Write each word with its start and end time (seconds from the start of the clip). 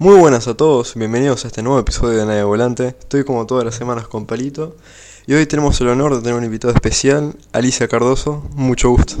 Muy 0.00 0.16
buenas 0.16 0.46
a 0.46 0.56
todos, 0.56 0.94
bienvenidos 0.94 1.44
a 1.44 1.48
este 1.48 1.60
nuevo 1.60 1.80
episodio 1.80 2.20
de 2.20 2.24
Nadie 2.24 2.44
Volante. 2.44 2.86
Estoy 2.86 3.24
como 3.24 3.46
todas 3.46 3.64
las 3.64 3.74
semanas 3.74 4.06
con 4.06 4.26
Palito 4.26 4.76
y 5.26 5.34
hoy 5.34 5.44
tenemos 5.46 5.80
el 5.80 5.88
honor 5.88 6.14
de 6.14 6.22
tener 6.22 6.36
un 6.36 6.44
invitado 6.44 6.72
especial, 6.72 7.34
Alicia 7.52 7.88
Cardoso. 7.88 8.48
Mucho 8.54 8.90
gusto. 8.90 9.16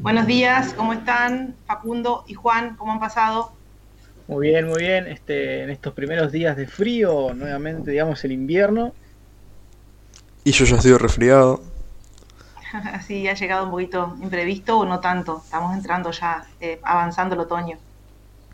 Buenos 0.00 0.26
días, 0.26 0.74
¿cómo 0.74 0.92
están? 0.92 1.54
Facundo 1.66 2.24
y 2.26 2.34
Juan, 2.34 2.74
¿cómo 2.74 2.90
han 2.90 2.98
pasado? 2.98 3.52
Muy 4.26 4.48
bien, 4.48 4.66
muy 4.66 4.80
bien. 4.80 5.06
Este, 5.06 5.62
en 5.62 5.70
estos 5.70 5.94
primeros 5.94 6.32
días 6.32 6.56
de 6.56 6.66
frío, 6.66 7.32
nuevamente, 7.32 7.92
digamos, 7.92 8.24
el 8.24 8.32
invierno. 8.32 8.92
Y 10.42 10.50
yo 10.50 10.64
ya 10.64 10.74
estoy 10.74 10.96
resfriado. 10.96 11.62
sí, 13.06 13.28
ha 13.28 13.34
llegado 13.34 13.66
un 13.66 13.70
poquito 13.70 14.16
imprevisto 14.20 14.80
o 14.80 14.84
no 14.84 14.98
tanto. 14.98 15.42
Estamos 15.44 15.76
entrando 15.76 16.10
ya, 16.10 16.44
eh, 16.60 16.80
avanzando 16.82 17.36
el 17.36 17.42
otoño. 17.42 17.78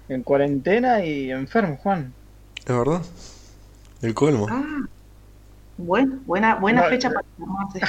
En 0.08 0.22
cuarentena 0.22 1.04
y 1.04 1.32
enfermo, 1.32 1.76
Juan. 1.82 2.12
¿Es 2.64 2.76
verdad? 2.76 3.02
El 4.02 4.14
colmo. 4.14 4.46
Ah, 4.48 4.86
bueno, 5.78 6.20
buena, 6.26 6.54
buena 6.54 6.84
fecha 6.84 7.10
para 7.10 7.26
tomarse. 7.36 7.80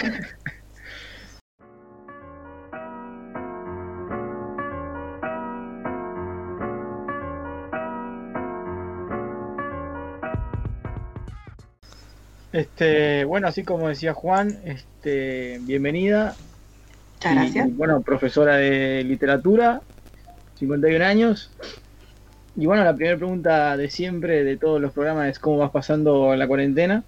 Este, 12.51 13.25
bueno, 13.25 13.47
así 13.47 13.63
como 13.63 13.87
decía 13.89 14.15
Juan, 14.15 14.59
este, 14.65 15.59
bienvenida. 15.61 16.35
Muchas 17.13 17.35
gracias. 17.35 17.77
bueno, 17.77 18.01
profesora 18.01 18.55
de 18.55 19.03
literatura, 19.03 19.81
51 20.57 21.05
años. 21.05 21.51
Y 22.57 22.65
bueno, 22.65 22.83
la 22.83 22.95
primera 22.95 23.15
pregunta 23.17 23.77
de 23.77 23.89
siempre 23.91 24.43
de 24.43 24.57
todos 24.57 24.81
los 24.81 24.91
programas 24.91 25.29
es 25.29 25.37
cómo 25.37 25.59
vas 25.59 25.69
pasando 25.69 26.35
la 26.35 26.47
cuarentena. 26.47 27.03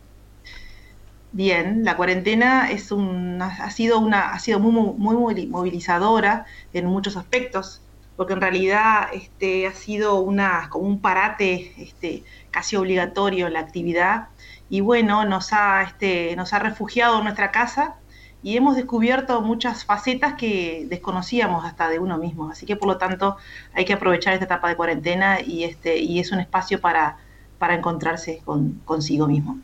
Bien, 1.31 1.83
la 1.83 1.97
cuarentena 1.97 2.71
es 2.71 2.91
un, 2.91 3.41
ha 3.41 3.69
sido 3.71 3.99
una, 3.99 4.31
ha 4.31 4.39
sido 4.39 4.59
muy, 4.59 5.47
movilizadora 5.47 6.45
en 6.71 6.85
muchos 6.85 7.17
aspectos, 7.17 7.81
porque 8.15 8.33
en 8.33 8.41
realidad 8.41 9.07
este, 9.11 9.65
ha 9.65 9.73
sido 9.73 10.19
una, 10.19 10.69
como 10.69 10.87
un 10.87 11.01
parate 11.01 11.73
este, 11.77 12.23
casi 12.51 12.75
obligatorio 12.75 13.49
la 13.49 13.59
actividad 13.59 14.27
y 14.69 14.81
bueno, 14.81 15.25
nos 15.25 15.51
ha, 15.51 15.81
este, 15.81 16.35
nos 16.35 16.53
ha 16.53 16.59
refugiado 16.59 17.17
en 17.17 17.23
nuestra 17.23 17.51
casa 17.51 17.98
y 18.41 18.55
hemos 18.55 18.75
descubierto 18.75 19.41
muchas 19.41 19.83
facetas 19.83 20.35
que 20.35 20.85
desconocíamos 20.89 21.65
hasta 21.65 21.89
de 21.89 21.99
uno 21.99 22.17
mismo. 22.17 22.49
Así 22.49 22.65
que 22.65 22.75
por 22.75 22.87
lo 22.87 22.97
tanto 22.97 23.37
hay 23.73 23.85
que 23.85 23.93
aprovechar 23.93 24.33
esta 24.33 24.45
etapa 24.45 24.69
de 24.69 24.75
cuarentena 24.75 25.41
y, 25.41 25.63
este, 25.63 25.97
y 25.97 26.19
es 26.19 26.31
un 26.31 26.39
espacio 26.39 26.79
para, 26.79 27.17
para 27.57 27.75
encontrarse 27.75 28.41
con, 28.45 28.81
consigo 28.85 29.27
mismo. 29.27 29.59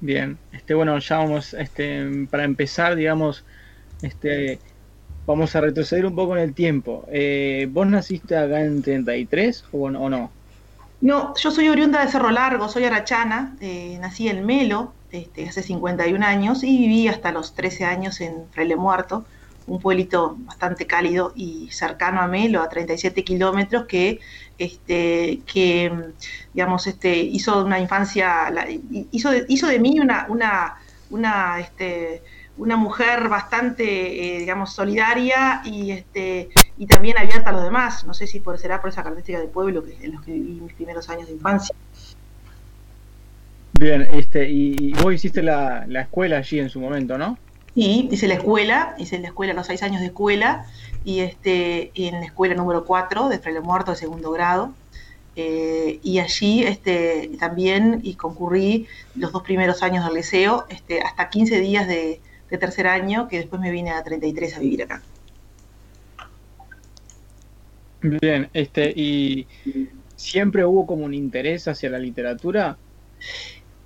Bien, 0.00 0.38
este, 0.52 0.74
bueno, 0.74 0.98
ya 0.98 1.18
vamos, 1.18 1.54
este, 1.54 2.26
para 2.30 2.44
empezar, 2.44 2.96
digamos, 2.96 3.44
este, 4.02 4.58
vamos 5.26 5.54
a 5.54 5.60
retroceder 5.60 6.06
un 6.06 6.14
poco 6.14 6.36
en 6.36 6.42
el 6.42 6.54
tiempo. 6.54 7.04
Eh, 7.10 7.68
¿Vos 7.70 7.86
naciste 7.86 8.36
acá 8.36 8.62
en 8.62 8.82
33 8.82 9.64
o, 9.72 9.84
o 9.84 10.10
no? 10.10 10.30
No, 11.00 11.34
yo 11.36 11.50
soy 11.50 11.68
oriunda 11.68 12.02
de 12.02 12.10
Cerro 12.10 12.30
Largo, 12.30 12.68
soy 12.68 12.84
arachana, 12.84 13.54
eh, 13.60 13.98
nací 14.00 14.28
en 14.28 14.46
Melo 14.46 14.94
este, 15.18 15.48
hace 15.48 15.62
51 15.62 16.24
años 16.24 16.64
y 16.64 16.78
viví 16.78 17.08
hasta 17.08 17.32
los 17.32 17.54
13 17.54 17.84
años 17.84 18.20
en 18.20 18.46
Fraile 18.50 18.76
Muerto, 18.76 19.24
un 19.66 19.80
pueblito 19.80 20.36
bastante 20.40 20.86
cálido 20.86 21.32
y 21.34 21.70
cercano 21.70 22.20
a 22.20 22.26
Melo, 22.26 22.62
a 22.62 22.68
37 22.68 23.24
kilómetros, 23.24 23.86
que, 23.86 24.20
este, 24.58 25.40
que 25.46 25.92
digamos, 26.52 26.86
este, 26.86 27.16
hizo 27.16 27.64
una 27.64 27.80
infancia, 27.80 28.52
hizo, 29.10 29.30
de, 29.30 29.46
hizo 29.48 29.68
mí 29.78 30.00
una, 30.00 30.26
una, 30.28 30.76
una 31.10 31.60
este, 31.60 32.22
una 32.56 32.76
mujer 32.76 33.28
bastante, 33.28 34.36
eh, 34.36 34.38
digamos, 34.40 34.72
solidaria 34.72 35.62
y, 35.64 35.90
este, 35.90 36.50
y 36.76 36.86
también 36.86 37.18
abierta 37.18 37.50
a 37.50 37.52
los 37.52 37.64
demás. 37.64 38.04
No 38.04 38.14
sé 38.14 38.26
si 38.26 38.40
por, 38.40 38.58
será 38.58 38.80
por 38.80 38.90
esa 38.90 39.02
característica 39.02 39.38
del 39.38 39.48
pueblo 39.48 39.84
en 40.00 40.12
los 40.12 40.22
que 40.22 40.32
viví 40.32 40.60
mis 40.60 40.74
primeros 40.74 41.08
años 41.08 41.26
de 41.26 41.34
infancia. 41.34 41.74
Bien, 43.78 44.08
este, 44.12 44.48
y, 44.48 44.92
vos 45.02 45.12
hiciste 45.12 45.42
la, 45.42 45.86
escuela 46.00 46.38
allí 46.38 46.60
en 46.60 46.70
su 46.70 46.80
momento, 46.80 47.18
¿no? 47.18 47.38
Sí, 47.74 48.08
hice 48.10 48.28
la 48.28 48.34
escuela, 48.34 48.94
hice 48.98 49.18
la 49.18 49.28
escuela, 49.28 49.52
los 49.52 49.66
seis 49.66 49.82
años 49.82 50.00
de 50.00 50.06
escuela, 50.06 50.64
y 51.04 51.20
este, 51.20 51.90
en 51.94 52.14
la 52.14 52.26
escuela 52.26 52.54
número 52.54 52.84
4 52.84 53.28
de 53.28 53.40
Fraile 53.40 53.60
Muerto 53.60 53.90
de 53.90 53.96
segundo 53.96 54.30
grado. 54.30 54.72
Eh, 55.36 55.98
y 56.04 56.20
allí 56.20 56.62
este, 56.62 57.32
también 57.40 57.98
y 58.04 58.14
concurrí 58.14 58.86
los 59.16 59.32
dos 59.32 59.42
primeros 59.42 59.82
años 59.82 60.04
del 60.04 60.14
liceo, 60.14 60.66
este, 60.68 61.02
hasta 61.02 61.28
15 61.28 61.58
días 61.58 61.88
de, 61.88 62.20
de 62.50 62.58
tercer 62.58 62.86
año, 62.86 63.26
que 63.26 63.38
después 63.38 63.60
me 63.60 63.72
vine 63.72 63.90
a 63.90 64.04
33 64.04 64.56
a 64.56 64.60
vivir 64.60 64.84
acá. 64.84 65.02
Bien, 68.02 68.48
este, 68.52 68.92
¿y 68.94 69.48
siempre 70.14 70.64
hubo 70.64 70.86
como 70.86 71.04
un 71.04 71.14
interés 71.14 71.66
hacia 71.66 71.90
la 71.90 71.98
literatura? 71.98 72.76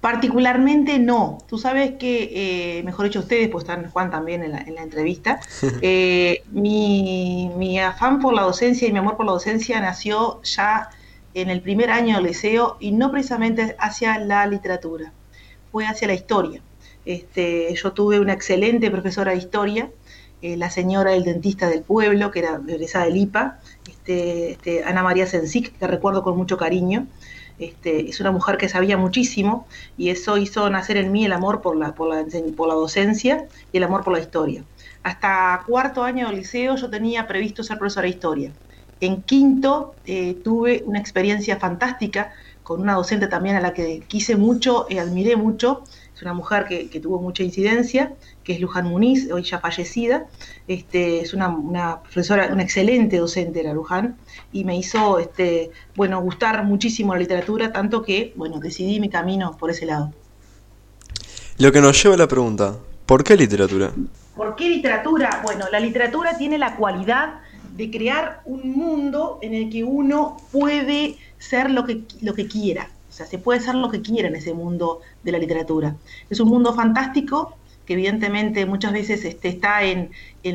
Particularmente 0.00 0.98
no. 0.98 1.38
Tú 1.48 1.58
sabes 1.58 1.92
que, 1.98 2.78
eh, 2.78 2.82
mejor 2.84 3.06
dicho 3.06 3.20
ustedes, 3.20 3.48
pues 3.48 3.64
están 3.64 3.90
Juan 3.90 4.10
también 4.10 4.44
en 4.44 4.52
la, 4.52 4.82
entrevista, 4.82 5.40
eh, 5.82 6.42
mi, 6.52 7.50
mi, 7.56 7.80
afán 7.80 8.20
por 8.20 8.32
la 8.32 8.42
docencia 8.42 8.86
y 8.86 8.92
mi 8.92 8.98
amor 8.98 9.16
por 9.16 9.26
la 9.26 9.32
docencia 9.32 9.80
nació 9.80 10.40
ya 10.42 10.90
en 11.34 11.50
el 11.50 11.60
primer 11.60 11.90
año 11.90 12.16
del 12.16 12.26
liceo 12.26 12.76
y 12.80 12.92
no 12.92 13.10
precisamente 13.10 13.76
hacia 13.78 14.18
la 14.18 14.46
literatura, 14.46 15.12
fue 15.72 15.86
hacia 15.86 16.08
la 16.08 16.14
historia. 16.14 16.62
Este, 17.04 17.74
yo 17.74 17.92
tuve 17.92 18.20
una 18.20 18.34
excelente 18.34 18.90
profesora 18.90 19.32
de 19.32 19.38
historia, 19.38 19.90
eh, 20.42 20.56
la 20.56 20.70
señora 20.70 21.12
del 21.12 21.24
dentista 21.24 21.68
del 21.68 21.82
pueblo, 21.82 22.30
que 22.30 22.40
era 22.40 22.60
egresada 22.68 23.06
del 23.06 23.16
IPA, 23.16 23.58
este, 23.88 24.52
este, 24.52 24.84
Ana 24.84 25.02
María 25.02 25.26
Sensic, 25.26 25.76
que 25.78 25.86
recuerdo 25.86 26.22
con 26.22 26.36
mucho 26.36 26.56
cariño. 26.56 27.06
Este, 27.58 28.08
es 28.08 28.20
una 28.20 28.30
mujer 28.32 28.56
que 28.56 28.68
sabía 28.68 28.96
muchísimo 28.96 29.68
y 29.96 30.10
eso 30.10 30.38
hizo 30.38 30.70
nacer 30.70 30.96
en 30.96 31.12
mí 31.12 31.24
el 31.24 31.32
amor 31.32 31.60
por 31.60 31.76
la, 31.76 31.94
por 31.94 32.08
la, 32.08 32.24
por 32.56 32.68
la 32.68 32.74
docencia 32.74 33.48
y 33.72 33.78
el 33.78 33.84
amor 33.84 34.04
por 34.04 34.12
la 34.14 34.20
historia. 34.20 34.66
Hasta 35.02 35.64
cuarto 35.66 36.04
año 36.04 36.28
del 36.28 36.36
liceo 36.36 36.76
yo 36.76 36.88
tenía 36.90 37.26
previsto 37.26 37.62
ser 37.64 37.78
profesora 37.78 38.04
de 38.04 38.10
historia. 38.10 38.56
En 39.00 39.22
quinto 39.22 40.00
eh, 40.04 40.40
tuve 40.42 40.82
una 40.86 40.98
experiencia 41.00 41.58
fantástica 41.58 42.32
con 42.62 42.80
una 42.80 42.94
docente 42.94 43.28
también 43.28 43.56
a 43.56 43.60
la 43.60 43.72
que 43.72 44.06
quise 44.08 44.36
mucho 44.36 44.86
y 44.88 44.98
admiré 44.98 45.36
mucho, 45.36 45.84
es 46.18 46.22
una 46.22 46.34
mujer 46.34 46.64
que, 46.64 47.00
tuvo 47.00 47.20
mucha 47.20 47.44
incidencia, 47.44 48.12
que 48.42 48.52
es 48.54 48.60
Luján 48.60 48.88
Muniz, 48.88 49.30
hoy 49.30 49.44
ya 49.44 49.60
fallecida, 49.60 50.26
este, 50.66 51.20
es 51.20 51.32
una, 51.32 52.02
profesora, 52.02 52.48
una 52.52 52.64
excelente 52.64 53.18
docente 53.18 53.62
la 53.62 53.72
Luján, 53.72 54.16
y 54.52 54.64
me 54.64 54.76
hizo, 54.76 55.20
este, 55.20 55.70
bueno, 55.94 56.20
gustar 56.20 56.64
muchísimo 56.64 57.14
la 57.14 57.20
literatura, 57.20 57.72
tanto 57.72 58.02
que, 58.02 58.32
bueno, 58.34 58.58
decidí 58.58 58.98
mi 58.98 59.08
camino 59.08 59.56
por 59.56 59.70
ese 59.70 59.86
lado. 59.86 60.12
Lo 61.58 61.70
que 61.70 61.80
nos 61.80 62.02
lleva 62.02 62.16
a 62.16 62.18
la 62.18 62.26
pregunta, 62.26 62.74
¿por 63.06 63.22
qué 63.22 63.36
literatura? 63.36 63.92
¿Por 64.34 64.56
qué 64.56 64.68
literatura? 64.68 65.40
Bueno, 65.44 65.66
la 65.70 65.78
literatura 65.78 66.36
tiene 66.36 66.58
la 66.58 66.74
cualidad 66.74 67.42
de 67.76 67.92
crear 67.92 68.40
un 68.44 68.72
mundo 68.72 69.38
en 69.40 69.54
el 69.54 69.70
que 69.70 69.84
uno 69.84 70.36
puede 70.50 71.16
ser 71.38 71.70
lo 71.70 71.84
que, 71.84 72.02
lo 72.22 72.34
que 72.34 72.48
quiera 72.48 72.88
sea, 73.18 73.26
se 73.26 73.38
puede 73.38 73.60
ser 73.60 73.74
lo 73.74 73.90
que 73.90 74.00
quiera 74.00 74.28
en 74.28 74.36
ese 74.36 74.54
mundo 74.54 75.00
de 75.22 75.32
la 75.32 75.38
literatura. 75.38 75.96
Es 76.30 76.40
un 76.40 76.48
mundo 76.48 76.74
fantástico 76.74 77.56
que 77.84 77.94
evidentemente 77.94 78.66
muchas 78.66 78.92
veces 78.92 79.24
este, 79.24 79.48
está 79.48 79.82
en, 79.82 80.10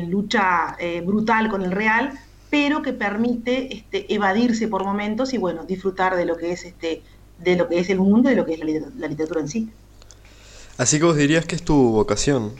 lucha 0.08 0.76
eh, 0.78 1.00
brutal 1.00 1.48
con 1.48 1.62
el 1.62 1.72
real, 1.72 2.12
pero 2.50 2.82
que 2.82 2.92
permite 2.92 3.74
este, 3.74 4.12
evadirse 4.14 4.68
por 4.68 4.84
momentos 4.84 5.34
y 5.34 5.38
bueno, 5.38 5.64
disfrutar 5.64 6.16
de 6.16 6.26
lo 6.26 6.36
que 6.36 6.52
es 6.52 6.64
este, 6.64 7.02
de 7.38 7.56
lo 7.56 7.68
que 7.68 7.80
es 7.80 7.90
el 7.90 7.98
mundo 7.98 8.30
y 8.30 8.34
de 8.34 8.36
lo 8.36 8.46
que 8.46 8.54
es 8.54 8.60
la 8.60 9.08
literatura 9.08 9.40
en 9.40 9.48
sí. 9.48 9.68
Así 10.78 10.98
que 10.98 11.04
vos 11.04 11.16
dirías 11.16 11.46
que 11.46 11.56
es 11.56 11.62
tu 11.62 11.90
vocación 11.90 12.52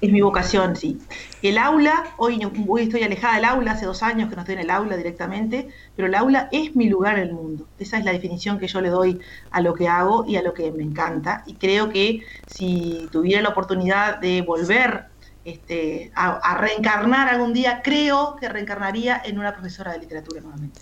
es 0.00 0.10
mi 0.10 0.20
vocación, 0.20 0.76
sí. 0.76 0.98
El 1.42 1.58
aula, 1.58 2.14
hoy, 2.16 2.40
estoy 2.78 3.02
alejada 3.02 3.34
del 3.36 3.44
aula, 3.44 3.72
hace 3.72 3.86
dos 3.86 4.02
años 4.02 4.28
que 4.28 4.36
no 4.36 4.42
estoy 4.42 4.54
en 4.54 4.62
el 4.62 4.70
aula 4.70 4.96
directamente, 4.96 5.68
pero 5.94 6.08
el 6.08 6.14
aula 6.14 6.48
es 6.52 6.74
mi 6.74 6.88
lugar 6.88 7.18
en 7.18 7.28
el 7.28 7.32
mundo. 7.34 7.66
Esa 7.78 7.98
es 7.98 8.04
la 8.04 8.12
definición 8.12 8.58
que 8.58 8.66
yo 8.66 8.80
le 8.80 8.88
doy 8.88 9.20
a 9.50 9.60
lo 9.60 9.74
que 9.74 9.88
hago 9.88 10.24
y 10.26 10.36
a 10.36 10.42
lo 10.42 10.54
que 10.54 10.70
me 10.72 10.82
encanta. 10.82 11.44
Y 11.46 11.54
creo 11.54 11.90
que 11.90 12.22
si 12.46 13.08
tuviera 13.12 13.42
la 13.42 13.50
oportunidad 13.50 14.18
de 14.18 14.42
volver 14.42 15.06
este, 15.44 16.10
a, 16.14 16.56
reencarnar 16.58 17.28
algún 17.28 17.52
día, 17.52 17.82
creo 17.82 18.36
que 18.40 18.48
reencarnaría 18.48 19.20
en 19.24 19.38
una 19.38 19.52
profesora 19.52 19.92
de 19.92 19.98
literatura 19.98 20.40
nuevamente. 20.40 20.80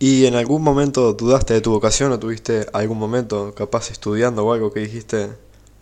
¿Y 0.00 0.26
en 0.26 0.34
algún 0.34 0.62
momento 0.62 1.12
dudaste 1.12 1.54
de 1.54 1.60
tu 1.60 1.70
vocación 1.70 2.10
o 2.10 2.18
tuviste 2.18 2.66
algún 2.72 2.98
momento 2.98 3.54
capaz 3.54 3.90
estudiando 3.90 4.44
o 4.44 4.52
algo 4.52 4.72
que 4.72 4.80
dijiste, 4.80 5.30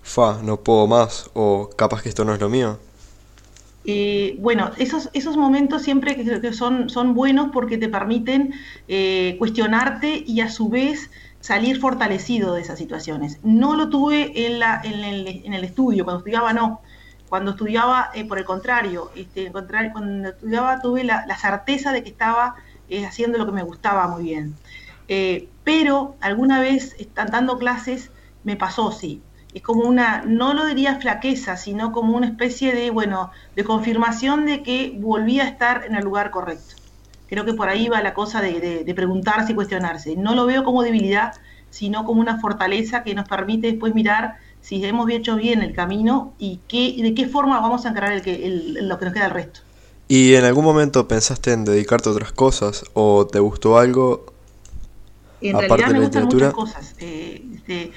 fa, 0.02 0.40
no 0.43 0.58
puedo 0.58 0.87
más, 0.87 1.31
o 1.34 1.70
capaz 1.76 2.02
que 2.02 2.08
esto 2.08 2.25
no 2.25 2.34
es 2.34 2.40
lo 2.40 2.49
mío? 2.49 2.78
Eh, 3.84 4.37
bueno, 4.38 4.70
esos, 4.76 5.10
esos 5.12 5.37
momentos 5.37 5.82
siempre 5.82 6.14
que, 6.16 6.52
son, 6.52 6.88
son 6.88 7.14
buenos 7.14 7.50
porque 7.52 7.78
te 7.78 7.88
permiten 7.88 8.54
eh, 8.87 9.37
cuestionarte 9.38 10.22
y 10.25 10.40
a 10.40 10.50
su 10.50 10.69
vez 10.69 11.10
salir 11.40 11.81
fortalecido 11.81 12.54
de 12.54 12.62
esas 12.62 12.78
situaciones. 12.78 13.38
No 13.43 13.75
lo 13.75 13.88
tuve 13.88 14.46
en, 14.46 14.60
la, 14.60 14.81
en, 14.84 15.00
el, 15.02 15.43
en 15.44 15.54
el 15.54 15.64
estudio, 15.64 16.05
cuando 16.05 16.19
estudiaba 16.19 16.52
no. 16.52 16.81
Cuando 17.28 17.52
estudiaba, 17.52 18.10
eh, 18.14 18.26
por 18.26 18.38
el 18.38 18.44
contrario, 18.44 19.10
este, 19.16 19.50
cuando 19.50 20.28
estudiaba 20.28 20.81
tuve 20.81 21.02
la, 21.02 21.25
la 21.26 21.37
certeza 21.37 21.93
de 21.93 22.02
que 22.02 22.10
estaba 22.10 22.56
haciendo 23.06 23.38
lo 23.38 23.46
que 23.46 23.52
me 23.52 23.62
gustaba 23.62 24.06
muy 24.06 24.25
bien. 24.25 24.55
pero 25.64 26.14
alguna 26.20 26.60
vez, 26.60 26.94
dando 27.14 27.56
clases, 27.56 28.10
me 28.44 28.56
pasó, 28.56 28.93
sí, 28.93 29.22
es 29.54 29.62
como 29.62 29.82
una, 29.82 30.22
no 30.26 30.54
lo 30.54 30.66
diría 30.66 30.99
flaqueza, 31.00 31.56
sino 31.56 31.93
como 31.93 32.16
una 32.16 32.26
especie 32.26 32.75
de, 32.75 32.90
bueno, 32.90 33.31
de 33.54 33.64
confirmación 33.64 34.46
de 34.46 34.62
que 34.62 34.96
volvía 34.96 35.44
a 35.44 35.49
estar 35.49 35.84
en 35.84 35.94
el 35.94 36.04
lugar 36.04 36.31
correcto. 36.31 36.76
Creo 37.28 37.44
que 37.44 37.54
por 37.54 37.69
ahí 37.69 37.88
va 37.88 38.02
la 38.02 38.14
cosa 38.14 38.40
de, 38.40 38.90
preguntarse 38.94 39.52
y 39.52 39.54
cuestionarse. 39.54 40.16
No 40.16 40.34
lo 40.34 40.46
veo 40.46 40.64
como 40.64 40.82
debilidad, 40.82 41.34
sino 41.70 42.04
como 42.04 42.20
una 42.20 42.40
fortaleza 42.40 43.02
que 43.02 43.14
nos 43.14 43.28
permite 43.28 43.69
después 43.69 43.94
mirar 43.94 44.37
si 44.60 44.84
hemos 44.84 45.10
hecho 45.10 45.37
bien 45.37 45.62
el 45.62 45.75
camino 45.75 46.34
y 46.38 46.60
qué, 46.69 46.94
de 47.02 47.14
qué 47.14 47.26
forma 47.26 47.60
vamos 47.60 47.84
a 47.84 47.90
encarar 47.90 48.12
el 48.12 48.22
que, 48.22 48.72
lo 48.81 48.98
que 48.98 49.05
nos 49.05 49.14
queda 49.14 49.26
el 49.26 49.31
resto. 49.32 49.60
¿Y 50.08 50.34
en 50.34 50.44
algún 50.44 50.64
momento 50.64 51.08
pensaste 51.08 51.52
en 51.52 51.64
dedicarte 51.64 52.08
a 52.08 52.12
otras 52.12 52.32
cosas 52.32 52.84
o 52.93 53.26
te 53.26 53.38
gustó 53.40 53.78
algo? 53.78 54.26
En 55.40 55.58
realidad 55.58 55.90
me 55.90 56.00
gustan 56.00 56.25
muchas 56.26 56.52
cosas. 56.52 56.94
Eh, 56.98 57.43
este, 57.55 57.93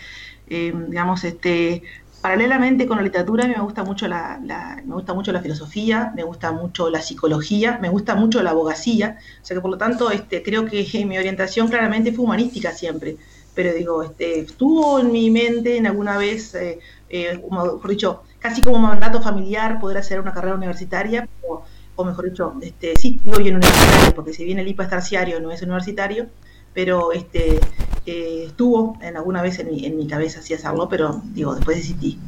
eh, 0.47 0.73
digamos, 0.89 1.23
este, 1.23 1.83
paralelamente 2.25 2.87
con 2.87 2.97
la 2.97 3.03
literatura 3.03 3.45
me 3.45 3.53
gusta 3.59 3.83
mucho 3.83 4.07
la, 4.07 4.39
me 4.83 4.95
gusta 4.95 5.13
mucho 5.13 5.31
la 5.31 5.41
filosofía, 5.41 6.11
me 6.15 6.23
gusta 6.23 6.51
mucho 6.51 6.89
la 6.89 6.99
psicología, 6.99 7.77
me 7.79 7.89
gusta 7.89 8.15
mucho 8.15 8.41
la 8.41 8.49
abogacía, 8.49 9.19
o 9.43 9.45
sea 9.45 9.55
que 9.55 9.61
por 9.61 9.69
lo 9.69 9.77
tanto 9.77 10.09
este, 10.09 10.41
creo 10.41 10.65
que 10.65 10.83
mi 11.05 11.19
orientación 11.19 11.67
claramente 11.67 12.11
fue 12.11 12.25
humanística 12.25 12.71
siempre, 12.71 13.17
pero 13.53 13.71
digo, 13.75 14.01
este, 14.01 14.39
estuvo 14.39 14.99
en 14.99 15.11
mi 15.11 15.29
mente 15.29 15.77
en 15.77 15.85
alguna 15.85 16.17
vez, 16.17 16.55
eh, 16.55 16.79
eh, 17.09 17.39
mejor 17.51 17.87
dicho, 17.87 18.23
casi 18.39 18.63
como 18.63 18.79
mandato 18.79 19.21
familiar 19.21 19.79
poder 19.79 19.99
hacer 19.99 20.19
una 20.19 20.33
carrera 20.33 20.55
universitaria, 20.55 21.29
o, 21.95 22.03
mejor 22.03 22.25
dicho, 22.25 22.55
este, 22.59 22.95
sí, 22.95 23.21
digo 23.23 23.39
yo 23.39 23.49
en 23.49 23.57
universitario, 23.57 24.15
porque 24.15 24.33
si 24.33 24.43
bien 24.45 24.57
el 24.57 24.67
IPA 24.67 24.83
es 24.85 24.89
terciario, 24.89 25.39
no 25.39 25.51
es 25.51 25.61
universitario, 25.61 26.25
pero 26.75 27.11
este, 27.13 27.59
eh, 28.05 28.43
estuvo 28.47 28.99
en 29.01 29.17
alguna 29.17 29.41
vez 29.41 29.57
en 29.57 29.71
mi, 29.71 29.85
en 29.85 29.97
mi 29.97 30.07
cabeza 30.07 30.41
así 30.41 30.53
hacerlo, 30.53 30.87
pero 30.87 31.21
digo, 31.33 31.55
después 31.55 31.77
decidí. 31.77 32.19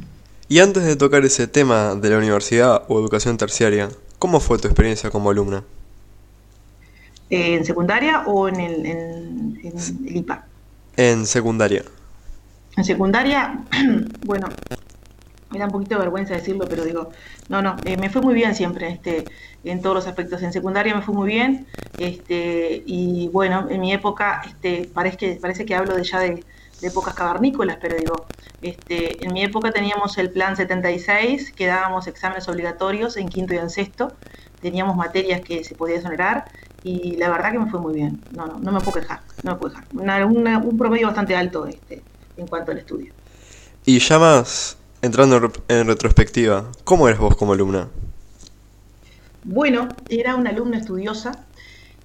Y 0.48 0.58
antes 0.60 0.84
de 0.84 0.96
tocar 0.96 1.24
ese 1.24 1.46
tema 1.46 1.94
de 1.94 2.08
la 2.08 2.18
universidad 2.18 2.82
o 2.88 2.98
educación 2.98 3.36
terciaria, 3.36 3.90
¿cómo 4.18 4.40
fue 4.40 4.58
tu 4.58 4.66
experiencia 4.66 5.10
como 5.10 5.30
alumna? 5.30 5.62
¿En 7.30 7.64
secundaria 7.66 8.22
o 8.26 8.48
en 8.48 8.58
el, 8.58 8.86
en, 8.86 9.60
el 10.06 10.16
IPA? 10.16 10.46
En 10.96 11.26
secundaria. 11.26 11.84
En 12.78 12.84
secundaria, 12.84 13.62
bueno, 14.24 14.48
me 15.50 15.58
da 15.58 15.66
un 15.66 15.70
poquito 15.70 15.94
de 15.94 16.00
vergüenza 16.00 16.34
decirlo, 16.34 16.66
pero 16.68 16.84
digo, 16.84 17.10
no, 17.48 17.62
no, 17.62 17.76
eh, 17.84 17.96
me 17.96 18.10
fue 18.10 18.22
muy 18.22 18.34
bien 18.34 18.54
siempre, 18.54 18.88
este, 18.88 19.24
en 19.64 19.80
todos 19.80 19.96
los 19.96 20.06
aspectos. 20.06 20.42
En 20.42 20.52
secundaria 20.52 20.94
me 20.94 21.02
fue 21.02 21.14
muy 21.14 21.28
bien, 21.28 21.66
este, 21.98 22.82
y 22.86 23.28
bueno, 23.28 23.66
en 23.70 23.80
mi 23.80 23.92
época, 23.92 24.42
este, 24.46 24.88
parece 24.92 25.16
que, 25.16 25.34
parece 25.36 25.64
que 25.64 25.74
hablo 25.74 25.94
de 25.94 26.04
ya 26.04 26.20
de, 26.20 26.44
épocas 26.80 27.12
cavernícolas, 27.14 27.78
pero 27.80 27.96
digo, 27.96 28.26
este, 28.62 29.24
en 29.24 29.32
mi 29.32 29.42
época 29.42 29.72
teníamos 29.72 30.16
el 30.16 30.30
plan 30.30 30.56
76, 30.56 31.50
que 31.50 31.66
dábamos 31.66 32.06
exámenes 32.06 32.48
obligatorios 32.48 33.16
en 33.16 33.28
quinto 33.28 33.52
y 33.52 33.56
en 33.56 33.68
sexto, 33.68 34.12
teníamos 34.60 34.96
materias 34.96 35.40
que 35.40 35.64
se 35.64 35.74
podía 35.74 35.96
exonerar, 35.96 36.44
y 36.84 37.16
la 37.16 37.30
verdad 37.30 37.50
que 37.50 37.58
me 37.58 37.68
fue 37.68 37.80
muy 37.80 37.94
bien, 37.94 38.22
no, 38.30 38.46
no, 38.46 38.60
no 38.60 38.70
me 38.70 38.78
puedo 38.78 39.00
quejar, 39.00 39.22
no 39.42 39.52
me 39.52 39.58
puedo 39.58 39.74
quejar. 39.74 40.24
un 40.24 40.78
promedio 40.78 41.08
bastante 41.08 41.34
alto 41.34 41.66
este, 41.66 42.00
en 42.36 42.46
cuanto 42.46 42.70
al 42.70 42.78
estudio. 42.78 43.12
Y 43.84 43.98
ya 43.98 44.18
más 44.20 44.77
entrando 45.02 45.52
en 45.68 45.86
retrospectiva, 45.86 46.64
¿cómo 46.84 47.08
eres 47.08 47.20
vos 47.20 47.36
como 47.36 47.52
alumna? 47.52 47.88
Bueno, 49.44 49.88
era 50.08 50.34
una 50.36 50.50
alumna 50.50 50.78
estudiosa, 50.78 51.44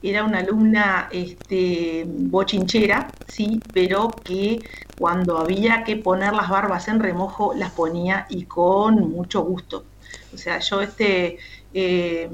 era 0.02 0.24
una 0.24 0.40
alumna 0.40 1.10
este, 1.12 2.06
bochinchera, 2.08 3.08
sí, 3.28 3.60
pero 3.74 4.10
que 4.10 4.60
cuando 4.98 5.38
había 5.38 5.84
que 5.84 5.96
poner 5.96 6.34
las 6.34 6.50
barbas 6.50 6.88
en 6.88 7.00
remojo, 7.00 7.54
las 7.56 7.72
ponía 7.72 8.28
y 8.30 8.46
con 8.46 9.12
mucho 9.12 9.42
gusto. 9.42 9.86
O 10.34 10.38
sea, 10.38 10.60
yo 10.60 10.82
este, 10.82 11.38
eh, 11.74 12.30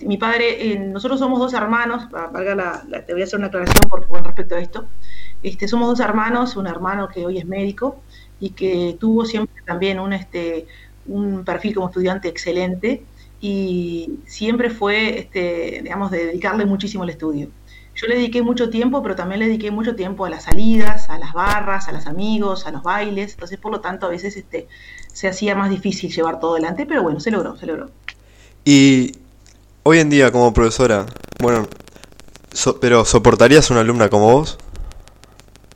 mi 0.00 0.16
padre, 0.16 0.72
eh, 0.72 0.78
nosotros 0.78 1.18
somos 1.18 1.40
dos 1.40 1.54
hermanos, 1.54 2.08
valga 2.10 2.54
la, 2.54 3.04
te 3.04 3.12
voy 3.12 3.22
a 3.22 3.24
hacer 3.24 3.38
una 3.38 3.48
aclaración 3.48 3.88
con 3.88 4.24
respecto 4.24 4.54
a 4.54 4.60
esto. 4.60 4.86
Este, 5.42 5.66
somos 5.66 5.88
dos 5.88 6.00
hermanos, 6.00 6.56
un 6.56 6.66
hermano 6.66 7.08
que 7.08 7.26
hoy 7.26 7.38
es 7.38 7.46
médico 7.46 8.00
y 8.40 8.50
que 8.50 8.96
tuvo 8.98 9.24
siempre 9.24 9.62
también 9.64 10.00
un, 10.00 10.12
este, 10.12 10.66
un 11.06 11.44
perfil 11.44 11.74
como 11.74 11.88
estudiante 11.88 12.28
excelente 12.28 13.04
y 13.40 14.20
siempre 14.26 14.70
fue, 14.70 15.18
este, 15.18 15.80
digamos, 15.82 16.10
de 16.10 16.26
dedicarle 16.26 16.64
muchísimo 16.64 17.02
al 17.02 17.10
estudio. 17.10 17.48
Yo 17.94 18.08
le 18.08 18.16
dediqué 18.16 18.42
mucho 18.42 18.70
tiempo, 18.70 19.02
pero 19.02 19.14
también 19.14 19.40
le 19.40 19.46
dediqué 19.46 19.70
mucho 19.70 19.94
tiempo 19.94 20.24
a 20.24 20.30
las 20.30 20.44
salidas, 20.44 21.10
a 21.10 21.18
las 21.18 21.32
barras, 21.32 21.86
a 21.86 21.92
los 21.92 22.06
amigos, 22.06 22.66
a 22.66 22.72
los 22.72 22.82
bailes. 22.82 23.34
Entonces, 23.34 23.58
por 23.58 23.70
lo 23.70 23.80
tanto, 23.80 24.06
a 24.06 24.08
veces 24.08 24.36
este, 24.36 24.66
se 25.12 25.28
hacía 25.28 25.54
más 25.54 25.70
difícil 25.70 26.12
llevar 26.12 26.40
todo 26.40 26.54
adelante, 26.54 26.86
pero 26.86 27.02
bueno, 27.02 27.20
se 27.20 27.30
logró, 27.30 27.56
se 27.56 27.66
logró. 27.66 27.90
Y 28.64 29.12
hoy 29.84 29.98
en 29.98 30.10
día, 30.10 30.32
como 30.32 30.52
profesora, 30.52 31.06
bueno, 31.38 31.68
pero 32.80 33.04
¿soportarías 33.04 33.70
una 33.70 33.80
alumna 33.80 34.08
como 34.08 34.32
vos? 34.32 34.58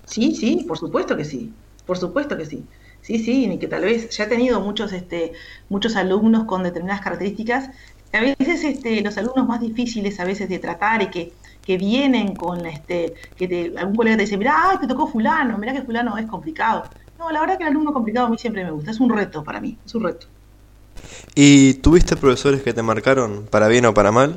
Sí, 0.07 0.35
sí, 0.35 0.65
por 0.67 0.79
supuesto 0.79 1.17
que 1.17 1.25
sí. 1.25 1.53
Por 1.89 1.97
supuesto 1.97 2.37
que 2.37 2.45
sí. 2.45 2.67
Sí, 3.01 3.19
sí, 3.19 3.51
y 3.51 3.59
que 3.59 3.67
tal 3.67 3.81
vez 3.81 4.11
ya 4.11 4.25
he 4.25 4.27
tenido 4.27 4.61
muchos, 4.61 4.93
este, 4.93 5.33
muchos 5.71 5.97
alumnos 5.97 6.45
con 6.45 6.63
determinadas 6.63 7.01
características. 7.01 7.71
A 8.13 8.21
veces 8.21 8.63
este, 8.63 9.01
los 9.01 9.17
alumnos 9.17 9.49
más 9.49 9.63
difíciles 9.63 10.21
a 10.21 10.27
veces 10.27 10.51
de 10.51 10.59
tratar 10.59 11.01
y 11.01 11.07
que, 11.07 11.33
que 11.65 11.79
vienen 11.79 12.35
con 12.37 12.67
este, 12.67 13.15
que 13.39 13.49
te, 13.49 13.73
algún 13.79 13.97
colega 13.97 14.19
te 14.19 14.25
dice, 14.25 14.37
mira, 14.37 14.55
ay, 14.55 14.77
te 14.79 14.87
tocó 14.87 15.07
fulano, 15.07 15.57
mira 15.57 15.73
que 15.73 15.81
fulano 15.81 16.19
es 16.19 16.27
complicado. 16.27 16.85
No, 17.19 17.31
la 17.31 17.41
verdad 17.41 17.57
que 17.57 17.65
el 17.65 17.71
alumno 17.71 17.95
complicado 17.95 18.27
a 18.27 18.31
mí 18.31 18.37
siempre 18.37 18.65
me 18.65 18.71
gusta, 18.71 18.91
es 18.91 19.01
un 19.01 19.09
reto 19.09 19.43
para 19.43 19.59
mí, 19.59 19.79
es 19.87 19.95
un 19.95 20.05
reto. 20.05 20.27
¿Y 21.35 21.73
tuviste 21.75 22.17
profesores 22.17 22.63
que 22.63 22.75
te 22.75 22.83
marcaron 22.83 23.47
para 23.51 23.69
bien 23.69 23.87
o 23.87 23.95
para 23.95 24.13
mal? 24.13 24.37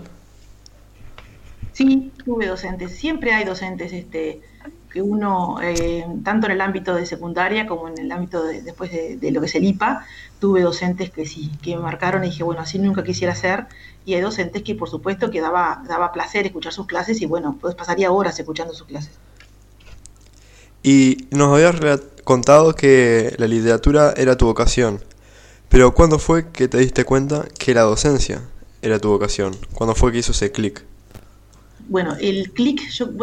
Sí, 1.74 2.14
tuve 2.24 2.48
docentes, 2.48 2.96
siempre 2.96 3.34
hay 3.34 3.44
docentes 3.44 3.92
este, 3.92 4.42
que 4.92 5.02
uno, 5.02 5.58
eh, 5.62 6.06
tanto 6.24 6.48
en 6.48 6.54
el 6.54 6.62
ámbito 6.62 6.94
de 6.94 7.06
secundaria 7.06 7.66
como 7.68 7.88
en 7.88 7.98
el 7.98 8.12
ámbito 8.12 8.44
de, 8.44 8.62
después 8.62 8.92
de, 8.92 9.32
lo 9.32 9.40
que 9.40 9.48
es 9.48 9.56
el 9.56 9.64
IPA, 9.64 10.06
tuve 10.40 10.62
docentes 10.62 11.12
que 11.12 11.26
sí, 11.26 11.52
que 11.62 11.76
me 11.76 11.82
marcaron 11.82 12.24
y 12.24 12.28
dije, 12.28 12.44
bueno, 12.44 12.62
así 12.62 12.80
nunca 12.80 13.04
quisiera 13.04 13.34
ser, 13.36 13.68
y 14.06 14.16
hay 14.16 14.22
docentes 14.22 14.64
que 14.64 14.76
por 14.76 14.90
supuesto 14.90 15.32
que 15.32 15.42
daba, 15.42 15.84
daba 15.88 16.12
placer 16.12 16.46
escuchar 16.46 16.74
sus 16.74 16.88
clases 16.88 17.22
y 17.22 17.26
bueno, 17.26 17.58
pues 17.60 17.76
pasaría 17.76 18.12
horas 18.12 18.40
escuchando 18.40 18.74
sus 18.74 18.88
clases. 18.88 19.12
Y 20.84 21.28
nos 21.30 21.54
habías 21.54 22.02
contado 22.24 22.74
que 22.74 23.36
la 23.38 23.48
literatura 23.48 24.14
era 24.18 24.36
tu 24.36 24.48
vocación, 24.48 25.02
pero 25.70 25.94
¿cuándo 25.94 26.20
fue 26.20 26.52
que 26.52 26.68
te 26.68 26.80
diste 26.80 27.06
cuenta 27.06 27.46
que 27.58 27.74
la 27.74 27.82
docencia 27.82 28.42
era 28.82 29.00
tu 29.00 29.10
vocación? 29.10 29.56
¿Cuándo 29.74 29.96
fue 29.96 30.12
que 30.12 30.18
hizo 30.18 30.32
ese 30.32 30.52
clic? 30.52 30.84
Bueno, 31.92 32.16
el 32.22 32.54
clic, 32.54 32.80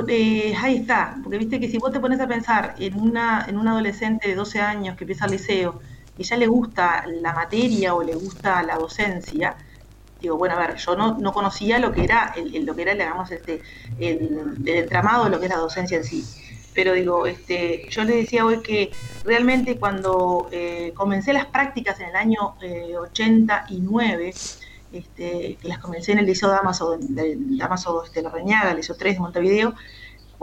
eh, 0.08 0.54
ahí 0.54 0.76
está, 0.76 1.16
porque 1.22 1.38
viste 1.38 1.58
que 1.58 1.70
si 1.70 1.78
vos 1.78 1.90
te 1.90 2.00
pones 2.00 2.20
a 2.20 2.28
pensar 2.28 2.74
en 2.78 3.00
una, 3.00 3.46
en 3.48 3.56
un 3.56 3.66
adolescente 3.66 4.28
de 4.28 4.34
12 4.34 4.60
años 4.60 4.94
que 4.94 5.04
empieza 5.04 5.24
al 5.24 5.30
liceo 5.30 5.80
y 6.18 6.24
ya 6.24 6.36
le 6.36 6.46
gusta 6.48 7.02
la 7.06 7.32
materia 7.32 7.94
o 7.94 8.02
le 8.02 8.14
gusta 8.14 8.62
la 8.62 8.76
docencia, 8.76 9.56
digo, 10.20 10.36
bueno, 10.36 10.54
a 10.54 10.58
ver, 10.58 10.76
yo 10.76 10.94
no, 10.96 11.16
no 11.16 11.32
conocía 11.32 11.78
lo 11.78 11.92
que 11.92 12.04
era, 12.04 12.34
el, 12.36 12.66
lo 12.66 12.76
que 12.76 12.82
era, 12.82 12.92
digamos, 12.92 13.30
este, 13.30 13.62
el, 13.98 14.58
el 14.66 14.76
entramado 14.76 15.24
de 15.24 15.30
lo 15.30 15.38
que 15.38 15.46
es 15.46 15.50
la 15.50 15.56
docencia 15.56 15.96
en 15.96 16.04
sí. 16.04 16.22
Pero 16.74 16.92
digo, 16.92 17.26
este, 17.26 17.88
yo 17.88 18.04
le 18.04 18.16
decía 18.16 18.44
hoy 18.44 18.60
que 18.60 18.90
realmente 19.24 19.78
cuando 19.78 20.50
eh, 20.52 20.92
comencé 20.94 21.32
las 21.32 21.46
prácticas 21.46 22.00
en 22.00 22.10
el 22.10 22.16
año 22.16 22.56
eh, 22.60 22.98
89, 22.98 24.34
este, 24.92 25.56
que 25.60 25.68
las 25.68 25.78
comencé 25.78 26.12
en 26.12 26.18
el 26.18 26.26
Liceo 26.26 26.48
Damaso, 26.48 26.98
Damaso 27.00 28.04
este, 28.04 28.22
La 28.22 28.30
Reñaga, 28.30 28.70
el 28.70 28.78
Liceo 28.78 28.96
3 28.96 29.14
de 29.14 29.20
Montevideo, 29.20 29.74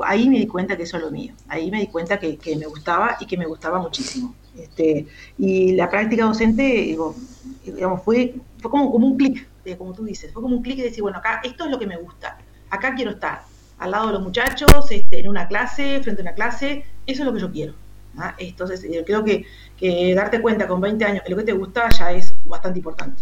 ahí 0.03 0.29
me 0.29 0.39
di 0.39 0.47
cuenta 0.47 0.75
que 0.75 0.83
eso 0.83 0.97
es 0.97 1.03
lo 1.03 1.11
mío, 1.11 1.33
ahí 1.47 1.71
me 1.71 1.79
di 1.79 1.87
cuenta 1.87 2.19
que, 2.19 2.37
me 2.57 2.65
gustaba 2.65 3.17
y 3.19 3.25
que 3.25 3.37
me 3.37 3.45
gustaba 3.45 3.79
muchísimo. 3.79 4.35
Este, 4.57 5.07
y 5.37 5.73
la 5.73 5.89
práctica 5.89 6.25
docente, 6.25 6.63
digo, 6.63 7.15
digamos, 7.63 8.03
fue, 8.03 8.35
fue 8.59 8.71
como, 8.71 8.91
como 8.91 9.07
un 9.07 9.17
clic, 9.17 9.47
eh, 9.65 9.75
como 9.77 9.93
tú 9.93 10.05
dices, 10.05 10.31
fue 10.31 10.41
como 10.41 10.55
un 10.55 10.63
clic 10.63 10.77
de 10.77 10.83
decir, 10.83 11.01
bueno, 11.01 11.17
acá 11.17 11.41
esto 11.43 11.65
es 11.65 11.71
lo 11.71 11.79
que 11.79 11.87
me 11.87 11.97
gusta, 11.97 12.37
acá 12.69 12.95
quiero 12.95 13.11
estar, 13.11 13.43
al 13.79 13.91
lado 13.91 14.07
de 14.07 14.13
los 14.13 14.21
muchachos, 14.21 14.69
este, 14.91 15.19
en 15.19 15.27
una 15.27 15.47
clase, 15.47 15.99
frente 16.01 16.21
a 16.21 16.23
una 16.23 16.33
clase, 16.33 16.85
eso 17.05 17.21
es 17.21 17.25
lo 17.25 17.33
que 17.33 17.41
yo 17.41 17.51
quiero. 17.51 17.73
¿ah? 18.17 18.35
Entonces, 18.37 18.83
eh, 18.83 19.03
creo 19.05 19.23
que, 19.23 19.45
que 19.77 20.13
darte 20.15 20.41
cuenta 20.41 20.67
con 20.67 20.79
20 20.79 21.03
años 21.03 21.23
que 21.23 21.31
lo 21.31 21.37
que 21.37 21.43
te 21.43 21.53
gusta 21.53 21.89
ya 21.89 22.11
es 22.11 22.33
bastante 22.45 22.79
importante. 22.79 23.21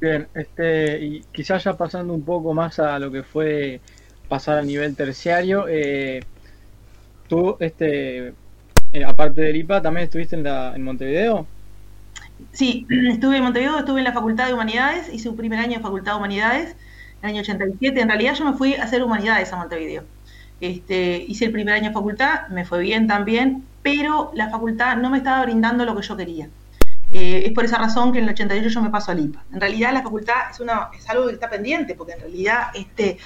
Bien, 0.00 0.28
este, 0.34 1.04
y 1.04 1.24
quizás 1.32 1.64
ya 1.64 1.76
pasando 1.76 2.14
un 2.14 2.24
poco 2.24 2.54
más 2.54 2.78
a 2.78 2.98
lo 2.98 3.10
que 3.10 3.24
fue 3.24 3.80
pasar 4.28 4.58
a 4.58 4.62
nivel 4.62 4.94
terciario, 4.94 5.66
eh, 5.68 6.20
tú, 7.28 7.56
este, 7.58 8.28
eh, 8.92 9.04
aparte 9.04 9.40
del 9.40 9.56
IPA, 9.56 9.82
¿también 9.82 10.04
estuviste 10.04 10.36
en, 10.36 10.44
la, 10.44 10.74
en 10.74 10.82
Montevideo? 10.82 11.46
Sí, 12.52 12.86
estuve 13.10 13.38
en 13.38 13.44
Montevideo, 13.44 13.78
estuve 13.78 14.00
en 14.00 14.04
la 14.04 14.12
Facultad 14.12 14.46
de 14.46 14.54
Humanidades, 14.54 15.12
hice 15.12 15.28
un 15.28 15.36
primer 15.36 15.58
año 15.58 15.78
de 15.78 15.82
Facultad 15.82 16.12
de 16.12 16.18
Humanidades, 16.18 16.76
en 17.22 17.30
el 17.30 17.30
año 17.30 17.40
87. 17.40 18.00
En 18.00 18.08
realidad 18.08 18.34
yo 18.34 18.44
me 18.44 18.52
fui 18.54 18.74
a 18.74 18.84
hacer 18.84 19.02
Humanidades 19.02 19.52
a 19.52 19.56
Montevideo. 19.56 20.04
Este, 20.60 21.24
hice 21.28 21.46
el 21.46 21.52
primer 21.52 21.74
año 21.74 21.88
de 21.88 21.94
facultad, 21.94 22.48
me 22.48 22.64
fue 22.64 22.80
bien 22.80 23.06
también, 23.06 23.64
pero 23.82 24.30
la 24.34 24.50
facultad 24.50 24.96
no 24.96 25.10
me 25.10 25.18
estaba 25.18 25.44
brindando 25.44 25.84
lo 25.84 25.96
que 25.96 26.02
yo 26.06 26.16
quería. 26.16 26.48
Eh, 27.12 27.44
es 27.46 27.52
por 27.52 27.64
esa 27.64 27.78
razón 27.78 28.12
que 28.12 28.18
en 28.18 28.24
el 28.24 28.30
88 28.30 28.68
yo 28.68 28.82
me 28.82 28.90
paso 28.90 29.12
al 29.12 29.20
IPA. 29.20 29.44
En 29.52 29.60
realidad 29.60 29.92
la 29.92 30.02
facultad 30.02 30.50
es, 30.50 30.60
una, 30.60 30.90
es 30.96 31.08
algo 31.08 31.26
que 31.26 31.34
está 31.34 31.48
pendiente, 31.48 31.94
porque 31.94 32.12
en 32.12 32.20
realidad 32.20 32.64
este, 32.74 33.18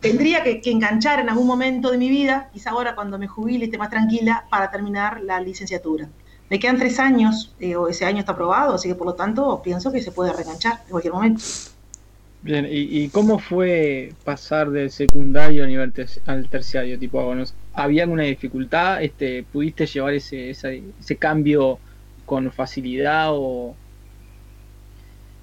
tendría 0.00 0.42
que, 0.42 0.60
enganchar 0.64 1.20
en 1.20 1.30
algún 1.30 1.46
momento 1.46 1.90
de 1.90 1.98
mi 1.98 2.10
vida, 2.10 2.50
quizá 2.52 2.70
ahora 2.70 2.94
cuando 2.94 3.18
me 3.18 3.26
jubile 3.26 3.64
esté 3.64 3.78
más 3.78 3.90
tranquila, 3.90 4.44
para 4.50 4.70
terminar 4.70 5.22
la 5.22 5.40
licenciatura. 5.40 6.08
Me 6.50 6.58
quedan 6.58 6.78
tres 6.78 7.00
años, 7.00 7.54
eh, 7.58 7.74
o 7.76 7.88
ese 7.88 8.04
año 8.04 8.18
está 8.18 8.32
aprobado, 8.32 8.74
así 8.74 8.88
que 8.88 8.94
por 8.94 9.06
lo 9.06 9.14
tanto 9.14 9.62
pienso 9.62 9.90
que 9.90 10.02
se 10.02 10.12
puede 10.12 10.32
reenganchar 10.32 10.80
en 10.84 10.90
cualquier 10.90 11.14
momento. 11.14 11.42
Bien, 12.42 12.66
¿y, 12.70 13.08
cómo 13.08 13.38
fue 13.38 14.12
pasar 14.22 14.68
del 14.68 14.90
secundario 14.90 15.64
a 15.64 15.66
nivel 15.66 15.94
al 16.26 16.46
terciario? 16.50 16.98
Tipo, 16.98 17.34
¿Había 17.72 18.02
alguna 18.02 18.24
dificultad? 18.24 19.02
Este, 19.02 19.44
¿Pudiste 19.50 19.86
llevar 19.86 20.12
ese, 20.12 20.50
ese 20.50 21.16
cambio 21.18 21.78
con 22.24 22.50
facilidad 22.52 23.28
o...? 23.32 23.74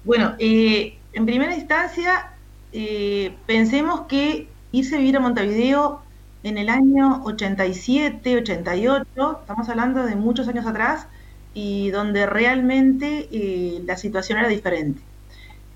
Bueno, 0.04 0.34
eh, 0.38 0.98
en 1.12 1.26
primera 1.26 1.54
instancia, 1.54 2.32
eh, 2.72 3.34
pensemos 3.46 4.02
que 4.02 4.48
irse 4.72 4.96
a 4.96 4.98
vivir 4.98 5.16
a 5.16 5.20
Montevideo 5.20 6.02
en 6.42 6.58
el 6.58 6.68
año 6.68 7.22
87, 7.24 8.36
88, 8.38 9.38
estamos 9.40 9.68
hablando 9.68 10.04
de 10.04 10.16
muchos 10.16 10.48
años 10.48 10.66
atrás, 10.66 11.06
y 11.54 11.90
donde 11.90 12.26
realmente 12.26 13.28
eh, 13.30 13.82
la 13.84 13.96
situación 13.96 14.38
era 14.38 14.48
diferente. 14.48 15.00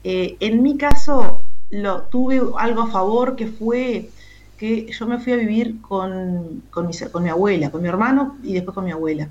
en 0.02 0.62
mi 0.62 0.76
caso, 0.78 1.42
lo, 1.70 2.02
tuve 2.02 2.40
algo 2.58 2.82
a 2.82 2.90
favor 2.90 3.36
que 3.36 3.46
fue 3.48 4.10
que 4.56 4.90
yo 4.90 5.06
me 5.06 5.18
fui 5.18 5.32
a 5.32 5.36
vivir 5.36 5.80
con, 5.82 6.62
con, 6.70 6.86
mi, 6.86 6.92
con 7.12 7.22
mi 7.22 7.28
abuela, 7.28 7.70
con 7.70 7.82
mi 7.82 7.88
hermano 7.88 8.36
y 8.42 8.54
después 8.54 8.74
con 8.74 8.84
mi 8.84 8.92
abuela. 8.92 9.28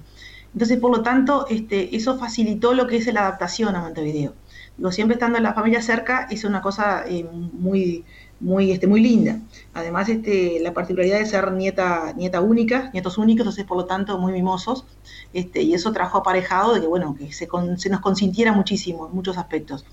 Entonces, 0.55 0.79
por 0.79 0.95
lo 0.95 1.03
tanto, 1.03 1.47
este, 1.49 1.97
eso 1.97 2.17
facilitó 2.17 2.73
lo 2.73 2.87
que 2.87 2.95
es 2.95 3.13
la 3.13 3.19
adaptación 3.21 3.75
a 3.75 3.81
Montevideo. 3.81 4.33
Digo, 4.77 4.89
siempre 4.93 5.15
estando 5.15 5.37
la 5.39 5.53
familia 5.53 5.81
cerca 5.81 6.29
es 6.31 6.45
una 6.45 6.61
cosa 6.61 7.03
eh, 7.05 7.25
muy, 7.25 8.05
muy, 8.39 8.71
este, 8.71 8.87
muy 8.87 9.01
linda. 9.01 9.37
Además, 9.73 10.07
este, 10.07 10.61
la 10.61 10.73
particularidad 10.73 11.19
de 11.19 11.25
ser 11.25 11.51
nieta, 11.51 12.13
nieta 12.15 12.39
única, 12.39 12.89
nietos 12.93 13.17
únicos, 13.17 13.41
entonces 13.41 13.65
por 13.65 13.75
lo 13.75 13.83
tanto 13.83 14.17
muy 14.17 14.31
mimosos, 14.31 14.85
este, 15.33 15.61
y 15.61 15.73
eso 15.73 15.91
trajo 15.91 16.19
aparejado 16.19 16.73
de 16.73 16.79
que, 16.79 16.87
bueno, 16.87 17.17
que 17.19 17.33
se, 17.33 17.49
se 17.75 17.89
nos 17.89 17.99
consintiera 17.99 18.53
muchísimo 18.53 19.07
en 19.07 19.13
muchos 19.13 19.37
aspectos. 19.37 19.83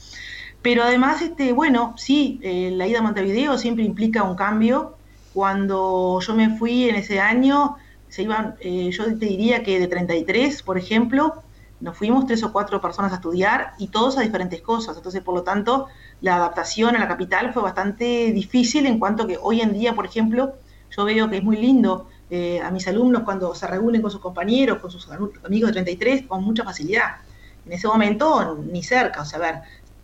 Pero 0.62 0.84
además, 0.84 1.22
este, 1.22 1.52
bueno, 1.52 1.94
sí, 1.96 2.38
eh, 2.40 2.70
la 2.72 2.86
ida 2.86 3.00
a 3.00 3.02
Montevideo 3.02 3.58
siempre 3.58 3.82
implica 3.82 4.22
un 4.22 4.36
cambio. 4.36 4.94
Cuando 5.34 6.20
yo 6.20 6.34
me 6.36 6.56
fui 6.56 6.88
en 6.88 6.94
ese 6.94 7.18
año, 7.18 7.76
se 8.12 8.24
iban, 8.24 8.56
eh, 8.60 8.90
yo 8.90 9.04
te 9.06 9.24
diría 9.24 9.62
que 9.62 9.80
de 9.80 9.88
33, 9.88 10.62
por 10.64 10.76
ejemplo, 10.76 11.42
nos 11.80 11.96
fuimos 11.96 12.26
tres 12.26 12.42
o 12.42 12.52
cuatro 12.52 12.78
personas 12.78 13.10
a 13.10 13.14
estudiar 13.14 13.72
y 13.78 13.88
todos 13.88 14.18
a 14.18 14.20
diferentes 14.20 14.60
cosas. 14.60 14.98
Entonces, 14.98 15.22
por 15.22 15.34
lo 15.34 15.42
tanto, 15.44 15.86
la 16.20 16.36
adaptación 16.36 16.94
a 16.94 16.98
la 16.98 17.08
capital 17.08 17.54
fue 17.54 17.62
bastante 17.62 18.30
difícil 18.32 18.84
en 18.84 18.98
cuanto 18.98 19.26
que 19.26 19.38
hoy 19.40 19.62
en 19.62 19.72
día, 19.72 19.94
por 19.94 20.04
ejemplo, 20.04 20.52
yo 20.94 21.06
veo 21.06 21.30
que 21.30 21.38
es 21.38 21.42
muy 21.42 21.56
lindo 21.56 22.06
eh, 22.28 22.60
a 22.60 22.70
mis 22.70 22.86
alumnos 22.86 23.22
cuando 23.22 23.54
se 23.54 23.66
reúnen 23.66 24.02
con 24.02 24.10
sus 24.10 24.20
compañeros, 24.20 24.80
con 24.80 24.90
sus 24.90 25.08
amigos 25.10 25.68
de 25.68 25.72
33, 25.72 26.26
con 26.26 26.44
mucha 26.44 26.64
facilidad. 26.64 27.16
En 27.64 27.72
ese 27.72 27.88
momento, 27.88 28.62
ni 28.70 28.82
cerca. 28.82 29.22
O 29.22 29.24
sea, 29.24 29.38
a 29.38 29.42
ver, 29.42 29.54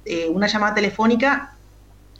eh, 0.06 0.30
una 0.30 0.46
llamada 0.46 0.76
telefónica 0.76 1.58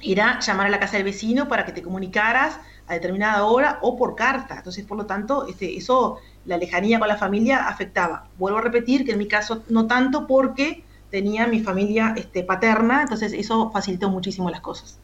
era 0.02 0.38
llamar 0.40 0.66
a 0.66 0.71
la 0.71 0.80
casa 0.80 0.99
del 0.99 1.04
vecino 1.04 1.49
para 1.49 1.64
que 1.64 1.73
te 1.73 1.80
comunicaras 1.80 2.61
a 2.88 2.95
determinada 2.95 3.45
hora 3.45 3.78
o 3.83 3.97
por 3.97 4.14
carta. 4.14 4.57
Entonces, 4.57 4.85
por 4.85 4.99
lo 4.99 5.07
tanto, 5.07 5.47
este, 5.47 5.76
eso, 5.76 6.18
la 6.47 6.57
lejanía 6.57 6.99
con 6.99 7.09
la 7.09 7.16
familia 7.16 7.68
afectaba. 7.68 8.26
Vuelvo 8.38 8.59
a 8.59 8.62
repetir 8.62 9.04
que 9.04 9.12
en 9.12 9.18
mi 9.18 9.28
caso 9.28 9.62
no 9.68 9.87
tanto 9.87 10.26
porque 10.26 10.83
tenía 11.11 11.47
mi 11.47 11.61
familia 11.61 12.14
este, 12.16 12.42
paterna, 12.42 13.02
entonces 13.02 13.33
eso 13.33 13.71
facilitó 13.71 14.11
muchísimo 14.11 14.50
las 14.50 14.61
cosas. 14.61 14.99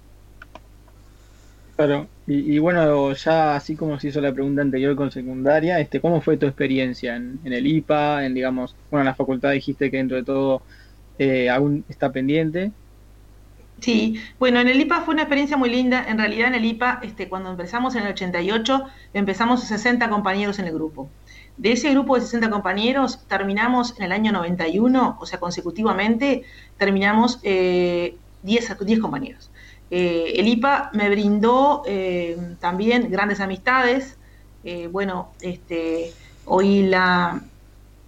Claro, 1.76 2.06
y, 2.28 2.56
bueno, 2.58 3.12
ya 3.14 3.56
así 3.56 3.74
como 3.74 3.98
se 3.98 4.08
hizo 4.08 4.20
la 4.20 4.32
pregunta 4.32 4.62
anterior 4.62 4.94
con 4.94 5.10
secundaria, 5.10 5.80
este, 5.80 6.00
¿cómo 6.00 6.20
fue 6.20 6.36
tu 6.36 6.46
experiencia 6.46 7.16
en, 7.16 7.40
el 7.44 7.66
IPA, 7.66 8.26
en 8.26 8.34
digamos, 8.34 8.76
bueno, 8.90 9.02
en 9.02 9.06
la 9.06 9.14
facultad 9.14 9.50
dijiste 9.50 9.90
que 9.90 9.96
dentro 9.96 10.16
de 10.16 10.22
todo 10.22 10.62
eh, 11.18 11.50
aún 11.50 11.84
está 11.88 12.12
pendiente, 12.12 12.70
Sí, 13.80 14.20
bueno, 14.38 14.60
en 14.60 14.68
el 14.68 14.80
IPA 14.80 15.02
fue 15.02 15.14
una 15.14 15.22
experiencia 15.24 15.56
muy 15.56 15.68
linda. 15.68 16.04
En 16.08 16.18
realidad 16.18 16.48
en 16.48 16.54
el 16.54 16.64
IPA, 16.64 17.00
este, 17.02 17.28
cuando 17.28 17.50
empezamos 17.50 17.94
en 17.96 18.04
el 18.04 18.12
88, 18.12 18.84
empezamos 19.12 19.64
60 19.64 20.08
compañeros 20.08 20.58
en 20.58 20.66
el 20.66 20.74
grupo. 20.74 21.10
De 21.56 21.72
ese 21.72 21.90
grupo 21.90 22.14
de 22.14 22.22
60 22.22 22.50
compañeros, 22.50 23.20
terminamos 23.28 23.94
en 23.98 24.04
el 24.04 24.12
año 24.12 24.32
91, 24.32 25.18
o 25.20 25.26
sea, 25.26 25.38
consecutivamente, 25.38 26.44
terminamos 26.78 27.40
eh, 27.42 28.16
10, 28.42 28.76
10 28.80 29.00
compañeros. 29.00 29.50
Eh, 29.90 30.40
el 30.40 30.48
IPA 30.48 30.90
me 30.92 31.08
brindó 31.10 31.82
eh, 31.86 32.36
también 32.60 33.10
grandes 33.10 33.40
amistades. 33.40 34.16
Eh, 34.64 34.88
bueno, 34.88 35.32
este, 35.40 36.12
hoy 36.46 36.82
la, 36.84 37.42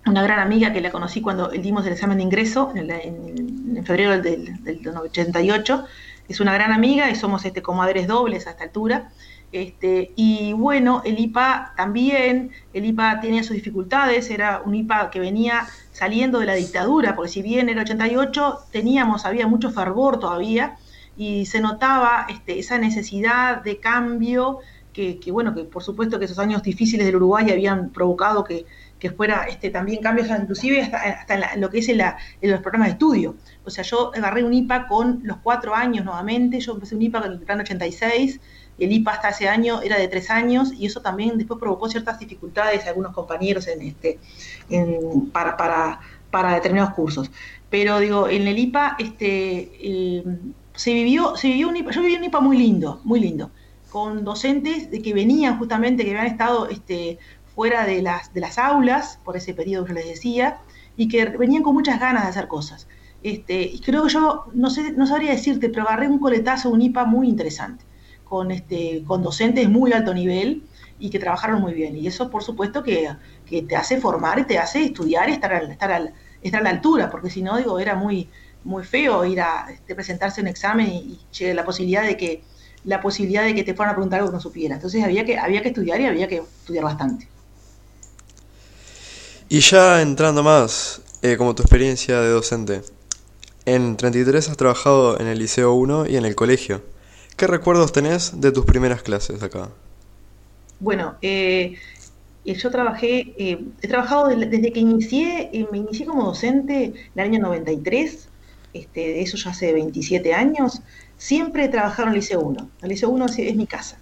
una 0.07 0.23
gran 0.23 0.39
amiga 0.39 0.73
que 0.73 0.81
la 0.81 0.91
conocí 0.91 1.21
cuando 1.21 1.49
dimos 1.49 1.85
el 1.87 1.93
examen 1.93 2.19
de 2.19 2.25
ingreso 2.25 2.73
en, 2.75 3.85
febrero 3.85 4.21
del, 4.21 4.63
del, 4.63 4.89
88. 4.89 5.85
Es 6.29 6.41
una 6.41 6.55
gran 6.55 6.73
amiga 6.73 7.11
y 7.11 7.15
somos 7.15 7.45
este, 7.45 7.63
comadres 7.63 8.07
dobles 8.07 8.47
a 8.47 8.51
esta 8.51 8.65
altura. 8.65 9.11
Este, 9.53 10.13
y 10.17 10.53
bueno, 10.53 11.03
el 11.05 11.19
IPA 11.19 11.75
también, 11.77 12.51
el 12.73 12.85
IPA 12.85 13.21
tenía 13.21 13.43
sus 13.43 13.55
dificultades, 13.55 14.31
era 14.31 14.61
un 14.65 14.75
IPA 14.75 15.11
que 15.11 15.21
venía 15.21 15.67
saliendo 15.93 16.41
de 16.41 16.47
la 16.47 16.55
dictadura, 16.55 17.15
porque 17.15 17.31
si 17.31 17.43
bien 17.43 17.69
era 17.69 17.83
88, 17.83 18.67
teníamos, 18.73 19.25
había 19.25 19.47
mucho 19.47 19.71
fervor 19.71 20.19
todavía, 20.19 20.77
y 21.17 21.47
se 21.47 21.61
notaba 21.61 22.27
este, 22.29 22.59
esa 22.59 22.77
necesidad 22.79 23.63
de 23.63 23.79
cambio, 23.79 24.59
que, 24.93 25.21
que, 25.21 25.31
bueno, 25.31 25.55
que 25.55 25.65
por 25.65 25.83
supuesto 25.83 26.19
que 26.19 26.25
esos 26.25 26.39
años 26.39 26.63
difíciles 26.63 27.07
del 27.07 27.17
Uruguay 27.17 27.51
habían 27.51 27.91
provocado 27.91 28.45
que 28.45 28.67
que 28.99 29.11
fuera 29.11 29.45
este, 29.49 29.71
también 29.71 30.03
cambios 30.03 30.29
inclusive 30.29 30.83
hasta, 30.83 31.53
en, 31.53 31.61
lo 31.61 31.71
que 31.71 31.79
es 31.79 31.89
en, 31.89 31.99
los 31.99 32.61
programas 32.61 32.89
de 32.89 32.93
estudio. 32.93 33.37
O 33.65 33.71
sea, 33.71 33.85
yo 33.85 34.11
agarré 34.15 34.43
un 34.43 34.55
IPA 34.55 34.87
con 34.87 35.21
los 35.23 35.39
cuatro 35.39 35.75
años 35.75 36.05
nuevamente, 36.05 36.61
yo 36.61 36.73
empecé 36.73 36.95
un 36.95 37.03
IPA 37.03 37.23
con 37.23 37.33
el 37.33 37.39
plan 37.41 37.61
86, 37.61 38.41
el 38.79 38.93
IPA 38.93 39.13
hasta 39.13 39.29
ese 39.31 39.49
año 39.49 39.81
era 39.83 39.99
de 39.99 40.09
tres 40.09 40.31
años 40.31 40.73
y 40.73 40.87
eso 40.87 41.01
también 41.01 41.39
después 41.39 41.59
provocó 41.59 41.89
ciertas 41.89 42.19
dificultades 42.19 42.85
a 42.87 42.91
algunos 42.91 43.13
compañeros 43.13 43.67
en 43.69 43.83
este, 43.83 44.19
para, 45.33 45.57
para, 45.57 46.01
para, 46.31 46.55
determinados 46.55 46.95
cursos. 46.95 47.31
Pero 47.71 47.99
digo, 47.99 48.29
en 48.29 48.47
el 48.47 48.59
IPA 48.59 48.97
este, 48.99 50.23
se, 50.75 50.95
vivió, 50.95 51.37
se 51.37 51.49
vivió 51.49 51.69
un 51.69 51.77
IPA, 51.77 51.91
yo 51.91 52.03
viví 52.03 52.17
un 52.17 52.25
IPA 52.25 52.41
muy 52.41 52.59
lindo, 52.59 53.01
muy 53.05 53.21
lindo, 53.21 53.51
con 53.91 54.25
docentes 54.25 54.91
de 54.91 55.01
que 55.01 55.15
venían 55.15 55.59
justamente, 55.59 56.05
que 56.05 56.11
habían 56.11 56.27
estado 56.27 56.69
este, 56.69 57.19
fuera 57.57 57.87
de 57.87 58.03
las, 58.03 58.33
de 58.35 58.41
las 58.43 58.59
aulas, 58.59 59.19
por 59.25 59.37
ese 59.37 59.55
periodo 59.55 59.87
que 59.87 59.95
les 59.95 60.07
decía, 60.07 60.59
y 60.95 61.09
que 61.09 61.25
venían 61.25 61.63
con 61.63 61.75
muchas 61.75 61.99
ganas 61.99 62.25
de 62.25 62.29
hacer 62.29 62.49
cosas. 62.49 62.87
Este, 63.23 63.63
y 63.63 63.81
creo 63.81 64.05
que 64.05 64.11
yo, 64.11 64.45
no, 64.53 64.69
sé, 64.69 64.93
no 64.93 65.07
sabría 65.07 65.33
decirte, 65.33 65.71
pero 65.71 65.85
agarré 65.85 66.07
un 66.07 66.19
coletazo, 66.19 66.69
un 66.69 66.83
IPA 66.83 67.07
muy 67.07 67.29
interesante, 67.29 67.83
con, 68.25 68.51
este, 68.51 69.03
con 69.07 69.23
docentes 69.23 69.69
muy 69.71 69.93
alto 69.95 70.13
nivel 70.13 70.65
y 70.99 71.09
que 71.09 71.19
trabajaron 71.19 71.63
muy 71.63 71.73
bien. 71.73 71.97
Y 71.97 72.07
eso, 72.07 72.31
por 72.31 72.43
supuesto, 72.43 72.83
que, 72.83 73.09
que 73.47 73.63
te 73.63 73.75
hace 73.75 74.01
formar 74.03 74.47
te 74.47 74.59
hace 74.59 74.85
estudiar 74.85 75.31
estar, 75.31 75.53
a, 75.55 75.59
estar, 75.59 76.13
estar 76.43 76.61
a 76.61 76.65
la 76.65 76.71
altura, 76.71 77.11
porque 77.11 77.31
si 77.31 77.41
no, 77.41 77.57
digo, 77.57 77.79
era 77.81 77.95
muy, 77.97 78.29
muy 78.65 78.85
feo 78.85 79.25
ir 79.25 79.41
a 79.41 79.71
este, 79.71 79.95
presentarse 79.95 80.43
un 80.43 80.49
examen 80.49 80.89
y, 80.89 81.19
y 81.41 81.53
la 81.55 81.65
posibilidad 81.65 82.03
de 82.03 82.19
que 82.19 82.43
la 82.85 83.01
posibilidad 83.01 83.45
de 83.45 83.55
que 83.55 83.65
te 83.65 83.75
fueran 83.75 83.95
a 83.95 83.97
preguntar 83.97 84.21
algo 84.21 84.31
que 84.31 84.37
no 84.37 84.41
supiera. 84.41 84.75
Entonces 84.75 85.03
había 85.03 85.25
que, 85.25 85.39
había 85.39 85.63
que 85.63 85.69
estudiar 85.69 86.01
y 86.03 86.07
había 86.07 86.29
que 86.29 86.37
estudiar 86.37 86.85
bastante. 86.85 87.29
Y 89.49 89.61
ya 89.61 90.03
entrando 90.03 90.43
más, 90.43 91.03
eh, 91.23 91.37
como 91.37 91.55
tu 91.55 91.63
experiencia 91.63 92.21
de 92.21 92.31
docente. 92.31 92.83
En 93.65 93.97
33 93.97 94.49
has 94.49 94.57
trabajado 94.57 95.21
en 95.21 95.29
el 95.29 95.39
Liceo 95.39 95.73
1 95.75 96.09
y 96.09 96.17
en 96.17 96.25
el 96.25 96.35
colegio. 96.35 96.83
¿Qué 97.37 97.47
recuerdos 97.47 97.93
tenés 97.93 98.41
de 98.41 98.51
tus 98.51 98.65
primeras 98.65 99.03
clases 99.03 99.41
acá? 99.45 99.69
Bueno, 100.81 101.15
eh, 101.23 101.77
yo 102.45 102.71
trabajé, 102.73 103.35
eh, 103.39 103.65
he 103.83 103.89
trabajado 103.89 104.29
desde 104.29 104.73
que 104.73 104.81
inicié, 104.81 105.49
me 105.71 105.79
inicié 105.79 106.07
como 106.07 106.25
docente 106.25 106.85
en 106.85 106.95
el 107.15 107.21
año 107.21 107.39
93. 107.39 108.29
este, 108.73 109.23
eso 109.23 109.37
ya 109.37 109.51
hace 109.51 109.73
27 109.73 110.35
años, 110.35 110.83
siempre 111.19 111.69
trabajaron 111.69 112.09
en 112.09 112.15
el 112.15 112.21
Liceo 112.21 112.41
1. 112.41 112.71
El 112.83 112.89
Liceo 112.89 113.11
1 113.11 113.27
es, 113.27 113.55
mi 113.55 113.69
casa. 113.69 113.99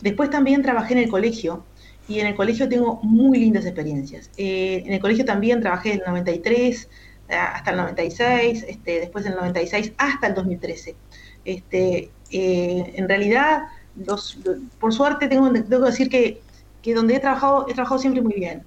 Después 0.00 0.30
también 0.30 0.62
trabajé 0.62 0.94
en 0.94 1.00
el 1.00 1.10
colegio 1.10 1.64
y 2.10 2.18
en 2.18 2.26
el 2.26 2.34
colegio 2.34 2.68
tengo 2.68 2.98
muy 3.04 3.38
lindas 3.38 3.64
experiencias. 3.64 4.30
Eh, 4.36 4.82
en 4.84 4.92
el 4.92 5.00
colegio 5.00 5.24
también 5.24 5.60
trabajé 5.60 5.90
del 5.90 6.02
93 6.04 6.88
eh, 7.28 7.34
hasta 7.36 7.70
el 7.70 7.76
96, 7.76 8.64
este, 8.66 8.98
después 8.98 9.24
del 9.24 9.36
96 9.36 9.92
hasta 9.96 10.26
el 10.26 10.34
2013. 10.34 10.96
Este, 11.44 12.10
eh, 12.32 12.92
en 12.96 13.08
realidad, 13.08 13.62
los, 13.94 14.40
por 14.80 14.92
suerte 14.92 15.28
tengo, 15.28 15.52
tengo 15.52 15.84
que 15.84 15.90
decir 15.90 16.08
que, 16.08 16.40
que, 16.82 16.94
donde 16.94 17.14
he 17.14 17.20
trabajado, 17.20 17.66
he 17.68 17.74
trabajado 17.74 18.00
siempre 18.00 18.22
muy 18.22 18.34
bien. 18.34 18.64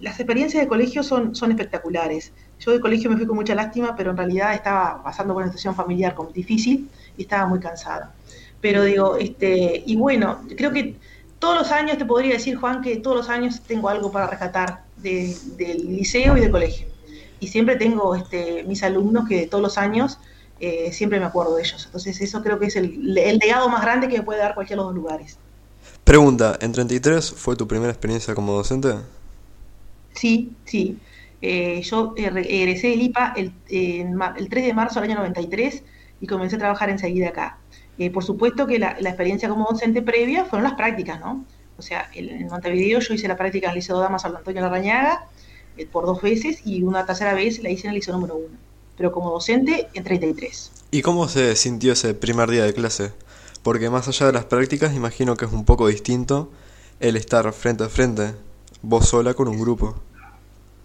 las 0.00 0.20
experiencias 0.20 0.62
de 0.62 0.68
colegio 0.68 1.02
son, 1.02 1.34
son 1.34 1.50
espectaculares. 1.50 2.32
Yo 2.60 2.70
de 2.70 2.78
colegio 2.78 3.10
me 3.10 3.16
fui 3.16 3.26
con 3.26 3.38
mucha 3.38 3.56
lástima, 3.56 3.96
pero 3.96 4.12
en 4.12 4.16
realidad 4.16 4.54
estaba 4.54 5.02
pasando 5.02 5.34
por 5.34 5.42
una 5.42 5.50
situación 5.50 5.74
familiar 5.74 6.14
como 6.14 6.30
difícil 6.30 6.88
y 7.16 7.22
estaba 7.22 7.48
muy 7.48 7.58
cansada. 7.58 8.14
Pero 8.60 8.84
digo, 8.84 9.16
este, 9.16 9.82
y 9.84 9.96
bueno, 9.96 10.42
creo 10.56 10.70
que 10.70 10.94
todos 11.40 11.56
los 11.56 11.72
años 11.72 11.98
te 11.98 12.04
podría 12.04 12.34
decir, 12.34 12.54
Juan, 12.56 12.82
que 12.82 12.96
todos 12.96 13.16
los 13.16 13.28
años 13.28 13.60
tengo 13.66 13.88
algo 13.88 14.12
para 14.12 14.28
rescatar 14.28 14.84
del 14.96 15.34
liceo 15.96 16.36
y 16.36 16.40
del 16.40 16.50
colegio. 16.50 16.86
Y 17.40 17.48
siempre 17.48 17.74
tengo 17.74 18.14
este, 18.14 18.62
mis 18.64 18.82
alumnos 18.84 19.26
que 19.28 19.46
todos 19.48 19.62
los 19.62 19.78
años 19.78 20.18
eh, 20.60 20.92
siempre 20.92 21.18
me 21.18 21.26
acuerdo 21.26 21.56
de 21.56 21.62
ellos. 21.62 21.86
Entonces 21.86 22.20
eso 22.20 22.42
creo 22.42 22.58
que 22.58 22.66
es 22.66 22.76
el, 22.76 23.18
el 23.18 23.38
legado 23.38 23.68
más 23.68 23.82
grande 23.82 24.08
que 24.08 24.18
me 24.18 24.22
puede 24.22 24.38
dar 24.38 24.54
cualquiera 24.54 24.82
de 24.82 24.86
los 24.86 24.94
dos 24.94 25.02
lugares. 25.02 25.38
Pregunta, 26.04 26.58
¿en 26.60 26.72
33 26.72 27.32
fue 27.32 27.56
tu 27.56 27.66
primera 27.66 27.90
experiencia 27.90 28.34
como 28.34 28.52
docente? 28.52 28.94
Sí, 30.12 30.52
sí. 30.64 30.98
Eh, 31.42 31.80
yo 31.82 32.12
egresé 32.16 32.88
del 32.88 33.02
IPA 33.02 33.34
el, 33.36 33.52
3 34.48 34.66
de 34.66 34.74
marzo 34.74 35.00
del 35.00 35.10
año 35.10 35.20
93 35.20 35.82
y 36.20 36.26
comencé 36.26 36.56
a 36.56 36.58
trabajar 36.58 36.90
enseguida 36.90 37.28
acá. 37.28 37.58
Eh, 38.00 38.10
por 38.10 38.24
supuesto 38.24 38.66
que 38.66 38.78
la, 38.78 38.92
experiencia 38.92 39.48
como 39.48 39.68
docente 39.70 40.02
previa 40.02 40.44
fueron 40.46 40.64
las 40.64 40.72
prácticas, 40.72 41.20
¿no? 41.20 41.44
O 41.76 41.82
sea, 41.82 42.10
en 42.14 42.46
Montevideo 42.48 42.98
yo 43.00 43.14
hice 43.14 43.28
la 43.28 43.36
práctica 43.36 43.66
en 43.66 43.70
el 43.70 43.76
Liceo 43.76 43.98
Damas 43.98 44.22
San 44.22 44.34
Antonio 44.34 44.60
Larrañaga 44.60 45.26
eh, 45.76 45.86
por 45.86 46.06
dos 46.06 46.20
veces 46.20 46.62
y 46.64 46.82
una 46.82 47.06
tercera 47.06 47.34
vez 47.34 47.62
la 47.62 47.70
hice 47.70 47.86
en 47.86 47.90
el 47.90 47.96
Liceo 47.96 48.14
número 48.14 48.36
uno. 48.36 48.56
Pero 48.96 49.12
como 49.12 49.30
docente 49.30 49.88
en 49.94 50.02
33. 50.02 50.72
¿Y 50.90 51.02
cómo 51.02 51.28
se 51.28 51.54
sintió 51.56 51.92
ese 51.92 52.14
primer 52.14 52.50
día 52.50 52.64
de 52.64 52.74
clase? 52.74 53.12
Porque 53.62 53.88
más 53.90 54.08
allá 54.08 54.26
de 54.26 54.32
las 54.32 54.46
prácticas, 54.46 54.94
imagino 54.94 55.36
que 55.36 55.44
es 55.44 55.52
un 55.52 55.64
poco 55.64 55.86
distinto 55.86 56.50
el 56.98 57.16
estar 57.16 57.52
frente 57.52 57.84
a 57.84 57.88
frente, 57.88 58.32
vos 58.82 59.08
sola 59.08 59.34
con 59.34 59.46
un 59.46 59.60
grupo 59.60 59.96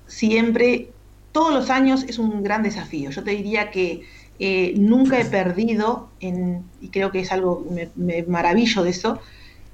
siempre, 0.07 0.91
todos 1.31 1.53
los 1.53 1.69
años 1.69 2.03
es 2.07 2.19
un 2.19 2.43
gran 2.43 2.63
desafío. 2.63 3.09
Yo 3.09 3.23
te 3.23 3.31
diría 3.31 3.71
que 3.71 4.03
eh, 4.39 4.73
nunca 4.77 5.19
he 5.19 5.25
perdido, 5.25 6.09
en, 6.19 6.63
y 6.81 6.89
creo 6.89 7.11
que 7.11 7.19
es 7.19 7.31
algo, 7.31 7.65
me, 7.95 8.23
maravillo 8.23 8.83
de 8.83 8.89
eso, 8.89 9.19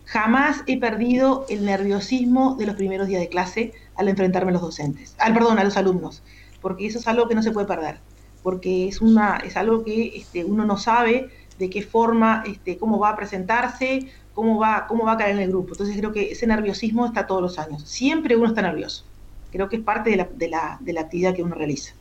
jamás 0.06 0.64
he 0.68 0.80
perdido 0.80 1.46
el 1.50 1.66
nerviosismo 1.66 2.56
de 2.56 2.66
los 2.66 2.76
primeros 2.76 3.08
días 3.08 3.22
de 3.22 3.30
clase 3.30 3.74
al 3.96 4.08
enfrentarme 4.08 4.50
a 4.50 4.54
los 4.54 4.62
docentes, 4.62 5.16
al 5.20 5.34
perdón, 5.34 5.60
a 5.60 5.64
los 5.64 5.78
alumnos, 5.78 6.22
porque 6.62 6.86
eso 6.86 7.00
es 7.00 7.08
algo 7.08 7.28
que 7.28 7.36
no 7.36 7.44
se 7.44 7.52
puede 7.52 7.68
perder, 7.68 8.00
porque 8.44 8.88
es 8.88 9.02
una, 9.02 9.38
es 9.38 9.58
algo 9.58 9.84
que 9.84 10.18
este, 10.18 10.46
uno 10.46 10.66
no 10.66 10.78
sabe 10.78 11.30
de 11.60 11.70
qué 11.70 11.82
forma, 11.82 12.44
este, 12.46 12.78
cómo 12.78 13.00
va 13.00 13.10
a 13.10 13.16
presentarse, 13.16 14.08
cómo 14.34 14.60
va, 14.60 14.88
cómo 14.88 15.06
va 15.06 15.14
a 15.14 15.18
caer 15.18 15.36
en 15.36 15.44
el 15.44 15.50
grupo. 15.50 15.74
Entonces 15.74 15.96
creo 15.98 16.12
que 16.12 16.32
ese 16.32 16.48
nerviosismo 16.48 17.06
está 17.06 17.28
todos 17.28 17.42
los 17.42 17.60
años. 17.60 17.84
Siempre 17.84 18.36
uno 18.36 18.48
está 18.48 18.64
nervioso 18.64 19.06
creo 19.52 19.70
que 19.70 19.78
es 19.78 19.84
parte 19.84 20.10
de 20.10 20.16
la, 20.16 20.30
de 20.34 20.50
la, 20.50 20.78
de 20.80 20.94
la 20.94 21.02
actividad 21.02 21.36
que 21.36 21.44
uno 21.44 21.56
realiza. 21.56 21.94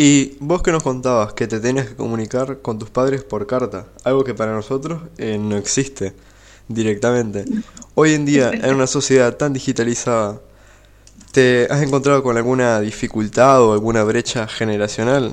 Y 0.00 0.36
vos 0.38 0.62
que 0.62 0.70
nos 0.70 0.84
contabas 0.84 1.32
que 1.32 1.48
te 1.48 1.58
tenías 1.58 1.88
que 1.88 1.96
comunicar 1.96 2.58
con 2.62 2.78
tus 2.78 2.88
padres 2.88 3.24
por 3.24 3.48
carta, 3.48 3.88
algo 4.04 4.22
que 4.22 4.32
para 4.32 4.52
nosotros 4.52 5.02
eh, 5.18 5.38
no 5.38 5.56
existe 5.56 6.14
directamente. 6.68 7.44
Hoy 7.96 8.14
en 8.14 8.24
día, 8.24 8.52
en 8.52 8.76
una 8.76 8.86
sociedad 8.86 9.36
tan 9.36 9.52
digitalizada, 9.52 10.40
¿te 11.32 11.66
has 11.68 11.82
encontrado 11.82 12.22
con 12.22 12.36
alguna 12.36 12.78
dificultad 12.80 13.60
o 13.60 13.72
alguna 13.72 14.04
brecha 14.04 14.46
generacional? 14.46 15.32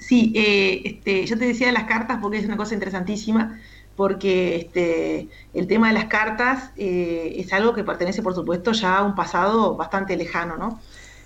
Sí, 0.00 0.32
eh, 0.34 0.82
este, 0.84 1.26
yo 1.26 1.38
te 1.38 1.44
decía 1.44 1.70
las 1.70 1.84
cartas 1.84 2.18
porque 2.20 2.38
es 2.38 2.46
una 2.46 2.56
cosa 2.56 2.74
interesantísima 2.74 3.60
porque 3.94 4.56
este, 4.56 5.28
el 5.52 5.66
tema 5.66 5.88
de 5.88 5.94
las 5.94 6.06
cartas 6.06 6.70
eh, 6.76 7.34
es 7.36 7.52
algo 7.52 7.74
que 7.74 7.84
pertenece, 7.84 8.22
por 8.22 8.34
supuesto, 8.34 8.72
ya 8.72 8.96
a 8.96 9.02
un 9.02 9.14
pasado 9.14 9.76
bastante 9.76 10.16
lejano, 10.16 10.56
¿no? 10.56 10.80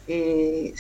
Eh, 0.07 0.75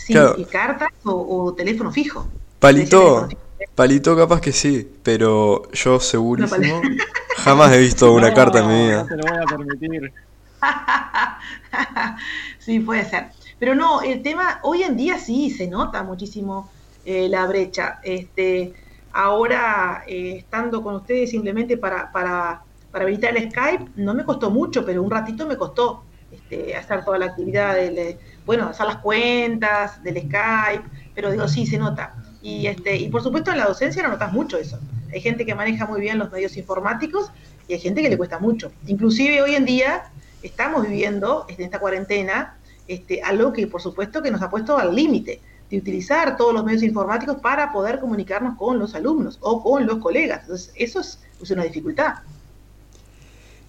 cartas 0.50 0.88
o, 1.04 1.52
teléfono 1.54 1.90
fijo. 1.90 2.28
Palito, 2.58 3.28
palito 3.74 4.16
capaz 4.16 4.40
que 4.40 4.52
sí, 4.52 4.88
pero 5.02 5.70
yo 5.72 6.00
segurísimo 6.00 6.80
jamás 7.38 7.72
he 7.72 7.78
visto 7.78 8.12
una 8.12 8.32
carta 8.32 8.60
en 8.60 8.68
mi 8.68 8.86
vida. 8.86 9.02
No 9.02 9.08
te 9.08 9.16
lo 9.16 9.22
voy 9.22 9.42
a 9.42 9.46
permitir. 9.46 10.12
sí, 12.58 12.80
puede 12.80 13.04
ser. 13.08 13.28
Pero 13.58 13.74
no, 13.74 14.02
el 14.02 14.22
tema, 14.22 14.60
hoy 14.62 14.82
en 14.82 14.96
día 14.96 15.18
sí 15.18 15.50
se 15.50 15.68
nota 15.68 16.02
muchísimo 16.02 16.70
eh, 17.04 17.28
la 17.28 17.46
brecha. 17.46 18.00
Este, 18.02 18.74
Ahora, 19.16 20.02
eh, 20.08 20.38
estando 20.38 20.82
con 20.82 20.96
ustedes 20.96 21.30
simplemente 21.30 21.76
para, 21.78 22.10
para, 22.10 22.64
para 22.90 23.04
habilitar 23.04 23.36
el 23.36 23.48
Skype, 23.48 23.92
no 23.94 24.12
me 24.12 24.24
costó 24.24 24.50
mucho, 24.50 24.84
pero 24.84 25.04
un 25.04 25.10
ratito 25.10 25.46
me 25.46 25.56
costó 25.56 26.02
este, 26.32 26.74
hacer 26.74 27.04
toda 27.04 27.18
la 27.18 27.26
actividad, 27.26 27.76
del, 27.76 28.18
bueno, 28.46 28.68
hacer 28.68 28.86
las 28.86 28.98
cuentas 28.98 30.02
del 30.02 30.16
Skype, 30.16 30.84
pero 31.14 31.30
digo, 31.30 31.48
sí, 31.48 31.66
se 31.66 31.78
nota. 31.78 32.14
Y, 32.42 32.66
este, 32.66 32.96
y 32.96 33.08
por 33.08 33.22
supuesto 33.22 33.50
en 33.50 33.58
la 33.58 33.66
docencia 33.66 34.02
no 34.02 34.10
notas 34.10 34.32
mucho 34.32 34.58
eso. 34.58 34.78
Hay 35.12 35.20
gente 35.20 35.46
que 35.46 35.54
maneja 35.54 35.86
muy 35.86 36.00
bien 36.00 36.18
los 36.18 36.30
medios 36.30 36.56
informáticos 36.56 37.30
y 37.68 37.74
hay 37.74 37.80
gente 37.80 38.02
que 38.02 38.10
le 38.10 38.18
cuesta 38.18 38.38
mucho. 38.38 38.70
Inclusive 38.86 39.40
hoy 39.40 39.54
en 39.54 39.64
día 39.64 40.10
estamos 40.42 40.86
viviendo 40.86 41.46
en 41.48 41.62
esta 41.62 41.78
cuarentena 41.78 42.56
este, 42.86 43.22
algo 43.22 43.52
que 43.52 43.66
por 43.66 43.80
supuesto 43.80 44.22
que 44.22 44.30
nos 44.30 44.42
ha 44.42 44.50
puesto 44.50 44.76
al 44.76 44.94
límite 44.94 45.40
de 45.70 45.78
utilizar 45.78 46.36
todos 46.36 46.52
los 46.52 46.64
medios 46.64 46.82
informáticos 46.82 47.36
para 47.36 47.72
poder 47.72 47.98
comunicarnos 47.98 48.58
con 48.58 48.78
los 48.78 48.94
alumnos 48.94 49.38
o 49.40 49.62
con 49.62 49.86
los 49.86 49.98
colegas. 49.98 50.42
Entonces, 50.42 50.72
eso 50.76 51.00
es, 51.00 51.18
una 51.50 51.64
dificultad. 51.64 52.14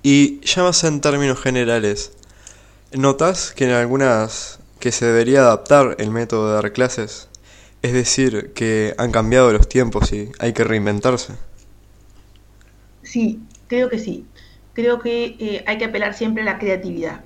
Y 0.01 0.39
ya 0.41 0.63
más 0.63 0.83
en 0.83 1.01
términos 1.01 1.41
generales, 1.41 2.13
¿notas 2.93 3.51
que 3.51 3.65
en 3.65 3.71
algunas 3.71 4.59
que 4.85 4.91
se 4.91 5.07
debería 5.07 5.39
adaptar 5.39 5.95
el 5.97 6.11
método 6.11 6.49
de 6.49 6.53
dar 6.61 6.71
clases? 6.71 7.27
Es 7.81 7.91
decir, 7.91 8.51
que 8.53 8.93
han 8.99 9.11
cambiado 9.11 9.51
los 9.51 9.67
tiempos 9.67 10.13
y 10.13 10.29
hay 10.37 10.53
que 10.53 10.63
reinventarse. 10.63 11.33
Sí, 13.01 13.39
creo 13.65 13.89
que 13.89 13.97
sí. 13.97 14.27
Creo 14.73 14.99
que 14.99 15.37
eh, 15.39 15.63
hay 15.65 15.79
que 15.79 15.85
apelar 15.85 16.13
siempre 16.13 16.43
a 16.43 16.45
la 16.45 16.59
creatividad. 16.59 17.21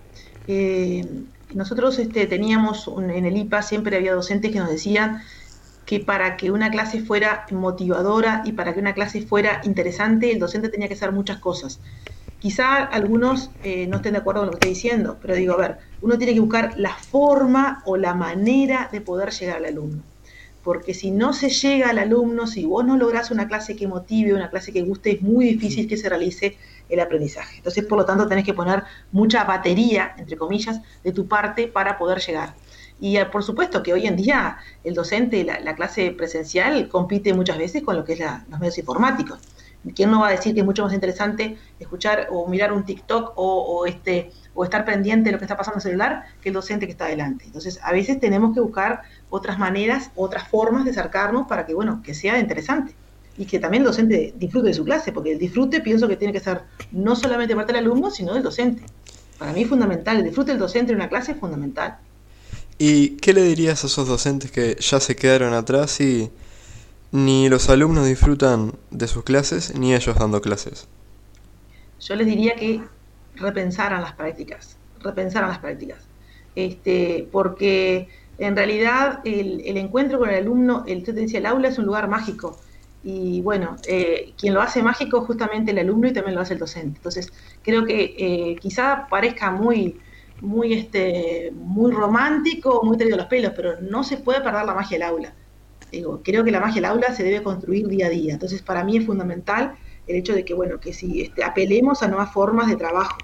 Eh, 0.48 1.06
nosotros 1.54 2.00
este, 2.00 2.28
teníamos 2.28 2.90
en 2.98 3.26
el 3.26 3.36
IPA, 3.36 3.62
siempre 3.62 3.98
había 3.98 4.14
docentes 4.14 4.54
que 4.54 4.60
nos 4.60 4.70
decían 4.70 5.22
que 5.86 6.00
para 6.00 6.38
que 6.38 6.52
una 6.52 6.72
clase 6.72 7.02
fuera 7.02 7.46
motivadora 7.52 8.42
y 8.46 8.54
para 8.54 8.74
que 8.74 8.80
una 8.80 8.94
clase 8.94 9.22
fuera 9.22 9.60
interesante, 9.66 10.32
el 10.32 10.40
docente 10.40 10.70
tenía 10.70 10.88
que 10.88 10.94
hacer 10.94 11.12
muchas 11.12 11.40
cosas. 11.40 11.82
Quizá 12.40 12.78
algunos 12.86 13.52
eh, 13.66 13.86
no 13.88 13.98
estén 13.98 14.14
de 14.14 14.20
acuerdo 14.20 14.44
con 14.44 14.46
lo 14.46 14.52
que 14.52 14.60
estoy 14.60 14.70
diciendo, 14.76 15.18
pero 15.22 15.36
digo, 15.36 15.56
a 15.56 15.58
ver, 15.58 15.89
uno 16.02 16.18
tiene 16.18 16.34
que 16.34 16.40
buscar 16.40 16.74
la 16.78 16.94
forma 16.94 17.82
o 17.86 17.98
la 17.98 18.14
manera 18.14 18.90
de 18.92 19.02
poder 19.02 19.32
llegar 19.32 19.58
al 19.58 19.66
alumno. 19.66 20.04
Porque 20.64 20.94
si 20.94 21.12
no 21.12 21.34
se 21.34 21.50
llega 21.50 21.90
al 21.90 22.00
alumno, 22.00 22.46
si 22.46 22.66
vos 22.66 22.86
no 22.86 22.98
lográs 22.98 23.32
una 23.32 23.48
clase 23.48 23.76
que 23.76 23.88
motive, 23.88 24.34
una 24.34 24.50
clase 24.50 24.74
que 24.74 24.82
guste, 24.82 25.12
es 25.12 25.22
muy 25.22 25.46
difícil 25.46 25.88
que 25.88 25.98
se 25.98 26.10
realice 26.10 26.58
el 26.90 27.00
aprendizaje. 27.00 27.58
Entonces, 27.58 27.86
por 27.86 27.98
lo 27.98 28.06
tanto, 28.06 28.28
tenés 28.28 28.46
que 28.46 28.54
poner 28.54 28.84
mucha 29.12 29.44
batería, 29.44 30.16
entre 30.18 30.38
comillas, 30.38 30.82
de 31.04 31.12
tu 31.12 31.28
parte 31.28 31.68
para 31.68 31.98
poder 31.98 32.20
llegar. 32.20 32.56
Y 33.00 33.18
eh, 33.18 33.26
por 33.26 33.44
supuesto 33.44 33.82
que 33.82 33.94
hoy 33.94 34.06
en 34.08 34.18
día 34.18 34.58
el 34.84 34.94
docente, 34.94 35.44
la, 35.44 35.60
la 35.62 35.76
clase 35.76 36.12
presencial, 36.12 36.90
compite 36.90 37.34
muchas 37.34 37.58
veces 37.58 37.84
con 37.84 37.96
lo 37.96 38.04
que 38.04 38.14
es 38.14 38.20
los 38.20 38.60
medios 38.60 38.78
informáticos. 38.78 39.40
¿Quién 39.96 40.12
no 40.12 40.20
va 40.20 40.28
a 40.28 40.32
decir 40.32 40.54
que 40.54 40.60
es 40.60 40.66
mucho 40.66 40.84
más 40.84 40.94
interesante 40.94 41.58
escuchar 41.80 42.28
o 42.32 42.48
mirar 42.48 42.74
un 42.74 42.84
TikTok 42.84 43.34
o, 43.36 43.86
este, 43.86 44.32
o 44.54 44.66
estar 44.66 44.84
pendiente 44.84 45.30
de 45.30 45.32
lo 45.32 45.38
que 45.38 45.46
está 45.46 45.56
pasando 45.56 45.78
en 45.78 45.80
el 45.80 45.84
celular 45.84 46.26
que 46.42 46.50
el 46.50 46.54
docente 46.54 46.86
que 46.86 46.92
está 46.92 47.06
adelante? 47.06 47.46
Entonces, 47.46 47.80
a 47.82 47.94
veces 47.94 48.20
tenemos 48.20 48.54
que 48.54 48.60
buscar 48.60 49.04
otras 49.30 49.58
maneras, 49.58 50.12
otras 50.16 50.48
formas 50.48 50.84
de 50.84 50.92
acercarnos 50.92 51.48
para 51.48 51.66
que, 51.66 51.74
bueno, 51.74 52.02
que 52.04 52.14
sea 52.14 52.38
interesante 52.40 52.94
y 53.38 53.46
que 53.46 53.58
también 53.58 53.84
el 53.84 53.88
docente 53.88 54.34
disfrute 54.38 54.68
de 54.68 54.74
su 54.74 54.84
clase, 54.84 55.14
porque 55.14 55.32
el 55.32 55.40
disfrute 55.40 55.80
pienso 55.80 56.10
que 56.10 56.18
tiene 56.18 56.34
que 56.34 56.42
ser 56.42 56.64
no 56.92 57.16
solamente 57.16 57.56
parte 57.56 57.72
del 57.72 57.86
alumno, 57.86 58.12
sino 58.12 58.34
del 58.34 58.44
docente. 58.44 58.84
Para 59.38 59.54
mí 59.54 59.62
es 59.62 59.70
fundamental, 59.70 60.18
el 60.18 60.26
disfrute 60.26 60.52
del 60.52 60.60
docente 60.60 60.92
en 60.92 60.98
una 60.98 61.08
clase 61.08 61.32
es 61.32 61.40
fundamental. 61.40 62.00
¿Y 62.78 63.12
qué 63.18 63.34
le 63.34 63.44
dirías 63.44 63.84
a 63.84 63.88
esos 63.88 64.10
docentes 64.10 64.52
que 64.52 64.76
ya 64.80 65.00
se 65.00 65.16
quedaron 65.16 65.54
atrás 65.54 66.02
y 66.02 66.30
ni 67.12 67.50
los 67.50 67.70
alumnos 67.70 68.06
disfrutan 68.06 68.74
de 68.92 69.08
sus 69.08 69.24
clases, 69.24 69.76
ni 69.78 69.94
ellos 69.94 70.16
dando 70.18 70.42
clases? 70.42 70.88
Yo 72.00 72.16
les 72.16 72.28
diría 72.28 72.56
que 72.56 72.82
repensaran 73.36 74.02
las 74.02 74.14
prácticas, 74.14 74.78
repensaran 75.02 75.50
las 75.50 75.60
prácticas. 75.60 76.00
Este, 76.56 77.28
porque 77.32 78.10
En 78.40 78.56
realidad, 78.56 79.20
el, 79.26 79.78
encuentro 79.78 80.18
con 80.18 80.30
el 80.30 80.36
alumno, 80.36 80.86
el, 80.88 81.04
decía, 81.04 81.40
el 81.40 81.46
aula 81.46 81.68
es 81.68 81.78
un 81.78 81.86
lugar 81.86 82.08
mágico. 82.08 82.58
Y 83.04 83.42
bueno, 83.42 83.76
eh, 83.88 84.34
quien 84.38 84.54
lo 84.54 84.62
hace 84.62 84.82
mágico 84.82 85.22
justamente 85.26 85.72
el 85.72 85.80
alumno 85.80 86.08
y 86.08 86.14
también 86.14 86.36
lo 86.36 86.42
hace 86.42 86.54
el 86.54 86.60
docente. 86.60 86.98
Entonces, 87.00 87.32
creo 87.64 87.86
que 87.86 88.16
eh, 88.18 88.56
quizá 88.62 89.08
parezca 89.10 89.52
muy, 89.52 90.00
muy, 90.42 90.74
este, 90.74 91.52
muy 91.54 91.92
romántico, 91.92 92.82
muy 92.84 92.98
traído 92.98 93.18
los 93.18 93.26
pelos, 93.28 93.52
pero 93.56 93.82
no 93.82 94.04
se 94.06 94.18
puede 94.18 94.42
perder 94.42 94.66
la 94.66 94.74
magia 94.74 94.98
del 94.98 95.08
aula. 95.08 95.34
Digo, 95.92 96.22
creo 96.24 96.44
que 96.44 96.52
la 96.52 96.60
magia 96.60 96.76
del 96.76 96.86
aula 96.86 97.16
se 97.16 97.24
debe 97.24 97.44
construir 97.44 97.88
día 97.88 98.08
a 98.08 98.10
día. 98.10 98.34
Entonces, 98.34 98.62
para 98.62 98.84
mí 98.84 98.98
es 98.98 99.06
fundamental 99.06 99.76
el 100.08 100.16
hecho 100.16 100.34
de 100.34 100.46
que, 100.46 100.54
bueno, 100.54 100.80
que 100.80 100.94
si 100.94 101.22
este, 101.22 101.44
apelemos 101.44 102.04
a 102.04 102.08
nuevas 102.08 102.32
formas 102.32 102.68
de 102.68 102.76
trabajo 102.76 103.18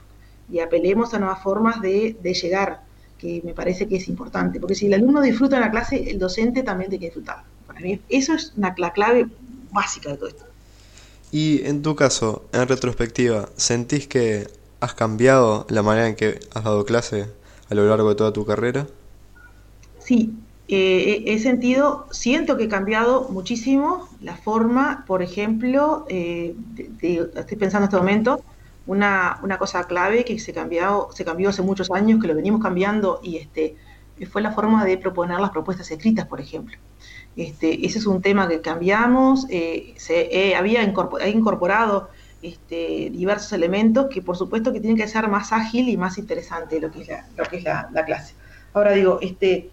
y 0.51 0.59
apelemos 0.59 1.13
a 1.13 1.19
nuevas 1.19 1.41
formas 1.41 1.81
de, 1.81 2.15
de 2.21 2.33
llegar, 2.33 2.81
que 3.17 3.41
me 3.43 3.53
parece 3.53 3.87
que 3.87 3.97
es 3.97 4.07
importante, 4.07 4.59
porque 4.59 4.75
si 4.75 4.87
el 4.87 4.93
alumno 4.93 5.21
disfruta 5.21 5.55
en 5.55 5.61
la 5.61 5.71
clase, 5.71 6.09
el 6.09 6.19
docente 6.19 6.63
también 6.63 6.89
tiene 6.89 7.01
que 7.01 7.07
disfrutar. 7.07 7.43
Para 7.65 7.79
mí 7.79 7.99
eso 8.09 8.33
es 8.33 8.53
una, 8.55 8.73
la 8.77 8.93
clave 8.93 9.27
básica 9.71 10.11
de 10.11 10.17
todo 10.17 10.29
esto. 10.29 10.45
Y 11.31 11.65
en 11.65 11.81
tu 11.81 11.95
caso, 11.95 12.45
en 12.53 12.67
retrospectiva, 12.67 13.49
¿sentís 13.57 14.07
que 14.07 14.47
has 14.79 14.93
cambiado 14.93 15.65
la 15.69 15.81
manera 15.81 16.07
en 16.07 16.15
que 16.15 16.39
has 16.53 16.63
dado 16.63 16.85
clase 16.85 17.27
a 17.69 17.75
lo 17.75 17.87
largo 17.87 18.09
de 18.09 18.15
toda 18.15 18.31
tu 18.31 18.45
carrera? 18.45 18.87
Sí, 19.99 20.33
eh, 20.67 21.23
he 21.27 21.39
sentido, 21.39 22.07
siento 22.11 22.57
que 22.57 22.65
he 22.65 22.67
cambiado 22.67 23.29
muchísimo 23.29 24.09
la 24.21 24.35
forma, 24.35 25.03
por 25.05 25.21
ejemplo, 25.21 26.05
eh, 26.09 26.55
estoy 27.35 27.57
pensando 27.57 27.85
en 27.85 27.89
este 27.89 27.97
momento, 27.97 28.41
una, 28.87 29.39
una, 29.43 29.57
cosa 29.57 29.83
clave 29.85 30.25
que 30.25 30.39
se, 30.39 30.53
cambiado, 30.53 31.09
se 31.11 31.25
cambió 31.25 31.49
hace 31.49 31.61
muchos 31.61 31.91
años, 31.91 32.21
que 32.21 32.27
lo 32.27 32.35
venimos 32.35 32.61
cambiando, 32.61 33.19
y 33.23 33.37
este, 33.37 33.75
fue 34.31 34.41
la 34.41 34.51
forma 34.51 34.85
de 34.85 34.97
proponer 34.97 35.39
las 35.39 35.51
propuestas 35.51 35.89
escritas, 35.91 36.25
por 36.25 36.41
ejemplo. 36.41 36.77
Este, 37.35 37.85
ese 37.85 37.99
es 37.99 38.05
un 38.05 38.21
tema 38.21 38.47
que 38.47 38.61
cambiamos, 38.61 39.45
eh, 39.49 39.93
se 39.97 40.55
había 40.55 40.83
incorporado 40.83 42.09
este, 42.45 43.09
diversos 43.11 43.51
elementos 43.53 44.05
que 44.11 44.21
por 44.21 44.37
supuesto 44.37 44.71
que 44.71 44.79
tienen 44.79 44.97
que 44.97 45.07
ser 45.07 45.27
más 45.29 45.51
ágil 45.51 45.89
y 45.89 45.97
más 45.97 46.19
interesante 46.19 46.79
lo 46.79 46.91
que 46.91 47.01
es 47.01 47.07
la, 47.07 47.27
lo 47.35 47.43
que 47.45 47.57
es 47.57 47.63
la, 47.63 47.89
clase. 48.05 48.35
Ahora 48.73 48.91
digo, 48.91 49.19
este, 49.21 49.71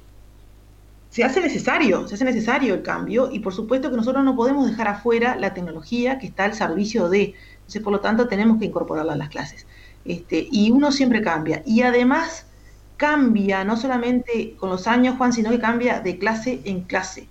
se 1.13 1.23
hace 1.23 1.41
necesario, 1.41 2.09
se 2.09 2.17
hace 2.17 2.25
necesario 2.25 2.75
el 2.75 2.83
cambio 2.83 3.31
y 3.31 3.39
por 3.39 3.55
supuesto 3.55 3.91
que 3.91 3.97
nosotros 3.97 4.25
no 4.25 4.35
podemos 4.35 4.69
dejar 4.69 4.89
afuera 4.89 5.37
la 5.37 5.55
tecnología 5.55 6.19
que 6.19 6.27
está 6.27 6.45
al 6.45 6.55
servicio 6.55 7.09
de, 7.09 7.35
entonces 7.59 7.83
por 7.83 7.93
lo 7.93 8.01
tanto 8.01 8.27
tenemos 8.27 8.59
que 8.59 8.65
incorporarla 8.65 9.13
a 9.13 9.17
las 9.17 9.29
clases. 9.29 9.67
Este, 10.05 10.49
y 10.51 10.73
uno 10.73 10.91
siempre 10.91 11.23
cambia. 11.23 11.63
Y 11.65 11.83
además 11.83 12.47
cambia 12.97 13.63
no 13.63 13.77
solamente 13.77 14.57
con 14.59 14.71
los 14.71 14.89
años, 14.89 15.17
Juan, 15.17 15.33
sino 15.33 15.51
que 15.51 15.61
cambia 15.61 16.01
de 16.01 16.19
clase 16.19 16.61
en 16.65 16.83
clase 16.83 17.29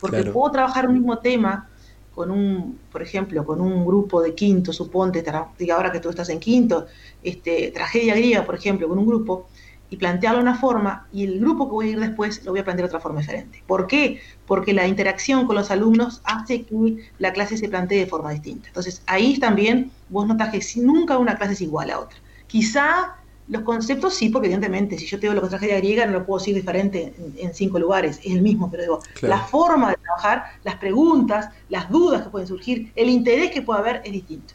porque 0.00 0.24
puedo 0.24 0.52
trabajar 0.52 0.88
un 0.88 0.94
mismo 0.94 1.18
tema 1.18 1.68
con 2.14 2.30
un, 2.30 2.78
por 2.90 3.02
ejemplo, 3.02 3.44
con 3.44 3.60
un 3.60 3.84
grupo 3.84 4.22
de 4.22 4.34
quinto, 4.34 4.72
suponte, 4.72 5.24
diga 5.58 5.76
ahora 5.76 5.92
que 5.92 6.00
tú 6.00 6.08
estás 6.08 6.30
en 6.30 6.40
quinto, 6.40 6.86
este, 7.22 7.70
tragedia 7.72 8.14
griega, 8.14 8.44
por 8.44 8.54
ejemplo, 8.54 8.88
con 8.88 8.98
un 8.98 9.06
grupo, 9.06 9.48
y 9.90 9.96
plantearlo 9.96 10.38
de 10.38 10.42
una 10.42 10.58
forma, 10.58 11.06
y 11.12 11.24
el 11.24 11.38
grupo 11.38 11.66
que 11.66 11.72
voy 11.72 11.88
a 11.88 11.90
ir 11.92 12.00
después 12.00 12.44
lo 12.44 12.52
voy 12.52 12.60
a 12.60 12.64
plantear 12.64 12.88
de 12.88 12.90
otra 12.90 13.00
forma 13.00 13.20
diferente. 13.20 13.62
¿Por 13.66 13.86
qué? 13.86 14.20
Porque 14.46 14.72
la 14.72 14.86
interacción 14.86 15.46
con 15.46 15.56
los 15.56 15.70
alumnos 15.70 16.20
hace 16.24 16.62
que 16.62 16.96
la 17.18 17.32
clase 17.32 17.56
se 17.56 17.68
plantee 17.68 18.00
de 18.00 18.06
forma 18.06 18.32
distinta. 18.32 18.68
Entonces, 18.68 19.02
ahí 19.06 19.38
también 19.38 19.90
vos 20.08 20.26
notas 20.26 20.50
que 20.50 20.80
nunca 20.80 21.18
una 21.18 21.36
clase 21.36 21.52
es 21.52 21.60
igual 21.60 21.90
a 21.90 22.00
otra. 22.00 22.18
Quizá 22.46 23.16
los 23.48 23.62
conceptos 23.62 24.14
sí, 24.14 24.28
porque 24.28 24.46
evidentemente, 24.46 24.98
si 24.98 25.06
yo 25.06 25.20
te 25.20 25.28
digo 25.28 25.40
que 25.40 25.46
es 25.46 25.50
tragedia 25.50 25.76
griega, 25.76 26.06
no 26.06 26.12
lo 26.12 26.26
puedo 26.26 26.40
decir 26.40 26.54
diferente 26.54 27.14
en, 27.36 27.54
cinco 27.54 27.78
lugares, 27.78 28.18
es 28.24 28.32
el 28.32 28.42
mismo, 28.42 28.70
pero 28.70 28.82
digo, 28.82 29.02
la 29.22 29.38
forma 29.38 29.90
de 29.90 29.96
trabajar, 29.96 30.44
las 30.64 30.76
preguntas, 30.76 31.50
las 31.68 31.88
dudas 31.88 32.22
que 32.22 32.30
pueden 32.30 32.48
surgir, 32.48 32.92
el 32.96 33.08
interés 33.08 33.52
que 33.52 33.62
puede 33.62 33.80
haber 33.80 34.02
es 34.04 34.12
distinto. 34.12 34.54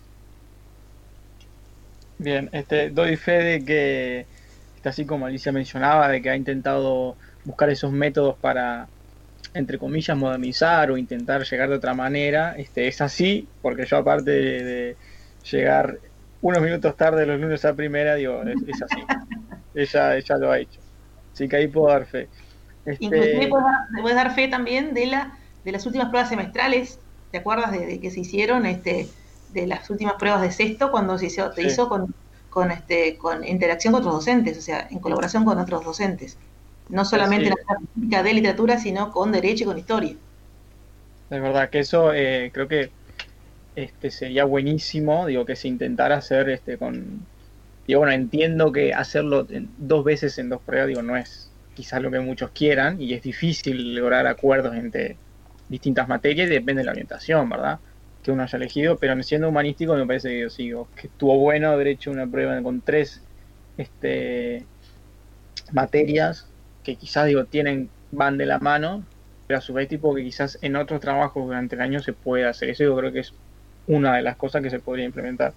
Bien, 2.17 2.50
este, 2.52 2.89
doy 2.89 3.15
fe 3.15 3.32
de 3.32 3.65
que, 3.65 4.26
así 4.89 5.06
como 5.06 5.26
Alicia 5.26 5.52
mencionaba, 5.52 6.08
de 6.10 6.22
que 6.22 6.30
ha 6.30 6.36
intentado 6.36 7.15
buscar 7.46 7.70
esos 7.70 7.91
métodos 7.91 8.36
para, 8.38 8.88
entre 9.54 9.78
comillas, 9.78 10.17
modernizar 10.17 10.91
o 10.91 10.98
intentar 10.98 11.44
llegar 11.44 11.70
de 11.70 11.76
otra 11.76 11.94
manera, 11.94 12.56
este, 12.58 12.88
es 12.88 13.02
así, 13.02 13.48
porque 13.62 13.86
yo 13.86 13.98
aparte 13.98 14.32
de 14.32 14.96
llegar 15.50 15.98
unos 16.41 16.62
minutos 16.62 16.98
tarde 16.98 17.26
los 17.26 17.39
lunes 17.39 17.63
a 17.65 17.76
primera, 17.76 18.15
digo, 18.15 18.41
es, 18.44 18.82
así. 18.82 19.04
ella, 19.76 20.17
ella 20.17 20.38
lo 20.38 20.52
ha 20.52 20.60
hecho. 20.60 20.80
Así 21.34 21.48
que 21.48 21.56
ahí 21.56 21.67
puedo 21.67 21.88
dar 21.88 22.06
fe. 22.06 22.28
Este... 22.86 23.06
Inclusive 23.06 23.50
puedes 24.02 24.15
dar, 24.15 24.34
fe 24.34 24.48
también 24.48 24.94
de 24.94 25.06
la 25.06 25.38
de 25.63 25.72
las 25.72 25.86
últimas 25.86 26.10
pruebas 26.10 26.30
semestrales, 26.30 27.00
¿te 27.30 27.38
acuerdas 27.38 27.72
de, 27.72 28.00
que 28.00 28.10
se 28.10 28.22
hicieron 28.22 28.65
este 28.65 29.08
de 29.54 29.67
las 29.67 29.88
últimas 29.91 30.15
pruebas 30.15 30.41
de 30.41 30.52
sexto 30.52 30.89
cuando 30.89 31.20
se 31.20 31.28
hizo, 31.28 31.54
se 31.54 31.62
hizo 31.62 31.88
con, 31.88 32.15
con 32.52 32.70
este 32.70 33.18
con 33.18 33.44
interacción 33.48 33.94
con 33.94 34.02
otros 34.02 34.16
docentes, 34.16 34.58
o 34.60 34.62
sea, 34.62 34.88
en 34.92 35.00
colaboración 35.00 35.44
con 35.44 35.58
otros 35.58 35.84
docentes? 35.84 36.38
No 36.90 37.06
solamente 37.06 37.50
la 37.50 37.56
práctica 37.56 38.22
de 38.22 38.34
literatura, 38.34 38.78
sino 38.78 39.12
con 39.12 39.32
derecho 39.32 39.64
y 39.64 39.68
con 39.68 39.80
historia. 39.80 40.16
Es 41.30 41.42
verdad 41.42 41.70
que 41.70 41.80
eso 41.80 42.14
eh, 42.14 42.52
creo 42.54 42.68
que 42.68 42.92
este, 43.76 44.12
sería 44.12 44.44
buenísimo, 44.44 45.26
digo, 45.26 45.46
que 45.46 45.56
se 45.56 45.70
intentara 45.70 46.18
hacer 46.18 46.50
este 46.50 46.78
con. 46.78 47.26
Digo, 47.88 48.02
bueno, 48.02 48.14
entiendo 48.14 48.72
que 48.72 48.94
hacerlo 48.94 49.48
dos 49.78 50.04
veces 50.04 50.38
en 50.38 50.50
dos 50.50 50.62
pruebas, 50.62 50.90
digo, 50.90 51.02
no 51.02 51.16
es 51.16 51.50
quizás 51.74 52.02
lo 52.02 52.12
que 52.12 52.20
muchos 52.20 52.52
quieran 52.52 53.02
y 53.02 53.14
es 53.14 53.24
difícil 53.24 53.96
lograr 53.96 54.28
acuerdos 54.28 54.76
entre 54.76 55.16
distintas 55.70 56.10
materias 56.10 56.50
y 56.50 56.52
depende 56.52 56.82
de 56.82 56.86
la 56.86 56.92
orientación, 56.92 57.50
¿verdad? 57.50 57.80
Que 58.24 58.32
uno 58.32 58.44
haya 58.44 58.58
elegido, 58.58 58.98
pero 58.98 59.22
siendo 59.24 59.50
humanístico 59.50 59.96
me 59.96 60.06
parece 60.06 60.30
que, 60.30 60.50
sí, 60.50 60.72
que 60.96 61.08
estuvo 61.08 61.38
bueno 61.40 61.72
haber 61.72 61.88
hecho 61.88 62.12
una 62.12 62.28
prueba 62.28 62.62
con 62.62 62.82
tres 62.82 63.24
este, 63.78 64.66
materias 65.72 66.48
que 66.84 66.96
quizás, 66.96 67.28
digo, 67.28 67.46
tienen, 67.46 67.90
van 68.12 68.38
de 68.38 68.46
la 68.46 68.60
mano, 68.60 69.04
pero 69.48 69.60
a 69.60 69.62
su 69.62 69.74
vez, 69.74 69.88
tipo, 69.88 70.14
que 70.16 70.24
quizás 70.24 70.58
en 70.62 70.76
otros 70.76 71.00
trabajos 71.00 71.46
durante 71.46 71.76
el 71.76 71.82
año 71.82 72.00
se 72.00 72.14
puede 72.14 72.46
hacer. 72.46 72.70
Eso 72.70 72.84
yo 72.84 72.96
creo 72.96 73.12
que 73.12 73.20
es 73.20 73.34
una 73.88 74.16
de 74.16 74.24
las 74.24 74.38
cosas 74.38 74.62
que 74.62 74.70
se 74.70 74.80
podría 74.80 75.06
implementar. 75.06 75.54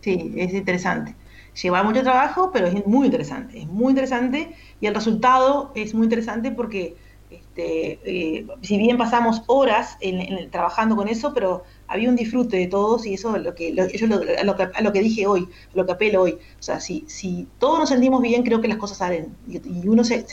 Sí, 0.00 0.32
es 0.36 0.52
interesante. 0.54 1.14
Lleva 1.62 1.82
mucho 1.82 2.02
trabajo, 2.02 2.50
pero 2.52 2.66
es 2.66 2.86
muy 2.86 3.06
interesante. 3.06 3.58
Es 3.60 3.66
muy 3.66 3.90
interesante 3.90 4.54
y 4.80 4.86
el 4.86 4.94
resultado 4.94 5.72
es 5.74 5.94
muy 5.94 6.04
interesante 6.04 6.52
porque 6.52 6.96
este, 7.50 7.98
eh, 8.04 8.46
si 8.62 8.78
bien 8.78 8.96
pasamos 8.96 9.42
horas 9.46 9.96
en, 10.00 10.50
trabajando 10.50 10.94
con 10.94 11.08
eso, 11.08 11.34
pero 11.34 11.64
había 11.88 12.08
un 12.08 12.14
disfrute 12.14 12.56
de 12.56 12.68
todos 12.68 13.06
y 13.06 13.14
eso 13.14 13.34
es 13.34 13.42
lo 13.42 13.54
que, 13.54 13.72
lo, 13.72 13.82
a, 13.82 14.82
lo 14.82 14.92
que 14.92 15.00
dije 15.00 15.26
hoy, 15.26 15.48
lo 15.74 15.84
que 15.84 15.92
apelo 15.92 16.22
hoy. 16.22 16.32
O 16.32 16.62
sea, 16.62 16.78
si, 16.78 17.04
si 17.08 17.48
todos 17.58 17.80
nos 17.80 17.88
sentimos 17.88 18.22
bien, 18.22 18.44
creo 18.44 18.60
que 18.60 18.68
las 18.68 18.76
cosas 18.76 18.98
salen. 18.98 19.34
Y, 19.48 19.88
uno 19.88 20.04
se, 20.04 20.24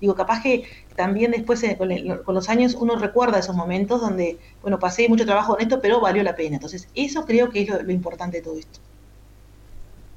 digo, 0.00 0.14
capaz 0.14 0.42
que 0.42 0.64
también 0.96 1.32
después 1.32 1.62
eh, 1.62 1.76
con, 1.76 2.34
los 2.34 2.48
años 2.48 2.74
uno 2.74 2.96
recuerda 2.96 3.38
esos 3.38 3.54
momentos 3.54 4.00
donde, 4.00 4.38
bueno, 4.62 4.78
pasé 4.78 5.08
mucho 5.08 5.26
trabajo 5.26 5.56
en 5.58 5.64
esto, 5.64 5.80
pero 5.82 6.00
valió 6.00 6.22
la 6.22 6.34
pena. 6.34 6.56
Entonces, 6.56 6.88
eso 6.94 7.26
creo 7.26 7.50
que 7.50 7.62
es 7.62 7.68
lo, 7.68 7.82
lo 7.82 7.92
importante 7.92 8.38
de 8.38 8.42
todo 8.42 8.58
esto. 8.58 8.80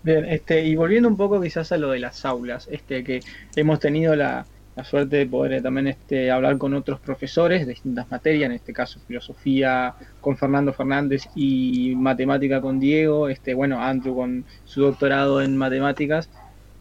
Bien, 0.03 0.23
este, 0.25 0.63
y 0.63 0.75
volviendo 0.75 1.09
un 1.09 1.17
poco 1.17 1.41
quizás 1.41 1.71
a 1.71 1.77
lo 1.77 1.89
de 1.89 1.99
las 1.99 2.23
aulas, 2.25 2.69
este, 2.71 3.03
que 3.03 3.21
hemos 3.55 3.79
tenido 3.79 4.15
la, 4.15 4.45
la 4.75 4.83
suerte 4.83 5.17
de 5.17 5.25
poder 5.25 5.61
también 5.61 5.87
este, 5.87 6.29
hablar 6.31 6.57
con 6.57 6.73
otros 6.73 6.99
profesores 6.99 7.65
de 7.65 7.73
distintas 7.73 8.11
materias, 8.11 8.47
en 8.47 8.51
este 8.51 8.73
caso 8.73 8.99
filosofía 9.07 9.95
con 10.19 10.37
Fernando 10.37 10.73
Fernández 10.73 11.23
y 11.33 11.95
matemática 11.95 12.59
con 12.59 12.79
Diego, 12.79 13.29
este, 13.29 13.53
bueno, 13.53 13.81
Andrew 13.81 14.15
con 14.15 14.45
su 14.65 14.81
doctorado 14.81 15.41
en 15.41 15.55
matemáticas, 15.55 16.29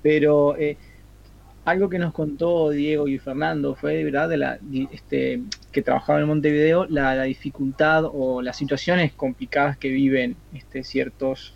pero 0.03 0.57
eh, 0.57 0.77
algo 1.65 1.89
que 1.89 1.99
nos 1.99 2.13
contó 2.13 2.71
Diego 2.71 3.09
y 3.09 3.19
Fernando 3.19 3.75
fue 3.75 3.95
de 3.95 4.05
verdad 4.05 4.31
la, 4.35 4.59
este, 4.93 5.43
que 5.73 5.83
trabajaban 5.83 6.23
en 6.23 6.29
Montevideo, 6.29 6.87
la, 6.87 7.23
dificultad 7.23 8.05
o 8.05 8.43
las 8.43 8.57
situaciones 8.57 9.13
complicadas 9.13 9.79
que 9.79 9.89
viven 9.89 10.37
este, 10.53 10.83
ciertos, 10.85 11.55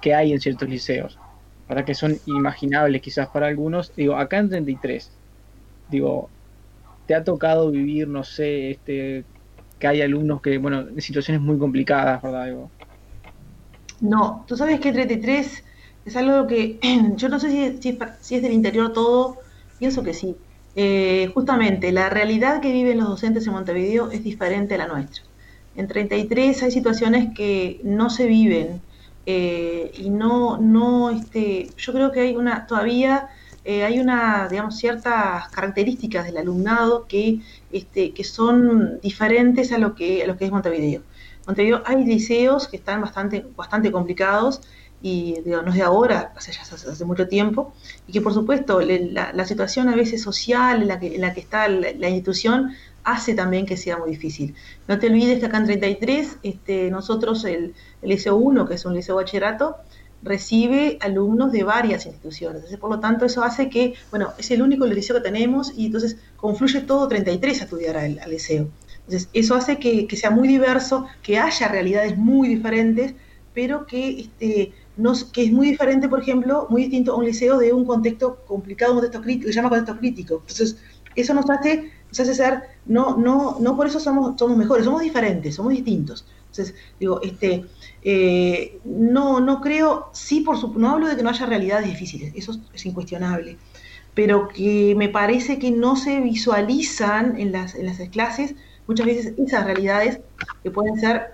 que 0.00 0.14
hay 0.14 0.32
en 0.32 0.40
ciertos 0.40 0.68
liceos, 0.68 1.18
para 1.66 1.84
que 1.84 1.94
son 1.94 2.16
inimaginables 2.26 3.02
quizás 3.02 3.28
para 3.28 3.46
algunos. 3.46 3.94
Digo, 3.94 4.16
acá 4.16 4.38
en 4.38 4.48
33, 4.48 5.17
digo, 5.90 6.28
¿te 7.06 7.14
ha 7.14 7.24
tocado 7.24 7.70
vivir, 7.70 8.08
no 8.08 8.24
sé, 8.24 8.72
este, 8.72 9.24
que 9.78 9.86
hay 9.86 10.02
alumnos 10.02 10.42
que, 10.42 10.58
bueno, 10.58 10.80
en 10.80 11.00
situaciones 11.00 11.40
muy 11.42 11.58
complicadas, 11.58 12.22
¿verdad? 12.22 12.68
No, 14.00 14.44
tú 14.46 14.56
sabes 14.56 14.80
que 14.80 14.92
33 14.92 15.64
es 16.04 16.16
algo 16.16 16.46
que 16.46 16.78
yo 17.16 17.28
no 17.28 17.40
sé 17.40 17.50
si, 17.50 17.96
si, 18.20 18.34
es, 18.36 18.42
del 18.42 18.52
interior 18.52 18.92
todo, 18.92 19.38
pienso 19.78 20.02
que 20.02 20.14
sí. 20.14 20.36
Eh, 20.74 21.30
justamente, 21.34 21.90
la 21.92 22.08
realidad 22.08 22.60
que 22.60 22.72
viven 22.72 22.98
los 22.98 23.08
docentes 23.08 23.46
en 23.46 23.52
Montevideo 23.52 24.10
es 24.10 24.22
diferente 24.22 24.74
a 24.74 24.78
la 24.78 24.86
nuestra. 24.86 25.24
En 25.74 25.88
33 25.88 26.62
hay 26.62 26.70
situaciones 26.70 27.34
que 27.34 27.80
no 27.84 28.10
se 28.10 28.26
viven 28.26 28.80
eh, 29.26 29.92
y 29.96 30.10
no, 30.10 30.58
no, 30.58 31.10
este, 31.10 31.68
yo 31.76 31.92
creo 31.92 32.12
que 32.12 32.20
hay 32.20 32.36
una, 32.36 32.66
todavía 32.66 33.28
eh, 33.68 33.84
hay 33.84 34.00
una, 34.00 34.48
digamos, 34.48 34.78
ciertas 34.78 35.46
características 35.50 36.24
del 36.24 36.38
alumnado 36.38 37.06
que, 37.06 37.40
este, 37.70 38.14
que 38.14 38.24
son 38.24 38.98
diferentes 39.02 39.72
a 39.72 39.78
lo 39.78 39.94
que, 39.94 40.22
a 40.22 40.26
lo 40.26 40.38
que 40.38 40.46
es 40.46 40.50
Montevideo. 40.50 41.02
Montevideo 41.46 41.82
hay 41.84 42.02
liceos 42.02 42.66
que 42.66 42.78
están 42.78 43.02
bastante, 43.02 43.44
bastante 43.54 43.92
complicados 43.92 44.62
y 45.02 45.42
digo, 45.44 45.60
no 45.60 45.68
es 45.68 45.76
de 45.76 45.82
ahora, 45.82 46.32
hace, 46.34 46.52
ya 46.52 46.62
hace 46.62 47.04
mucho 47.04 47.28
tiempo, 47.28 47.74
y 48.06 48.12
que 48.12 48.22
por 48.22 48.32
supuesto 48.32 48.80
la, 48.80 49.44
situación 49.44 49.90
a 49.90 49.96
veces 49.96 50.22
social 50.22 50.80
en 50.80 50.88
la 50.88 50.98
que, 50.98 51.16
en 51.16 51.20
la 51.20 51.34
que 51.34 51.40
está 51.40 51.68
la, 51.68 52.08
institución 52.08 52.70
hace 53.04 53.34
también 53.34 53.66
que 53.66 53.76
sea 53.76 53.98
muy 53.98 54.08
difícil. 54.08 54.54
No 54.86 54.98
te 54.98 55.08
olvides 55.08 55.40
que 55.40 55.46
acá 55.46 55.58
en 55.58 55.66
33, 55.66 56.38
este, 56.42 56.90
nosotros 56.90 57.44
el, 57.44 57.74
el 58.00 58.08
Liceo 58.08 58.34
1, 58.36 58.66
que 58.66 58.76
es 58.76 58.86
un 58.86 58.94
liceo 58.94 59.16
bachillerato, 59.16 59.76
recibe 60.22 60.98
alumnos 61.00 61.52
de 61.52 61.62
varias 61.62 62.06
instituciones. 62.06 62.56
Entonces, 62.56 62.78
por 62.78 62.90
lo 62.90 63.00
tanto, 63.00 63.24
eso 63.24 63.42
hace 63.42 63.68
que, 63.68 63.94
bueno, 64.10 64.32
es 64.38 64.50
el 64.50 64.62
único 64.62 64.86
liceo 64.86 65.16
que 65.16 65.22
tenemos 65.22 65.72
y 65.76 65.86
entonces 65.86 66.16
confluye 66.36 66.80
todo 66.80 67.08
33 67.08 67.60
a 67.60 67.64
estudiar 67.64 67.96
al, 67.96 68.20
liceo. 68.28 68.68
Entonces, 69.06 69.28
eso 69.32 69.54
hace 69.54 69.78
que, 69.78 70.06
sea 70.16 70.30
muy 70.30 70.48
diverso, 70.48 71.06
que 71.22 71.38
haya 71.38 71.68
realidades 71.68 72.16
muy 72.16 72.48
diferentes, 72.48 73.14
pero 73.54 73.86
que 73.86 74.20
este, 74.20 74.72
que 75.32 75.44
es 75.44 75.52
muy 75.52 75.70
diferente, 75.70 76.08
por 76.08 76.20
ejemplo, 76.20 76.66
muy 76.70 76.82
distinto 76.82 77.12
a 77.12 77.16
un 77.16 77.24
liceo 77.24 77.58
de 77.58 77.72
un 77.72 77.84
contexto 77.84 78.44
complicado, 78.46 78.92
un 78.92 78.98
contexto 78.98 79.22
crítico, 79.22 79.48
se 79.48 79.54
llama 79.54 79.70
contexto 79.70 79.98
crítico. 79.98 80.34
Entonces, 80.40 80.76
eso 81.14 81.34
nos 81.34 81.48
hace, 81.48 81.90
nos 82.08 82.20
hace 82.20 82.34
ser, 82.34 82.62
no, 82.86 83.16
no, 83.16 83.58
no 83.60 83.76
por 83.76 83.86
eso 83.86 84.00
somos, 84.00 84.34
somos 84.38 84.56
mejores, 84.56 84.84
somos 84.84 85.02
diferentes, 85.02 85.54
somos 85.54 85.72
distintos. 85.72 86.26
Entonces, 86.50 86.74
digo, 86.98 87.20
este, 87.22 87.64
eh, 88.02 88.78
no, 88.84 89.40
no 89.40 89.60
creo, 89.60 90.10
sí, 90.12 90.40
por 90.40 90.58
su, 90.58 90.72
no 90.78 90.90
hablo 90.90 91.08
de 91.08 91.16
que 91.16 91.22
no 91.22 91.30
haya 91.30 91.46
realidades 91.46 91.88
difíciles, 91.88 92.32
eso 92.36 92.60
es 92.72 92.86
incuestionable, 92.86 93.56
pero 94.14 94.48
que 94.48 94.94
me 94.96 95.08
parece 95.08 95.58
que 95.58 95.70
no 95.70 95.96
se 95.96 96.20
visualizan 96.20 97.38
en 97.38 97.52
las, 97.52 97.74
en 97.74 97.86
las 97.86 97.98
clases 98.08 98.54
muchas 98.86 99.06
veces 99.06 99.34
esas 99.38 99.64
realidades 99.64 100.20
que 100.62 100.70
pueden 100.70 100.98
ser 100.98 101.28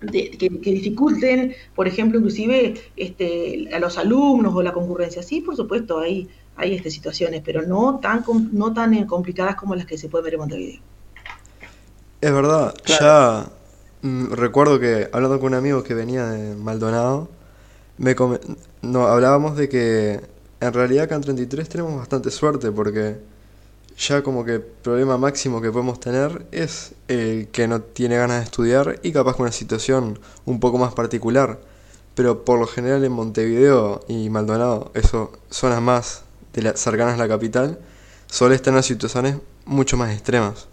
que, 0.00 0.48
dificulten, 0.62 1.54
por 1.74 1.86
ejemplo, 1.86 2.18
inclusive 2.18 2.74
este, 2.96 3.68
a 3.72 3.78
los 3.78 3.98
alumnos 3.98 4.54
o 4.54 4.62
la 4.62 4.72
concurrencia. 4.72 5.22
Sí, 5.22 5.42
por 5.42 5.56
supuesto, 5.56 5.98
hay, 6.00 6.28
hay 6.56 6.74
este, 6.74 6.90
situaciones, 6.90 7.42
pero 7.44 7.62
no 7.62 8.00
tan, 8.00 8.24
no 8.52 8.72
tan 8.72 9.04
complicadas 9.04 9.56
como 9.56 9.74
las 9.74 9.84
que 9.84 9.98
se 9.98 10.08
pueden 10.08 10.24
ver 10.24 10.34
en 10.34 10.40
Montevideo. 10.40 10.80
Es 12.22 12.32
verdad, 12.32 12.74
ya 12.86 13.50
recuerdo 14.02 14.80
que 14.80 15.08
hablando 15.12 15.38
con 15.40 15.48
un 15.48 15.54
amigo 15.54 15.82
que 15.82 15.94
venía 15.94 16.26
de 16.26 16.54
Maldonado, 16.56 17.28
me 17.98 18.16
no, 18.82 19.06
hablábamos 19.06 19.56
de 19.56 19.68
que 19.68 20.20
en 20.60 20.72
realidad 20.72 21.04
acá 21.04 21.16
en 21.16 21.22
33 21.22 21.68
tenemos 21.68 21.96
bastante 21.96 22.30
suerte 22.30 22.72
porque 22.72 23.18
ya 23.98 24.22
como 24.22 24.44
que 24.44 24.54
el 24.54 24.62
problema 24.62 25.18
máximo 25.18 25.60
que 25.60 25.70
podemos 25.70 26.00
tener 26.00 26.46
es 26.52 26.94
el 27.08 27.48
que 27.48 27.68
no 27.68 27.82
tiene 27.82 28.16
ganas 28.16 28.38
de 28.38 28.44
estudiar 28.44 28.98
y 29.02 29.12
capaz 29.12 29.36
con 29.36 29.42
una 29.42 29.52
situación 29.52 30.18
un 30.46 30.60
poco 30.60 30.78
más 30.78 30.94
particular. 30.94 31.60
Pero 32.14 32.44
por 32.44 32.58
lo 32.58 32.66
general 32.66 33.04
en 33.04 33.12
Montevideo 33.12 34.00
y 34.08 34.30
Maldonado, 34.30 34.90
eso, 34.94 35.32
zonas 35.50 35.82
más 35.82 36.24
de 36.54 36.62
la, 36.62 36.76
cercanas 36.76 37.14
a 37.14 37.18
la 37.18 37.28
capital, 37.28 37.78
suele 38.26 38.54
estar 38.54 38.74
en 38.74 38.82
situaciones 38.82 39.36
mucho 39.66 39.96
más 39.96 40.12
extremas. 40.12 40.68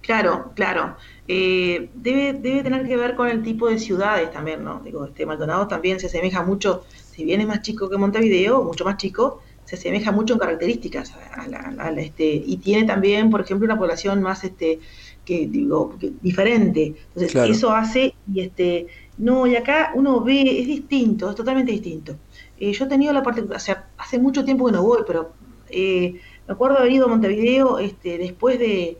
Claro, 0.00 0.52
claro. 0.54 0.96
Eh, 1.30 1.90
debe, 1.94 2.32
debe 2.32 2.62
tener 2.62 2.88
que 2.88 2.96
ver 2.96 3.14
con 3.14 3.28
el 3.28 3.42
tipo 3.42 3.68
de 3.68 3.78
ciudades 3.78 4.32
también, 4.32 4.64
¿no? 4.64 4.80
Digo, 4.82 5.04
este 5.04 5.26
Maldonado 5.26 5.68
también 5.68 6.00
se 6.00 6.06
asemeja 6.06 6.42
mucho, 6.42 6.84
si 7.12 7.24
bien 7.24 7.42
es 7.42 7.46
más 7.46 7.60
chico 7.60 7.90
que 7.90 7.98
Montevideo, 7.98 8.64
mucho 8.64 8.86
más 8.86 8.96
chico, 8.96 9.42
se 9.66 9.76
asemeja 9.76 10.10
mucho 10.10 10.32
en 10.32 10.40
características 10.40 11.12
a, 11.12 11.90
este, 11.90 12.24
y 12.24 12.56
tiene 12.56 12.86
también, 12.86 13.28
por 13.28 13.42
ejemplo, 13.42 13.66
una 13.66 13.78
población 13.78 14.22
más 14.22 14.42
este, 14.42 14.80
que 15.26 15.46
digo 15.46 15.94
diferente. 16.22 16.94
Entonces, 17.14 17.50
eso 17.50 17.72
hace 17.72 18.14
y 18.32 18.40
este 18.40 18.86
no, 19.18 19.46
y 19.46 19.56
acá 19.56 19.92
uno 19.94 20.22
ve, 20.22 20.60
es 20.60 20.66
distinto, 20.66 21.28
es 21.28 21.36
totalmente 21.36 21.72
distinto. 21.72 22.16
Eh, 22.58 22.72
yo 22.72 22.84
he 22.84 22.88
tenido 22.88 23.12
la 23.12 23.22
parte, 23.22 23.42
o 23.42 23.58
sea, 23.58 23.88
hace 23.98 24.18
mucho 24.18 24.44
tiempo 24.44 24.66
que 24.66 24.72
no 24.72 24.82
voy, 24.82 25.02
pero 25.06 25.32
eh, 25.68 26.20
me 26.46 26.54
acuerdo 26.54 26.78
haber 26.78 26.92
ido 26.92 27.06
a 27.06 27.08
Montevideo 27.08 27.78
este, 27.78 28.16
después 28.16 28.58
de, 28.58 28.96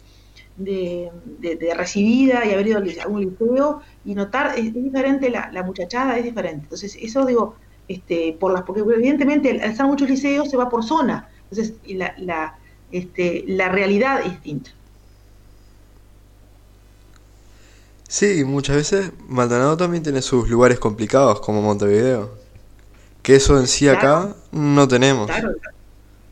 de, 0.59 1.11
recibida 1.77 2.45
y 2.45 2.53
haber 2.53 2.67
ido 2.67 2.79
a 2.79 3.09
un 3.09 3.21
liceo 3.21 3.81
y 4.05 4.15
notar, 4.15 4.59
es, 4.59 4.75
diferente, 4.75 5.31
la, 5.31 5.51
la, 5.53 5.63
muchachada 5.63 6.19
es 6.19 6.25
diferente. 6.25 6.65
Entonces, 6.65 6.97
eso 7.01 7.25
digo, 7.25 7.57
este, 7.87 8.37
por 8.39 8.53
las, 8.53 8.63
porque 8.63 8.81
evidentemente 8.81 9.51
al 9.51 9.71
estar 9.71 9.87
muchos 9.87 10.09
liceos 10.09 10.51
se 10.51 10.57
va 10.57 10.69
por 10.69 10.85
zona, 10.85 11.29
entonces 11.51 11.75
la, 11.87 12.15
la, 12.19 12.59
este, 12.93 13.45
la 13.47 13.69
realidad 13.69 14.21
es 14.25 14.33
distinta. 14.33 14.71
Sí, 18.09 18.43
muchas 18.45 18.77
veces 18.77 19.13
Maldonado 19.29 19.77
también 19.77 20.03
tiene 20.03 20.23
sus 20.23 20.49
lugares 20.49 20.79
complicados 20.79 21.41
como 21.41 21.61
Montevideo, 21.61 22.35
que 23.23 23.37
eso 23.37 23.59
en 23.59 23.67
sí 23.67 23.87
acá 23.89 24.35
no 24.51 24.89
tenemos. 24.89 25.27
Claro, 25.27 25.55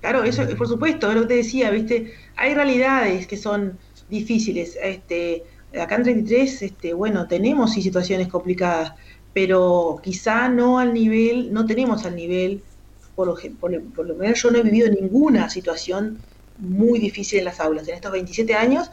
claro, 0.00 0.24
eso 0.24 0.42
por 0.56 0.68
supuesto, 0.68 1.10
es 1.10 1.14
lo 1.14 1.22
que 1.22 1.28
te 1.28 1.34
decía, 1.34 1.70
viste, 1.70 2.14
hay 2.36 2.54
realidades 2.54 3.26
que 3.26 3.36
son 3.36 3.78
difíciles, 4.09 4.79
este, 4.83 5.45
acá 5.81 5.97
en 5.97 6.03
33, 6.05 6.62
este, 6.62 6.95
bueno, 6.95 7.27
tenemos 7.27 7.73
sí 7.73 7.83
situaciones 7.83 8.29
complicadas, 8.29 8.92
pero 9.33 10.01
quizá 10.03 10.49
no 10.49 10.79
al 10.79 10.95
nivel, 10.95 11.53
no 11.53 11.66
tenemos 11.66 12.05
al 12.05 12.16
nivel, 12.16 12.62
por 13.14 13.27
lo, 13.27 13.37
por, 13.61 14.07
lo 14.07 14.14
menos 14.14 14.42
yo 14.42 14.51
no 14.51 14.59
he 14.59 14.62
vivido 14.62 14.88
ninguna 14.90 15.49
situación 15.49 16.19
muy 16.59 16.99
difícil 16.99 17.38
en 17.40 17.47
las 17.47 17.61
aulas. 17.61 17.88
En 17.88 17.95
estos 17.95 18.12
27 18.12 18.55
años 18.55 18.90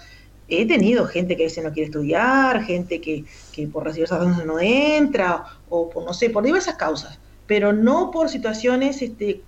he 0.48 0.66
tenido 0.66 1.06
gente 1.06 1.36
que 1.36 1.44
a 1.44 1.48
veces 1.48 1.64
no 1.64 1.72
quiere 1.72 1.88
estudiar, 1.88 2.64
gente 2.64 3.00
que, 3.00 3.26
que 3.52 3.68
por 3.68 3.84
recibir 3.84 4.06
esas 4.06 4.46
no 4.46 4.60
entra, 4.60 5.44
o 5.70 5.90
por 5.90 6.04
no 6.04 6.14
sé, 6.14 6.30
por 6.30 6.44
diversas 6.44 6.76
causas, 6.76 7.20
pero 7.48 7.74
no 7.74 8.12
por 8.12 8.30
situaciones 8.30 9.02
este, 9.02 9.42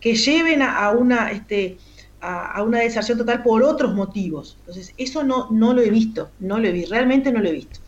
que 0.00 0.14
lleven 0.14 0.62
a, 0.62 0.90
una 0.90 1.30
este, 1.30 1.78
a, 2.20 2.62
una 2.62 2.80
deserción 2.80 3.18
total 3.18 3.42
por 3.42 3.62
otros 3.62 3.94
motivos. 3.94 4.56
Entonces, 4.60 4.94
eso 4.96 5.22
no, 5.22 5.50
no 5.50 5.72
lo 5.74 5.82
he 5.82 5.90
visto, 5.90 6.30
no 6.40 6.58
lo 6.58 6.68
he 6.68 6.72
visto, 6.72 6.92
realmente 6.92 7.32
no 7.32 7.40
lo 7.40 7.48
he 7.48 7.52
visto. 7.52 7.80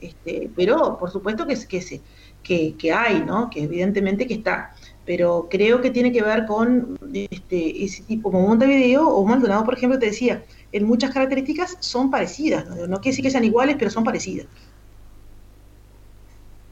Este, 0.00 0.50
pero 0.54 0.98
por 0.98 1.10
supuesto 1.10 1.46
que, 1.46 1.56
que, 1.66 2.00
que, 2.42 2.74
que 2.76 2.92
hay, 2.92 3.20
¿no? 3.20 3.48
que 3.48 3.62
evidentemente 3.62 4.26
que 4.26 4.34
está, 4.34 4.74
pero 5.06 5.48
creo 5.50 5.80
que 5.80 5.90
tiene 5.90 6.12
que 6.12 6.22
ver 6.22 6.46
con 6.46 6.98
este, 7.12 7.84
ese 7.84 8.02
tipo, 8.02 8.30
como 8.30 8.48
Montevideo 8.48 9.08
o 9.08 9.24
Maldonado, 9.24 9.64
por 9.64 9.74
ejemplo, 9.74 9.98
te 9.98 10.06
decía, 10.06 10.44
en 10.72 10.84
muchas 10.84 11.10
características 11.10 11.76
son 11.80 12.10
parecidas, 12.10 12.66
no, 12.68 12.86
no 12.86 12.96
quiere 13.00 13.12
decir 13.12 13.24
que 13.24 13.30
sean 13.30 13.44
iguales, 13.44 13.76
pero 13.78 13.90
son 13.90 14.04
parecidas. 14.04 14.46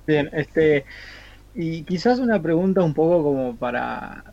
Bien, 0.07 0.29
este, 0.33 0.85
y 1.55 1.85
quizás 1.85 2.18
una 2.18 2.40
pregunta 2.42 2.83
un 2.83 2.92
poco 2.92 3.23
como 3.23 3.57
para, 3.57 4.25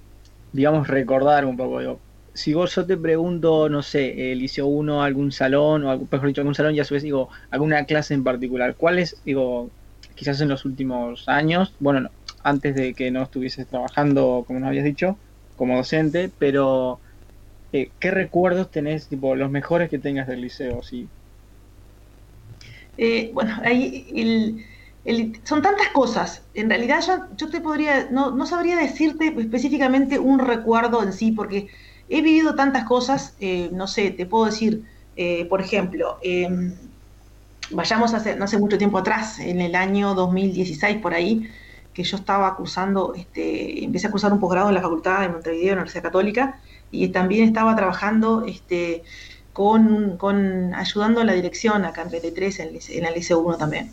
digamos, 0.51 0.87
recordar 0.87 1.45
un 1.45 1.55
poco, 1.55 1.99
si 2.39 2.53
vos 2.53 2.73
yo 2.75 2.85
te 2.85 2.97
pregunto, 2.97 3.69
no 3.69 3.81
sé, 3.83 4.31
el 4.31 4.39
Liceo 4.39 4.67
1, 4.67 5.03
algún 5.03 5.31
salón, 5.31 5.83
o 5.85 6.07
mejor 6.09 6.27
dicho, 6.27 6.41
algún 6.41 6.55
salón, 6.55 6.73
y 6.73 6.79
a 6.79 6.85
su 6.85 6.93
vez 6.93 7.03
digo, 7.03 7.29
alguna 7.51 7.85
clase 7.85 8.13
en 8.13 8.23
particular, 8.23 8.75
¿cuál 8.77 8.99
es, 8.99 9.21
digo, 9.25 9.71
quizás 10.15 10.39
en 10.41 10.47
los 10.49 10.63
últimos 10.65 11.27
años, 11.27 11.75
bueno, 11.79 12.09
antes 12.43 12.75
de 12.75 12.93
que 12.93 13.11
no 13.11 13.23
estuvieses 13.23 13.67
trabajando, 13.67 14.45
como 14.47 14.59
nos 14.59 14.69
habías 14.69 14.85
dicho, 14.85 15.19
como 15.57 15.75
docente, 15.75 16.31
pero 16.39 17.01
eh, 17.73 17.91
¿qué 17.99 18.11
recuerdos 18.11 18.71
tenés, 18.71 19.07
tipo, 19.09 19.35
los 19.35 19.51
mejores 19.51 19.89
que 19.89 19.99
tengas 19.99 20.27
del 20.27 20.41
liceo? 20.41 20.81
Sí. 20.81 21.09
Eh, 22.97 23.31
bueno, 23.33 23.55
ahí 23.63 24.65
son 25.43 25.61
tantas 25.61 25.89
cosas. 25.89 26.43
En 26.53 26.69
realidad 26.69 27.01
yo, 27.05 27.35
yo 27.35 27.49
te 27.49 27.61
podría, 27.61 28.09
no, 28.11 28.31
no 28.31 28.45
sabría 28.45 28.77
decirte 28.77 29.33
específicamente 29.37 30.19
un 30.19 30.39
recuerdo 30.39 31.03
en 31.03 31.13
sí, 31.13 31.31
porque 31.31 31.67
he 32.09 32.21
vivido 32.21 32.55
tantas 32.55 32.85
cosas, 32.85 33.35
eh, 33.39 33.69
no 33.71 33.87
sé, 33.87 34.11
te 34.11 34.25
puedo 34.25 34.45
decir, 34.45 34.83
eh, 35.15 35.45
por 35.45 35.61
ejemplo, 35.61 36.17
em, 36.23 36.73
vayamos 37.71 38.13
hace, 38.13 38.35
no 38.35 38.45
hace 38.45 38.57
mucho 38.57 38.77
tiempo 38.77 38.97
atrás, 38.97 39.39
en 39.39 39.61
el 39.61 39.75
año 39.75 40.15
2016 40.15 40.97
por 40.97 41.13
ahí, 41.13 41.49
que 41.93 42.03
yo 42.03 42.17
estaba 42.17 42.55
cursando, 42.55 43.13
este, 43.15 43.83
empecé 43.83 44.07
a 44.07 44.11
cursar 44.11 44.33
un 44.33 44.39
posgrado 44.39 44.69
en 44.69 44.75
la 44.75 44.81
Facultad 44.81 45.21
de 45.21 45.29
Montevideo, 45.29 45.63
en 45.63 45.75
la 45.75 45.81
Universidad 45.81 46.03
Católica, 46.03 46.59
y 46.91 47.09
también 47.09 47.43
estaba 47.47 47.75
trabajando 47.75 48.45
este, 48.47 49.03
con, 49.53 50.17
con 50.17 50.73
ayudando 50.73 51.21
a 51.21 51.25
la 51.25 51.33
dirección 51.33 51.85
acá 51.85 52.03
en 52.03 52.09
33, 52.09 52.59
en, 52.59 52.79
en 52.89 53.05
el 53.05 53.13
Liceo 53.13 53.39
1 53.39 53.57
también. 53.57 53.91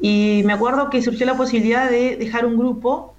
Y 0.00 0.42
me 0.44 0.52
acuerdo 0.52 0.90
que 0.90 1.02
surgió 1.02 1.26
la 1.26 1.36
posibilidad 1.36 1.88
de 1.88 2.16
dejar 2.16 2.46
un 2.46 2.56
grupo 2.56 3.11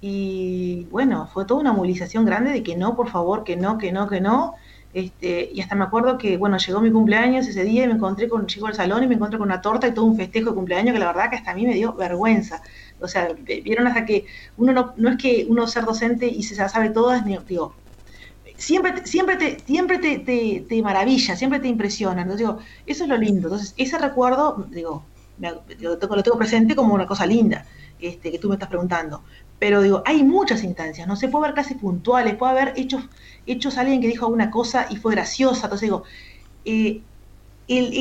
y 0.00 0.86
bueno, 0.90 1.28
fue 1.32 1.44
toda 1.44 1.60
una 1.60 1.72
movilización 1.72 2.24
grande 2.24 2.52
de 2.52 2.62
que 2.62 2.76
no, 2.76 2.94
por 2.96 3.08
favor, 3.08 3.44
que 3.44 3.56
no, 3.56 3.78
que 3.78 3.92
no, 3.92 4.08
que 4.08 4.20
no. 4.20 4.54
Este, 4.94 5.50
y 5.52 5.60
hasta 5.60 5.74
me 5.74 5.84
acuerdo 5.84 6.16
que, 6.18 6.36
bueno, 6.36 6.56
llegó 6.56 6.80
mi 6.80 6.90
cumpleaños 6.90 7.46
ese 7.46 7.62
día 7.64 7.84
y 7.84 7.88
me 7.88 7.94
encontré 7.94 8.28
con, 8.28 8.46
chico 8.46 8.66
al 8.66 8.74
salón 8.74 9.02
y 9.04 9.06
me 9.06 9.16
encontré 9.16 9.38
con 9.38 9.48
una 9.48 9.60
torta 9.60 9.86
y 9.86 9.92
todo 9.92 10.06
un 10.06 10.16
festejo 10.16 10.50
de 10.50 10.56
cumpleaños 10.56 10.94
que 10.94 10.98
la 10.98 11.06
verdad 11.06 11.30
que 11.30 11.36
hasta 11.36 11.50
a 11.50 11.54
mí 11.54 11.66
me 11.66 11.74
dio 11.74 11.92
vergüenza. 11.94 12.62
O 13.00 13.08
sea, 13.08 13.28
vieron 13.44 13.86
hasta 13.86 14.06
que 14.06 14.26
uno 14.56 14.72
no, 14.72 14.94
no 14.96 15.10
es 15.10 15.16
que 15.18 15.46
uno 15.48 15.66
ser 15.66 15.84
docente 15.84 16.26
y 16.26 16.42
se 16.42 16.54
sabe 16.54 16.90
todas, 16.90 17.24
digo, 17.24 17.74
siempre, 18.58 19.06
siempre, 19.06 19.36
te, 19.36 19.60
siempre 19.60 19.98
te, 19.98 20.64
te, 20.68 20.82
maravilla, 20.82 21.36
siempre 21.36 21.60
te 21.60 21.68
impresiona. 21.68 22.22
Entonces 22.22 22.46
digo, 22.46 22.58
eso 22.86 23.04
es 23.04 23.08
lo 23.08 23.16
lindo. 23.16 23.48
Entonces, 23.48 23.74
ese 23.76 23.98
recuerdo, 23.98 24.66
digo, 24.70 25.04
lo 25.80 25.98
tengo 25.98 26.38
presente 26.38 26.74
como 26.74 26.94
una 26.94 27.06
cosa 27.06 27.24
linda, 27.26 27.64
este, 27.98 28.30
que 28.30 28.38
tú 28.38 28.48
me 28.48 28.56
estás 28.56 28.68
preguntando. 28.68 29.22
Pero 29.58 29.82
digo, 29.82 30.02
hay 30.06 30.22
muchas 30.22 30.62
instancias, 30.62 31.08
no 31.08 31.16
se 31.16 31.28
puede 31.28 31.46
ver 31.46 31.54
casi 31.54 31.74
puntuales, 31.74 32.36
puede 32.36 32.52
haber 32.52 32.74
hechos, 32.76 33.08
hechos 33.46 33.76
alguien 33.76 34.00
que 34.00 34.06
dijo 34.06 34.26
alguna 34.26 34.50
cosa 34.50 34.86
y 34.88 34.96
fue 34.96 35.12
graciosa. 35.12 35.66
Entonces 35.66 35.86
digo, 35.86 36.04
eh, 36.64 37.00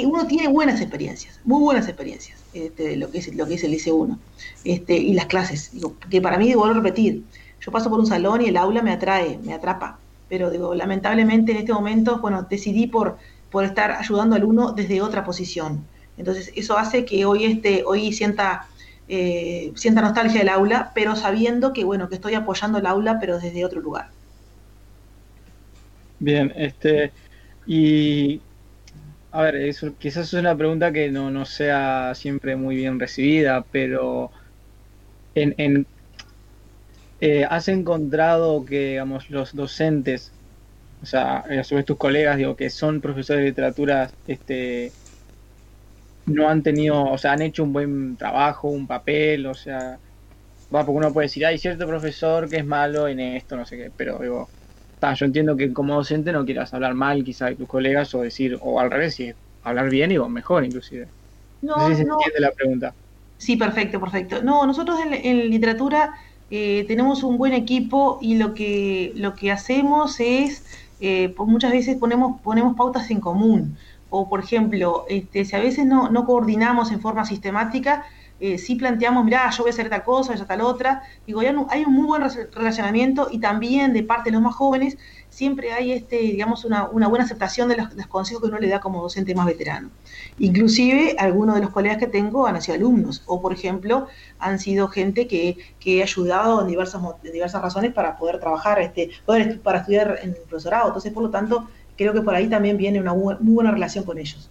uno 0.06 0.28
tiene 0.28 0.48
buenas 0.48 0.80
experiencias, 0.80 1.40
muy 1.44 1.62
buenas 1.62 1.88
experiencias, 1.88 2.40
este, 2.54 2.96
lo, 2.96 3.12
que 3.12 3.18
es, 3.18 3.36
lo 3.36 3.46
que 3.48 3.56
es 3.56 3.64
el 3.64 3.74
IC1 3.74 4.18
este, 4.64 4.96
y 4.98 5.14
las 5.14 5.26
clases. 5.26 5.72
Digo, 5.74 5.96
que 6.10 6.22
para 6.22 6.38
mí, 6.38 6.54
vuelvo 6.54 6.74
a 6.74 6.78
repetir, 6.78 7.24
yo 7.60 7.72
paso 7.72 7.90
por 7.90 8.00
un 8.00 8.06
salón 8.06 8.42
y 8.42 8.46
el 8.46 8.58
aula 8.58 8.82
me 8.82 8.92
atrae, 8.92 9.40
me 9.44 9.54
atrapa. 9.54 10.00
Pero 10.30 10.50
digo, 10.50 10.76
lamentablemente 10.76 11.52
en 11.54 11.60
este 11.60 11.74
momento, 11.74 12.20
bueno, 12.20 12.46
decidí 12.50 12.88
por, 12.88 13.18
por 13.50 13.66
estar 13.66 13.92
ayudando 13.92 14.36
al 14.36 14.44
uno 14.44 14.74
desde 14.74 15.02
otra 15.02 15.24
posición. 15.24 15.86
Entonces, 16.18 16.52
eso 16.56 16.78
hace 16.78 17.06
que 17.06 17.26
hoy, 17.26 17.46
este, 17.46 17.84
hoy 17.86 18.12
sienta 18.14 18.68
eh, 19.08 19.72
sienta 19.76 20.02
nostalgia 20.02 20.40
del 20.42 20.50
aula, 20.50 20.92
pero 20.96 21.16
sabiendo 21.16 21.74
que 21.74 21.84
bueno, 21.86 22.10
que 22.10 22.16
estoy 22.16 22.34
apoyando 22.36 22.80
el 22.80 22.86
aula, 22.86 23.18
pero 23.20 23.40
desde 23.40 23.66
otro 23.66 23.82
lugar. 23.82 24.14
Bien, 26.20 26.52
este, 26.56 27.14
y 27.66 28.42
a 29.32 29.42
ver, 29.44 29.56
eso, 29.58 29.96
quizás 29.98 30.28
es 30.28 30.34
una 30.34 30.58
pregunta 30.58 30.92
que 30.92 31.12
no, 31.12 31.32
no 31.32 31.46
sea 31.46 32.14
siempre 32.16 32.56
muy 32.56 32.76
bien 32.76 33.00
recibida, 33.00 33.66
pero 33.72 34.32
en, 35.36 35.54
en 35.58 35.88
eh, 37.20 37.46
¿has 37.50 37.68
encontrado 37.68 38.64
que 38.66 38.90
digamos, 38.92 39.30
los 39.30 39.54
docentes, 39.56 40.34
o 41.02 41.06
sea, 41.06 41.40
a 41.40 41.64
su 41.64 41.76
vez 41.76 41.86
tus 41.86 41.98
colegas, 41.98 42.38
digo, 42.38 42.56
que 42.56 42.70
son 42.70 43.02
profesores 43.02 43.44
de 43.44 43.50
literatura, 43.50 44.12
este, 44.28 44.96
no 46.28 46.50
han 46.50 46.62
tenido, 46.62 47.04
o 47.04 47.18
sea, 47.18 47.34
han 47.34 47.42
hecho 47.42 47.64
un 47.64 47.74
buen 47.74 48.18
trabajo, 48.18 48.68
un 48.68 48.86
papel, 48.86 49.46
o 49.48 49.54
sea, 49.54 49.98
va, 50.74 50.86
porque 50.86 50.98
uno 50.98 51.14
puede 51.14 51.26
decir, 51.26 51.46
hay 51.46 51.58
cierto 51.58 51.88
profesor 51.88 52.50
que 52.50 52.58
es 52.58 52.66
malo 52.66 53.08
en 53.08 53.20
esto, 53.20 53.56
no 53.56 53.66
sé 53.66 53.78
qué, 53.78 53.92
pero 53.96 54.20
digo, 54.20 54.50
yo 55.16 55.26
entiendo 55.26 55.56
que 55.56 55.72
como 55.74 55.96
docente 55.96 56.32
no 56.32 56.46
quieras 56.46 56.74
hablar 56.74 56.94
mal 56.94 57.24
quizá 57.24 57.48
de 57.48 57.56
tus 57.56 57.68
colegas 57.68 58.14
o 58.14 58.22
decir, 58.22 58.58
o 58.62 58.80
al 58.80 58.92
revés, 58.92 59.16
si 59.16 59.34
hablar 59.64 59.90
bien 59.90 60.12
y 60.12 60.20
mejor 60.20 60.66
inclusive. 60.66 61.08
No, 61.62 61.76
no 61.76 61.88
sé 61.88 61.96
si 61.96 62.04
se 62.04 62.10
entiende 62.10 62.40
la 62.40 62.52
pregunta. 62.52 62.94
Sí, 63.38 63.56
perfecto, 63.56 64.00
perfecto. 64.00 64.42
No, 64.42 64.66
nosotros 64.66 65.00
en, 65.00 65.50
literatura 65.50 66.12
eh, 66.50 66.86
tenemos 66.88 67.24
un 67.24 67.38
buen 67.38 67.54
equipo 67.54 68.18
y 68.22 68.38
lo 68.38 68.54
que, 68.54 69.14
lo 69.16 69.36
que 69.36 69.52
hacemos 69.52 70.20
es, 70.20 70.66
eh, 71.00 71.34
muchas 71.38 71.72
veces 71.72 71.98
ponemos, 71.98 72.42
ponemos 72.42 72.76
pautas 72.76 73.10
en 73.12 73.20
común 73.20 73.78
o 74.10 74.30
por 74.30 74.40
ejemplo, 74.40 75.06
este, 75.10 75.46
si 75.46 75.56
a 75.56 75.60
veces 75.60 75.86
no, 75.86 76.10
no 76.10 76.26
coordinamos 76.26 76.92
en 76.92 77.02
forma 77.02 77.26
sistemática, 77.26 78.06
eh, 78.40 78.60
si 78.60 78.76
planteamos, 78.76 79.26
mira, 79.26 79.50
yo 79.50 79.64
voy 79.64 79.72
a 79.72 79.74
hacer 79.74 79.90
tal 79.90 80.04
cosa, 80.04 80.36
yo 80.36 80.46
tal 80.46 80.62
otra, 80.62 81.02
digo, 81.26 81.42
hay 81.70 81.84
un 81.84 81.94
muy 81.94 82.06
buen 82.06 82.24
relacionamiento 82.54 83.30
y 83.32 83.40
también 83.40 83.94
de 83.94 84.04
parte 84.04 84.30
de 84.30 84.34
los 84.34 84.44
más 84.44 84.54
jóvenes 84.54 84.98
siempre 85.30 85.74
hay, 85.74 85.92
este, 85.92 86.18
digamos, 86.18 86.64
una, 86.64 86.86
buena 86.86 87.26
aceptación 87.26 87.68
de 87.68 87.78
los, 87.78 88.08
consejos 88.08 88.44
que 88.44 88.50
uno 88.50 88.60
le 88.60 88.70
da 88.70 88.80
como 88.80 89.02
docente 89.02 89.34
más 89.34 89.48
veterano. 89.48 89.90
Inclusive, 90.38 91.16
algunos 91.18 91.56
de 91.56 91.62
los 91.62 91.72
colegas 91.72 91.98
que 91.98 92.08
tengo 92.08 92.46
han 92.46 92.62
sido 92.62 92.76
alumnos 92.76 93.24
o, 93.26 93.42
por 93.42 93.54
ejemplo, 93.54 94.08
han 94.38 94.60
sido 94.60 94.88
gente 94.88 95.28
que, 95.28 95.58
que 95.80 96.00
he 96.00 96.04
ayudado 96.04 96.62
en 96.62 96.68
diversas, 96.68 97.02
diversas 97.24 97.62
razones 97.62 97.92
para 97.92 98.18
poder 98.18 98.40
trabajar, 98.40 98.80
este, 98.80 99.10
poder, 99.26 99.60
para 99.62 99.80
estudiar 99.80 100.20
en 100.22 100.30
el 100.30 100.36
profesorado. 100.36 100.88
Entonces, 100.88 101.12
por 101.12 101.24
lo 101.24 101.32
tanto, 101.32 101.68
creo 101.98 102.14
que 102.14 102.22
por 102.22 102.36
ahí 102.36 102.48
también 102.48 102.78
viene 102.78 103.02
una 103.02 103.14
muy 103.14 103.36
buena 103.40 103.72
relación 103.72 104.06
con 104.06 104.18
ellos. 104.18 104.50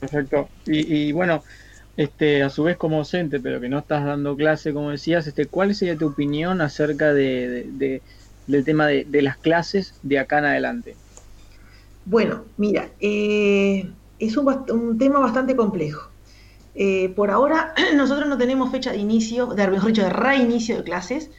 Perfecto. 0.00 0.48
Y, 0.64 1.12
bueno, 1.12 1.42
este, 1.96 2.42
a 2.42 2.48
su 2.48 2.64
vez 2.64 2.78
como 2.78 2.98
docente, 2.98 3.38
pero 3.38 3.60
que 3.60 3.68
no 3.68 3.78
estás 3.78 4.04
dando 4.04 4.34
clase, 4.34 4.72
como 4.72 4.90
decías, 4.90 5.26
este, 5.26 5.46
¿cuál 5.46 5.74
sería 5.74 5.96
tu 5.96 6.08
opinión 6.08 6.62
acerca 6.62 7.12
de, 7.12 8.00
del 8.46 8.64
tema 8.64 8.86
de, 8.86 9.22
las 9.22 9.36
clases 9.36 9.94
de 10.02 10.18
acá 10.18 10.38
en 10.38 10.44
adelante? 10.46 10.96
Bueno, 12.06 12.44
mira, 12.56 12.88
eh, 12.98 13.90
es 14.18 14.36
un, 14.38 14.96
tema 14.98 15.18
bastante 15.18 15.54
complejo. 15.54 16.08
Eh, 16.74 17.12
por 17.14 17.30
ahora 17.30 17.74
nosotros 17.94 18.26
no 18.26 18.38
tenemos 18.38 18.70
fecha 18.70 18.92
de 18.92 18.98
inicio, 18.98 19.46
de, 19.48 19.68
mejor 19.68 19.88
dicho, 19.88 20.02
de 20.02 20.10
reinicio 20.10 20.78
de 20.78 20.84
clases, 20.84 21.30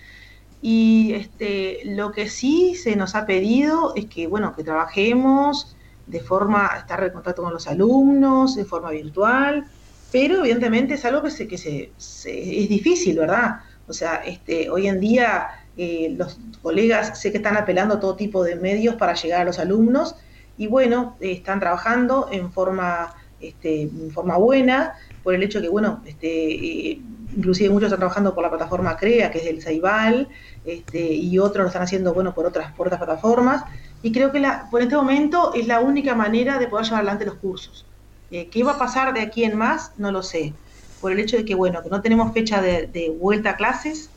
y 0.61 1.13
este, 1.13 1.79
lo 1.85 2.11
que 2.11 2.29
sí 2.29 2.75
se 2.75 2.95
nos 2.95 3.15
ha 3.15 3.25
pedido 3.25 3.93
es 3.95 4.05
que, 4.05 4.27
bueno, 4.27 4.55
que 4.55 4.63
trabajemos 4.63 5.75
de 6.11 6.19
forma, 6.19 6.69
estar 6.77 7.03
en 7.03 7.13
contacto 7.13 7.41
con 7.41 7.53
los 7.53 7.67
alumnos, 7.67 8.55
de 8.55 8.65
forma 8.65 8.91
virtual, 8.91 9.65
pero 10.11 10.39
evidentemente 10.39 10.95
es 10.95 11.05
algo 11.05 11.23
que, 11.23 11.31
se, 11.31 11.47
que 11.47 11.57
se, 11.57 11.91
es 11.97 12.69
difícil, 12.69 13.17
¿verdad? 13.17 13.61
O 13.87 13.93
sea, 13.93 14.15
este, 14.25 14.69
hoy 14.69 14.87
en 14.87 14.99
día 14.99 15.47
eh, 15.77 16.13
los 16.17 16.37
colegas 16.61 17.19
sé 17.19 17.31
que 17.31 17.37
están 17.37 17.55
apelando 17.55 17.95
a 17.95 17.99
todo 17.99 18.15
tipo 18.15 18.43
de 18.43 18.55
medios 18.55 18.95
para 18.95 19.13
llegar 19.13 19.41
a 19.41 19.45
los 19.45 19.57
alumnos 19.57 20.15
y 20.57 20.67
bueno, 20.67 21.15
están 21.21 21.61
trabajando 21.61 22.27
en 22.31 22.51
forma, 22.51 23.15
este, 23.39 23.83
en 23.83 24.11
forma 24.11 24.37
buena 24.37 24.93
por 25.23 25.33
el 25.33 25.43
hecho 25.43 25.61
que, 25.61 25.69
bueno, 25.69 26.01
este, 26.05 26.91
eh, 26.91 27.01
inclusive 27.35 27.69
muchos 27.69 27.87
están 27.87 27.99
trabajando 27.99 28.33
por 28.33 28.43
la 28.43 28.49
plataforma 28.49 28.97
CREA, 28.97 29.31
que 29.31 29.39
es 29.39 29.45
del 29.45 29.61
Ceibal, 29.61 30.27
este, 30.65 31.13
y 31.13 31.39
otros 31.39 31.63
lo 31.63 31.67
están 31.67 31.83
haciendo 31.83 32.13
bueno 32.13 32.33
por 32.33 32.45
otras, 32.45 32.71
por 32.73 32.87
otras 32.87 32.99
plataformas. 32.99 33.63
Y 34.03 34.11
creo 34.11 34.31
que 34.31 34.39
la, 34.39 34.67
por 34.69 34.81
este 34.81 34.95
momento 34.95 35.53
es 35.53 35.67
la 35.67 35.79
única 35.79 36.15
manera 36.15 36.57
de 36.59 36.67
poder 36.67 36.85
llevar 36.85 37.01
adelante 37.01 37.25
los 37.25 37.35
cursos. 37.35 37.85
Eh, 38.31 38.47
¿Qué 38.47 38.63
va 38.63 38.73
a 38.73 38.77
pasar 38.79 39.13
de 39.13 39.21
aquí 39.21 39.43
en 39.43 39.57
más? 39.57 39.91
No 39.97 40.11
lo 40.11 40.23
sé. 40.23 40.53
Por 41.01 41.11
el 41.11 41.19
hecho 41.19 41.37
de 41.37 41.45
que, 41.45 41.55
bueno, 41.55 41.81
que 41.83 41.89
no 41.89 42.01
tenemos 42.01 42.33
fecha 42.33 42.61
de, 42.61 43.15
vuelta 43.19 43.51
a 43.51 43.55
clases 43.55 44.09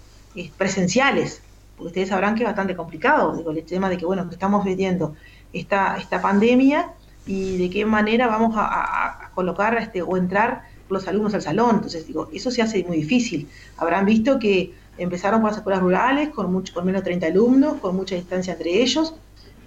presenciales, 0.56 1.40
porque 1.76 1.88
ustedes 1.88 2.08
sabrán 2.10 2.34
que 2.34 2.42
es 2.42 2.48
bastante 2.48 2.76
complicado, 2.76 3.36
digo, 3.36 3.50
el 3.50 3.64
tema 3.64 3.88
de 3.88 3.96
que, 3.96 4.04
bueno, 4.04 4.28
que 4.28 4.34
estamos 4.34 4.64
viviendo 4.64 5.14
esta, 5.52 5.96
esta 5.96 6.20
pandemia 6.20 6.92
y 7.26 7.56
de 7.56 7.70
qué 7.70 7.86
manera 7.86 8.26
vamos 8.26 8.54
a, 8.56 9.30
colocar 9.34 9.76
este, 9.78 10.02
o 10.02 10.16
entrar 10.16 10.62
los 10.88 11.08
alumnos 11.08 11.34
al 11.34 11.42
salón. 11.42 11.76
Entonces, 11.76 12.06
digo, 12.06 12.28
eso 12.32 12.50
se 12.50 12.62
hace 12.62 12.84
muy 12.84 12.98
difícil. 12.98 13.48
Habrán 13.76 14.04
visto 14.04 14.38
que 14.38 14.72
empezaron 14.98 15.40
por 15.40 15.50
las 15.50 15.58
escuelas 15.58 15.82
rurales, 15.82 16.28
con, 16.30 16.52
mucho, 16.52 16.72
con 16.74 16.84
menos 16.84 17.02
de 17.02 17.04
30 17.06 17.26
alumnos, 17.26 17.80
con 17.80 17.96
mucha 17.96 18.14
distancia 18.14 18.52
entre 18.52 18.82
ellos, 18.82 19.14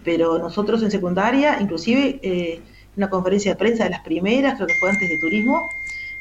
pero 0.03 0.37
nosotros 0.39 0.81
en 0.83 0.91
secundaria, 0.91 1.59
inclusive 1.59 2.19
eh, 2.21 2.61
una 2.95 3.09
conferencia 3.09 3.51
de 3.51 3.57
prensa 3.57 3.83
de 3.83 3.89
las 3.91 4.01
primeras, 4.01 4.55
creo 4.55 4.67
que 4.67 4.75
fue 4.75 4.89
antes 4.89 5.09
de 5.09 5.17
turismo, 5.17 5.69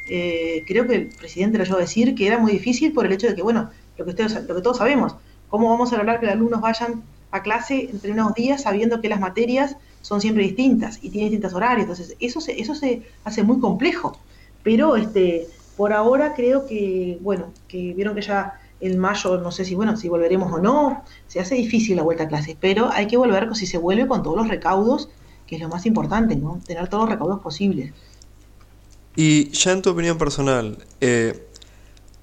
eh, 0.09 0.65
creo 0.67 0.87
que 0.87 0.95
el 0.95 1.07
presidente 1.09 1.59
lo 1.59 1.65
llevó 1.65 1.79
a 1.79 1.81
decir 1.81 2.15
que 2.15 2.27
era 2.27 2.39
muy 2.39 2.53
difícil 2.53 2.93
por 2.93 3.07
el 3.07 3.13
hecho 3.13 3.27
de 3.27 3.35
que, 3.35 3.43
bueno, 3.43 3.71
lo 3.97 4.05
que, 4.05 4.11
ustedes, 4.11 4.35
lo 4.47 4.55
que 4.55 4.63
todos 4.63 4.79
sabemos, 4.79 5.17
¿cómo 5.49 5.71
vamos 5.71 5.93
a 5.93 5.97
lograr 5.97 6.21
que 6.21 6.27
los 6.27 6.35
alumnos 6.35 6.61
vayan 6.61 7.03
a 7.31 7.43
clase 7.43 7.89
entre 7.91 8.13
unos 8.13 8.35
días 8.35 8.63
sabiendo 8.63 9.01
que 9.01 9.09
las 9.09 9.21
materias 9.21 9.77
son 10.03 10.21
siempre 10.21 10.45
distintas 10.45 10.99
y 11.03 11.11
tienen 11.11 11.31
distintos 11.31 11.55
horarios? 11.55 11.83
Entonces, 11.83 12.17
eso 12.21 12.41
se, 12.41 12.61
eso 12.61 12.75
se 12.75 13.03
hace 13.25 13.43
muy 13.43 13.59
complejo. 13.61 14.19
Pero 14.67 14.97
este, 14.97 15.47
por 15.77 15.93
ahora 15.93 16.35
creo 16.35 16.67
que, 16.67 17.19
bueno, 17.21 17.53
que 17.69 17.95
vieron 17.95 18.17
que 18.17 18.23
ya 18.23 18.61
en 18.81 18.99
mayo, 18.99 19.39
no 19.39 19.53
sé 19.53 19.65
si, 19.65 19.77
bueno, 19.77 19.97
si 19.97 20.09
volveremos 20.09 20.53
o 20.53 20.59
no, 20.59 21.05
se 21.29 21.39
hace 21.39 21.55
difícil 21.55 21.95
la 21.95 22.03
vuelta 22.03 22.25
a 22.25 22.29
clases, 22.29 22.57
pero 22.61 22.91
hay 22.91 23.07
que 23.07 23.17
volver, 23.17 23.55
si 23.55 23.65
se 23.65 23.79
vuelve, 23.79 24.09
con 24.09 24.25
todos 24.25 24.37
los 24.37 24.49
recaudos, 24.49 25.09
que 25.47 25.55
es 25.55 25.63
lo 25.63 25.69
más 25.69 25.87
importante, 25.87 26.35
¿no? 26.35 26.61
Tener 26.67 26.89
todos 26.89 27.05
los 27.05 27.11
recaudos 27.11 27.39
posibles. 27.39 27.93
Y 29.15 29.51
ya 29.51 29.71
en 29.71 29.83
tu 29.83 29.91
opinión 29.91 30.19
personal, 30.19 30.79
eh, 31.01 31.47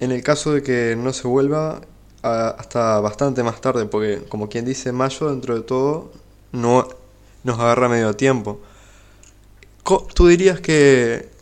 en 0.02 0.12
el 0.12 0.22
caso 0.22 0.52
de 0.52 0.64
que 0.64 0.98
no 0.98 1.14
se 1.14 1.30
vuelva 1.30 1.80
hasta 2.24 3.00
bastante 3.00 3.42
más 3.42 3.62
tarde, 3.62 3.86
porque 3.86 4.22
como 4.28 4.50
quien 4.50 4.66
dice, 4.66 4.92
mayo 4.92 5.30
dentro 5.30 5.56
de 5.56 5.62
todo 5.62 6.12
no 6.52 6.90
nos 7.46 7.58
agarra 7.58 7.88
medio 7.88 8.14
tiempo. 8.18 8.60
¿Tú 10.14 10.28
dirías 10.28 10.60
que 10.60 11.33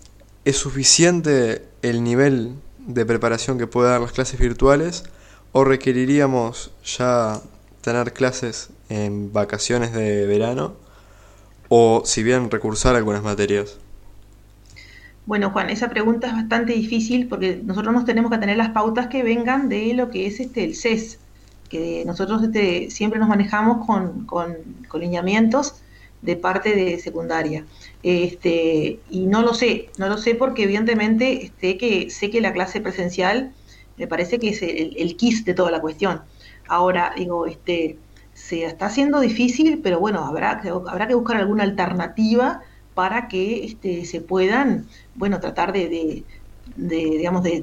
¿Es 0.44 0.58
suficiente 0.58 1.68
el 1.84 2.04
nivel 2.04 2.56
de 2.80 3.06
preparación 3.06 3.60
que 3.60 3.68
puede 3.68 3.90
dar 3.90 4.02
las 4.02 4.12
clases 4.12 4.40
virtuales 4.40 5.04
o 5.52 5.64
requeriríamos 5.64 6.72
ya 6.84 7.42
tener 7.82 8.12
clases 8.14 8.70
en 8.90 9.32
vacaciones 9.32 9.94
de 9.94 10.26
verano 10.26 10.74
o 11.70 12.02
si 12.06 12.24
bien 12.24 12.50
recursar 12.50 12.96
algunas 12.96 13.22
materias? 13.22 13.78
Bueno, 15.28 15.52
Juan, 15.52 15.70
esa 15.70 15.90
pregunta 15.90 16.28
es 16.28 16.34
bastante 16.34 16.74
difícil 16.74 17.28
porque 17.28 17.62
nosotros 17.64 17.94
nos 17.94 18.06
tenemos 18.06 18.32
que 18.32 18.40
tener 18.40 18.58
las 18.58 18.70
pautas 18.70 19.08
que 19.08 19.22
vengan 19.22 19.70
de 19.70 19.94
lo 19.94 20.10
que 20.10 20.26
es 20.26 20.40
este 20.40 20.64
el 20.64 20.76
CES, 20.76 21.20
que 21.70 22.04
nosotros 22.08 22.42
este, 22.42 22.90
siempre 22.90 23.20
nos 23.20 23.30
manejamos 23.30 23.86
con, 23.86 24.26
con, 24.26 24.56
con 24.88 25.02
lineamientos 25.02 25.76
de 26.24 26.36
parte 26.36 26.76
de 26.76 27.00
secundaria. 27.00 27.64
Este, 28.04 29.00
y 29.10 29.28
no 29.28 29.42
lo 29.44 29.54
sé, 29.54 29.90
no 29.98 30.08
lo 30.10 30.18
sé 30.18 30.36
porque 30.36 30.64
evidentemente 30.64 31.44
este, 31.44 32.10
sé 32.10 32.30
que 32.32 32.42
la 32.42 32.54
clase 32.54 32.82
presencial 32.82 33.54
me 33.98 34.08
parece 34.08 34.40
que 34.40 34.50
es 34.50 34.62
el, 34.64 34.96
el 34.98 35.18
de 35.46 35.54
toda 35.54 35.72
la 35.72 35.82
cuestión. 35.82 36.22
Ahora, 36.68 37.14
digo, 37.16 37.46
este, 37.46 37.98
se 38.34 38.66
está 38.66 38.88
haciendo 38.88 39.20
difícil, 39.20 39.80
pero 39.84 40.00
bueno, 40.00 40.26
habrá, 40.26 40.62
habrá 40.88 41.08
que 41.08 41.14
buscar 41.14 41.38
alguna 41.38 41.64
alternativa 41.64 42.62
para 42.94 43.28
que 43.28 43.66
este, 43.66 44.06
se 44.06 44.22
puedan, 44.22 44.88
bueno, 45.16 45.40
tratar 45.40 45.74
de, 45.74 46.24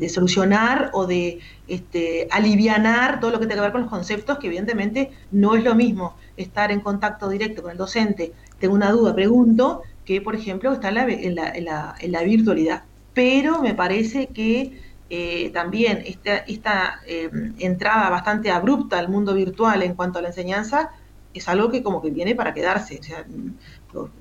solucionar 0.08 0.90
o 0.92 1.06
de 1.06 1.40
este, 1.66 2.28
alivianar 2.30 3.20
todo 3.20 3.30
lo 3.32 3.40
que 3.40 3.46
tenga 3.46 3.56
que 3.56 3.66
ver 3.66 3.72
con 3.72 3.82
los 3.82 3.90
conceptos, 3.90 4.38
que 4.38 4.46
evidentemente 4.46 5.10
no 5.30 5.56
es 5.56 5.64
lo 5.64 5.74
mismo 5.74 6.16
estar 6.36 6.70
en 6.70 6.80
contacto 6.80 7.28
directo 7.28 7.62
con 7.62 7.72
el 7.72 7.78
docente, 7.78 8.32
tengo 8.58 8.74
una 8.74 8.90
duda, 8.90 9.14
pregunto, 9.14 9.82
que 10.08 10.22
por 10.22 10.34
ejemplo 10.34 10.72
está 10.72 10.88
en 10.88 11.34
la, 11.34 12.22
virtualidad. 12.24 12.84
Pero 13.12 13.60
me 13.60 13.74
parece 13.74 14.28
que 14.28 14.80
eh, 15.10 15.50
también 15.50 16.02
esta, 16.46 17.00
eh, 17.06 17.30
entrada 17.58 18.08
bastante 18.08 18.50
abrupta 18.50 18.98
al 18.98 19.10
mundo 19.10 19.34
virtual 19.34 19.82
en 19.82 19.92
cuanto 19.92 20.18
a 20.18 20.22
la 20.22 20.28
enseñanza 20.28 20.92
es 21.34 21.46
algo 21.46 21.70
que 21.70 21.82
como 21.82 22.00
que 22.00 22.08
viene 22.08 22.34
para 22.34 22.54
quedarse. 22.54 22.98
O 22.98 23.02
sea, 23.02 23.26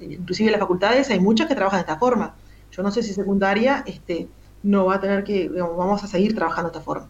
inclusive 0.02 0.50
en 0.50 0.52
las 0.52 0.60
facultades 0.60 1.10
hay 1.10 1.22
muchas 1.22 1.48
que 1.48 1.56
trabajan 1.56 1.78
de 1.78 1.84
esta 1.84 1.98
forma. 1.98 2.36
Yo 2.70 2.84
no 2.84 2.92
sé 2.92 3.02
si 3.02 3.14
secundaria 3.14 3.86
este, 3.88 4.28
no 4.64 4.88
va 4.88 4.96
a 4.96 5.00
tener 5.00 5.24
que, 5.24 5.48
vamos 5.48 6.04
a 6.04 6.08
seguir 6.08 6.36
trabajando 6.36 6.70
de 6.70 6.78
esta 6.80 6.84
forma. 6.84 7.08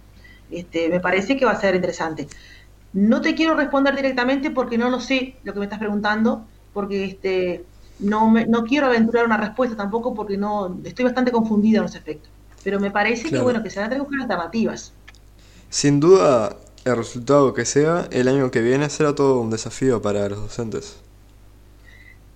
Este, 0.52 0.88
me 0.90 1.00
parece 1.00 1.36
que 1.36 1.46
va 1.46 1.54
a 1.54 1.60
ser 1.60 1.74
interesante. 1.74 2.28
No 2.94 3.22
te 3.22 3.34
quiero 3.34 3.56
responder 3.56 3.96
directamente 3.96 4.52
porque 4.52 4.78
no 4.78 4.92
lo 4.92 5.00
sé 5.00 5.38
lo 5.44 5.54
que 5.54 5.60
me 5.60 5.66
estás 5.66 5.80
preguntando, 5.80 6.46
porque 6.74 7.06
este, 7.06 7.66
no, 8.00 8.30
me, 8.30 8.46
no 8.46 8.64
quiero 8.64 8.88
aventurar 8.88 9.26
una 9.26 9.38
respuesta 9.38 9.76
tampoco 9.76 10.14
porque 10.14 10.38
no 10.38 10.80
estoy 10.84 11.06
bastante 11.06 11.32
confundida 11.32 11.80
en 11.80 11.86
ese 11.86 11.98
aspecto. 11.98 12.30
Pero 12.64 12.80
me 12.80 12.92
parece 12.92 13.30
que 13.30 13.40
bueno 13.40 13.64
que 13.64 13.70
se 13.70 13.80
van 13.80 13.88
a 13.88 13.90
tener 13.90 14.04
que 14.04 14.10
buscar 14.10 14.22
alternativas. 14.24 14.94
Sin 15.70 16.00
duda, 16.00 16.58
el 16.86 16.98
resultado 16.98 17.54
que 17.54 17.66
sea, 17.66 18.08
el 18.12 18.28
año 18.28 18.52
que 18.52 18.62
viene 18.62 18.90
será 18.90 19.16
todo 19.16 19.40
un 19.40 19.50
desafío 19.50 20.02
para 20.02 20.28
los 20.30 20.40
docentes. 20.40 20.98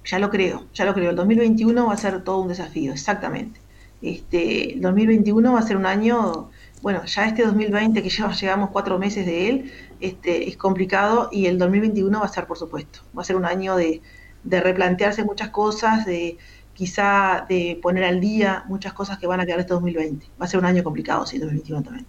Ya 0.05 0.19
lo 0.19 0.29
creo, 0.29 0.65
ya 0.73 0.85
lo 0.85 0.93
creo. 0.93 1.11
El 1.11 1.15
2021 1.15 1.85
va 1.85 1.93
a 1.93 1.97
ser 1.97 2.23
todo 2.23 2.39
un 2.39 2.47
desafío, 2.47 2.91
exactamente. 2.91 3.59
Este, 4.01 4.73
el 4.73 4.81
2021 4.81 5.53
va 5.53 5.59
a 5.59 5.61
ser 5.61 5.77
un 5.77 5.85
año, 5.85 6.49
bueno, 6.81 7.05
ya 7.05 7.27
este 7.27 7.43
2020 7.45 8.01
que 8.01 8.09
ya 8.09 8.31
llegamos 8.31 8.71
cuatro 8.71 8.97
meses 8.97 9.25
de 9.25 9.49
él, 9.49 9.71
este, 9.99 10.49
es 10.49 10.57
complicado 10.57 11.29
y 11.31 11.45
el 11.45 11.59
2021 11.59 12.19
va 12.19 12.25
a 12.25 12.29
ser, 12.29 12.47
por 12.47 12.57
supuesto, 12.57 13.01
va 13.15 13.21
a 13.21 13.25
ser 13.25 13.35
un 13.35 13.45
año 13.45 13.75
de, 13.75 14.01
de 14.43 14.61
replantearse 14.61 15.23
muchas 15.23 15.49
cosas, 15.49 16.05
de 16.05 16.37
quizá 16.73 17.45
de 17.47 17.79
poner 17.81 18.03
al 18.03 18.19
día 18.19 18.63
muchas 18.67 18.93
cosas 18.93 19.17
que 19.17 19.27
van 19.27 19.39
a 19.39 19.45
quedar 19.45 19.59
este 19.59 19.73
2020. 19.73 20.25
Va 20.41 20.45
a 20.45 20.47
ser 20.47 20.59
un 20.59 20.65
año 20.65 20.83
complicado, 20.83 21.25
sí, 21.25 21.37
2021 21.37 21.83
también. 21.83 22.05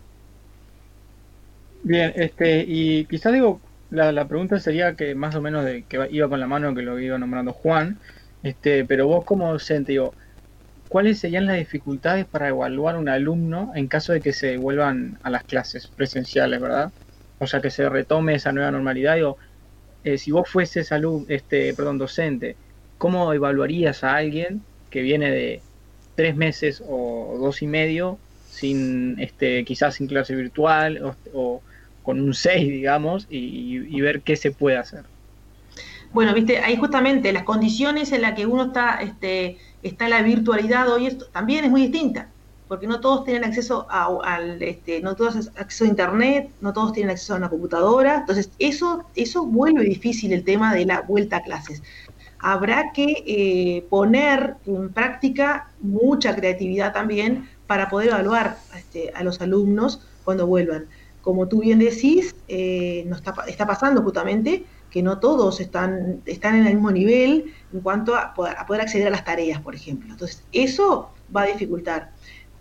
Bien, 1.82 2.12
este, 2.14 2.64
y 2.66 3.04
quizás 3.06 3.32
digo, 3.32 3.60
la, 3.90 4.12
la, 4.12 4.28
pregunta 4.28 4.60
sería 4.60 4.94
que 4.94 5.14
más 5.14 5.34
o 5.34 5.40
menos 5.40 5.64
de 5.64 5.82
que 5.82 6.08
iba 6.10 6.28
con 6.28 6.38
la 6.38 6.46
mano 6.46 6.74
que 6.74 6.82
lo 6.82 6.98
iba 6.98 7.18
nombrando 7.18 7.52
Juan, 7.52 7.98
este, 8.42 8.84
pero 8.84 9.06
vos 9.06 9.24
como 9.24 9.50
docente, 9.50 9.92
digo, 9.92 10.14
¿cuáles 10.88 11.18
serían 11.18 11.46
las 11.46 11.58
dificultades 11.58 12.24
para 12.24 12.48
evaluar 12.48 12.96
un 12.96 13.08
alumno 13.08 13.72
en 13.74 13.88
caso 13.88 14.12
de 14.12 14.20
que 14.20 14.32
se 14.32 14.56
vuelvan 14.56 15.18
a 15.22 15.30
las 15.30 15.44
clases 15.44 15.86
presenciales, 15.88 16.60
verdad? 16.60 16.92
O 17.38 17.46
sea, 17.46 17.60
que 17.60 17.70
se 17.70 17.88
retome 17.88 18.34
esa 18.34 18.52
nueva 18.52 18.70
normalidad. 18.70 19.16
Digo, 19.16 19.36
eh, 20.04 20.18
si 20.18 20.30
vos 20.30 20.48
fueses 20.48 20.92
alumno, 20.92 21.26
este, 21.28 21.74
perdón, 21.74 21.98
docente, 21.98 22.56
¿cómo 22.98 23.32
evaluarías 23.32 24.04
a 24.04 24.16
alguien 24.16 24.62
que 24.90 25.02
viene 25.02 25.30
de 25.30 25.62
tres 26.14 26.36
meses 26.36 26.82
o 26.86 27.36
dos 27.40 27.62
y 27.62 27.66
medio 27.66 28.18
sin, 28.50 29.18
este, 29.18 29.64
quizás 29.64 29.94
sin 29.94 30.06
clase 30.06 30.34
virtual 30.34 31.14
o 31.32 31.62
con 32.02 32.20
un 32.20 32.34
6, 32.34 32.68
digamos, 32.68 33.26
y, 33.30 34.00
ver 34.00 34.22
qué 34.22 34.36
se 34.36 34.50
puede 34.50 34.76
hacer. 34.76 35.04
Bueno, 36.12 36.34
viste, 36.34 36.58
ahí 36.58 36.76
justamente 36.76 37.32
las 37.32 37.44
condiciones 37.44 38.12
en 38.12 38.22
las 38.22 38.34
que 38.34 38.44
uno 38.44 38.64
está, 38.64 39.00
este, 39.00 39.58
está 39.82 40.08
la 40.08 40.22
virtualidad 40.22 40.92
hoy 40.92 41.06
esto, 41.06 41.26
también 41.26 41.64
es 41.64 41.70
muy 41.70 41.82
distinta, 41.82 42.28
porque 42.68 42.86
no 42.86 43.00
todos 43.00 43.24
tienen 43.24 43.44
acceso 43.44 43.86
a, 43.90 44.06
al, 44.24 44.62
este, 44.62 45.00
no 45.00 45.14
todos 45.14 45.50
acceso 45.56 45.84
a 45.84 45.88
internet, 45.88 46.50
no 46.60 46.72
todos 46.72 46.92
tienen 46.92 47.10
acceso 47.10 47.34
a 47.34 47.36
una 47.36 47.50
computadora, 47.50 48.20
entonces 48.20 48.50
eso, 48.58 49.04
eso 49.14 49.44
vuelve 49.44 49.84
difícil 49.84 50.32
el 50.32 50.44
tema 50.44 50.74
de 50.74 50.86
la 50.86 51.02
vuelta 51.02 51.38
a 51.38 51.42
clases. 51.42 51.82
Habrá 52.38 52.92
que 52.92 53.22
eh, 53.26 53.86
poner 53.88 54.56
en 54.66 54.92
práctica 54.92 55.70
mucha 55.80 56.34
creatividad 56.34 56.92
también 56.92 57.48
para 57.66 57.88
poder 57.88 58.08
evaluar 58.08 58.56
este, 58.76 59.12
a 59.14 59.22
los 59.22 59.40
alumnos 59.40 60.00
cuando 60.24 60.46
vuelvan 60.46 60.86
como 61.22 61.48
tú 61.48 61.60
bien 61.60 61.78
decís, 61.78 62.34
eh, 62.48 63.08
está, 63.10 63.34
está, 63.46 63.66
pasando 63.66 64.02
justamente 64.02 64.64
que 64.90 65.02
no 65.02 65.18
todos 65.18 65.60
están, 65.60 66.20
están 66.26 66.56
en 66.56 66.66
el 66.66 66.74
mismo 66.74 66.90
nivel 66.90 67.54
en 67.72 67.80
cuanto 67.80 68.14
a 68.14 68.34
poder, 68.34 68.80
acceder 68.80 69.06
a 69.06 69.10
las 69.10 69.24
tareas, 69.24 69.60
por 69.60 69.74
ejemplo. 69.74 70.12
Entonces, 70.12 70.42
eso 70.52 71.10
va 71.34 71.42
a 71.42 71.46
dificultar. 71.46 72.11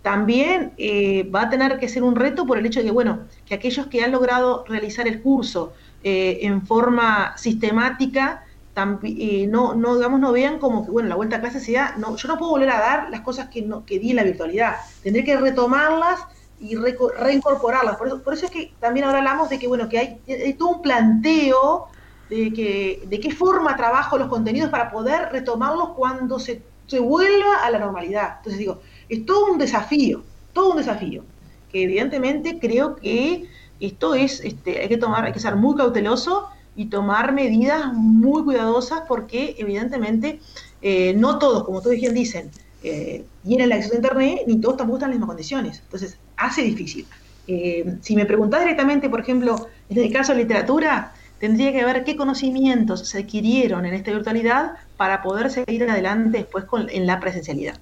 También 0.02 0.72
eh, 0.78 1.28
va 1.32 1.42
a 1.42 1.50
tener 1.50 1.78
que 1.78 1.88
ser 1.88 2.02
un 2.02 2.16
reto 2.16 2.44
por 2.44 2.58
el 2.58 2.66
hecho 2.66 2.80
de 2.80 2.86
que, 2.86 2.92
bueno, 2.92 3.20
que 3.46 3.54
aquellos 3.54 3.86
que 3.86 4.02
han 4.02 4.10
logrado 4.10 4.64
realizar 4.66 5.06
el 5.06 5.22
curso 5.22 5.72
eh, 6.02 6.40
en 6.42 6.66
forma 6.66 7.36
sistemática, 7.36 8.44
no, 8.74 9.74
no, 9.74 9.96
digamos, 9.96 10.18
no 10.18 10.32
vean 10.32 10.58
como 10.58 10.84
que, 10.84 10.90
bueno, 10.90 11.08
la 11.08 11.14
vuelta 11.14 11.36
a 11.36 11.40
clase 11.40 11.60
sea, 11.60 11.94
no, 11.98 12.16
yo 12.16 12.26
no 12.26 12.38
puedo 12.38 12.52
volver 12.52 12.70
a 12.70 12.78
dar 12.78 13.10
las 13.10 13.20
cosas 13.20 13.48
que, 13.48 13.62
no, 13.62 13.84
que 13.84 13.98
di 13.98 14.10
en 14.10 14.16
la 14.16 14.24
virtualidad, 14.24 14.76
tendré 15.02 15.24
que 15.24 15.36
retomarlas 15.36 16.20
y 16.62 16.76
reincorporarlas. 16.76 17.96
Por 17.96 18.06
eso, 18.06 18.22
por 18.22 18.34
eso 18.34 18.46
es 18.46 18.52
que 18.52 18.72
también 18.80 19.04
ahora 19.04 19.18
hablamos 19.18 19.50
de 19.50 19.58
que, 19.58 19.66
bueno, 19.66 19.88
que 19.88 19.98
hay, 19.98 20.54
todo 20.54 20.70
un 20.70 20.82
planteo 20.82 21.88
de, 22.30 22.52
que, 22.52 23.02
de 23.06 23.20
qué 23.20 23.30
forma 23.30 23.76
trabajo 23.76 24.16
los 24.16 24.28
contenidos 24.28 24.70
para 24.70 24.90
poder 24.90 25.30
retomarlos 25.32 25.90
cuando 25.90 26.38
se, 26.38 26.62
se 26.86 27.00
vuelva 27.00 27.64
a 27.64 27.70
la 27.70 27.78
normalidad. 27.78 28.36
Entonces 28.38 28.58
digo, 28.58 28.80
es 29.12 29.26
todo 29.26 29.52
un 29.52 29.58
desafío, 29.58 30.22
todo 30.54 30.70
un 30.70 30.78
desafío, 30.78 31.22
que 31.70 31.82
evidentemente 31.82 32.58
creo 32.58 32.96
que 32.96 33.44
esto 33.78 34.14
es, 34.14 34.40
este, 34.40 34.80
hay 34.80 34.88
que 34.88 34.96
tomar, 34.96 35.24
hay 35.24 35.32
que 35.32 35.40
ser 35.40 35.56
muy 35.56 35.76
cauteloso 35.76 36.46
y 36.74 36.86
tomar 36.86 37.32
medidas 37.32 37.92
muy 37.92 38.42
cuidadosas 38.42 39.02
porque 39.06 39.54
evidentemente 39.58 40.40
eh, 40.80 41.12
no 41.14 41.38
todos, 41.38 41.64
como 41.64 41.82
todos 41.82 41.96
bien 41.96 42.14
dicen, 42.14 42.50
eh, 42.82 43.24
tienen 43.44 43.66
el 43.66 43.72
acceso 43.72 43.92
a 43.92 43.96
Internet, 43.96 44.40
ni 44.46 44.60
todos 44.60 44.78
tampoco 44.78 44.96
están 44.96 45.10
en 45.10 45.12
las 45.12 45.18
mismas 45.18 45.34
condiciones. 45.34 45.80
Entonces, 45.84 46.16
hace 46.38 46.62
difícil. 46.62 47.06
Eh, 47.46 47.96
si 48.00 48.16
me 48.16 48.24
preguntás 48.24 48.60
directamente, 48.60 49.10
por 49.10 49.20
ejemplo, 49.20 49.68
en 49.90 49.98
el 49.98 50.10
caso 50.10 50.32
de 50.32 50.38
literatura, 50.38 51.12
tendría 51.38 51.70
que 51.72 51.84
ver 51.84 52.04
qué 52.04 52.16
conocimientos 52.16 53.06
se 53.06 53.18
adquirieron 53.18 53.84
en 53.84 53.92
esta 53.92 54.10
virtualidad 54.10 54.72
para 54.96 55.22
poder 55.22 55.50
seguir 55.50 55.84
adelante 55.84 56.38
después 56.38 56.64
en 56.88 57.06
la 57.06 57.20
presencialidad. 57.20 57.78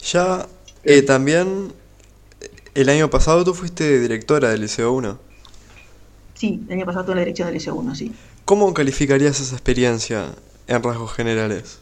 Ya, 0.00 0.46
eh, 0.84 1.02
también, 1.02 1.72
el 2.74 2.88
año 2.88 3.10
pasado 3.10 3.44
tú 3.44 3.54
fuiste 3.54 4.00
directora 4.00 4.50
del 4.50 4.62
Liceo 4.62 4.92
1. 4.92 5.18
Sí, 6.34 6.62
el 6.68 6.74
año 6.74 6.86
pasado 6.86 7.06
tuve 7.06 7.16
la 7.16 7.20
dirección 7.22 7.46
del 7.46 7.54
Liceo 7.54 7.74
1, 7.74 7.94
sí. 7.94 8.12
¿Cómo 8.44 8.72
calificarías 8.72 9.40
esa 9.40 9.54
experiencia 9.54 10.26
en 10.66 10.82
rasgos 10.82 11.12
generales? 11.12 11.80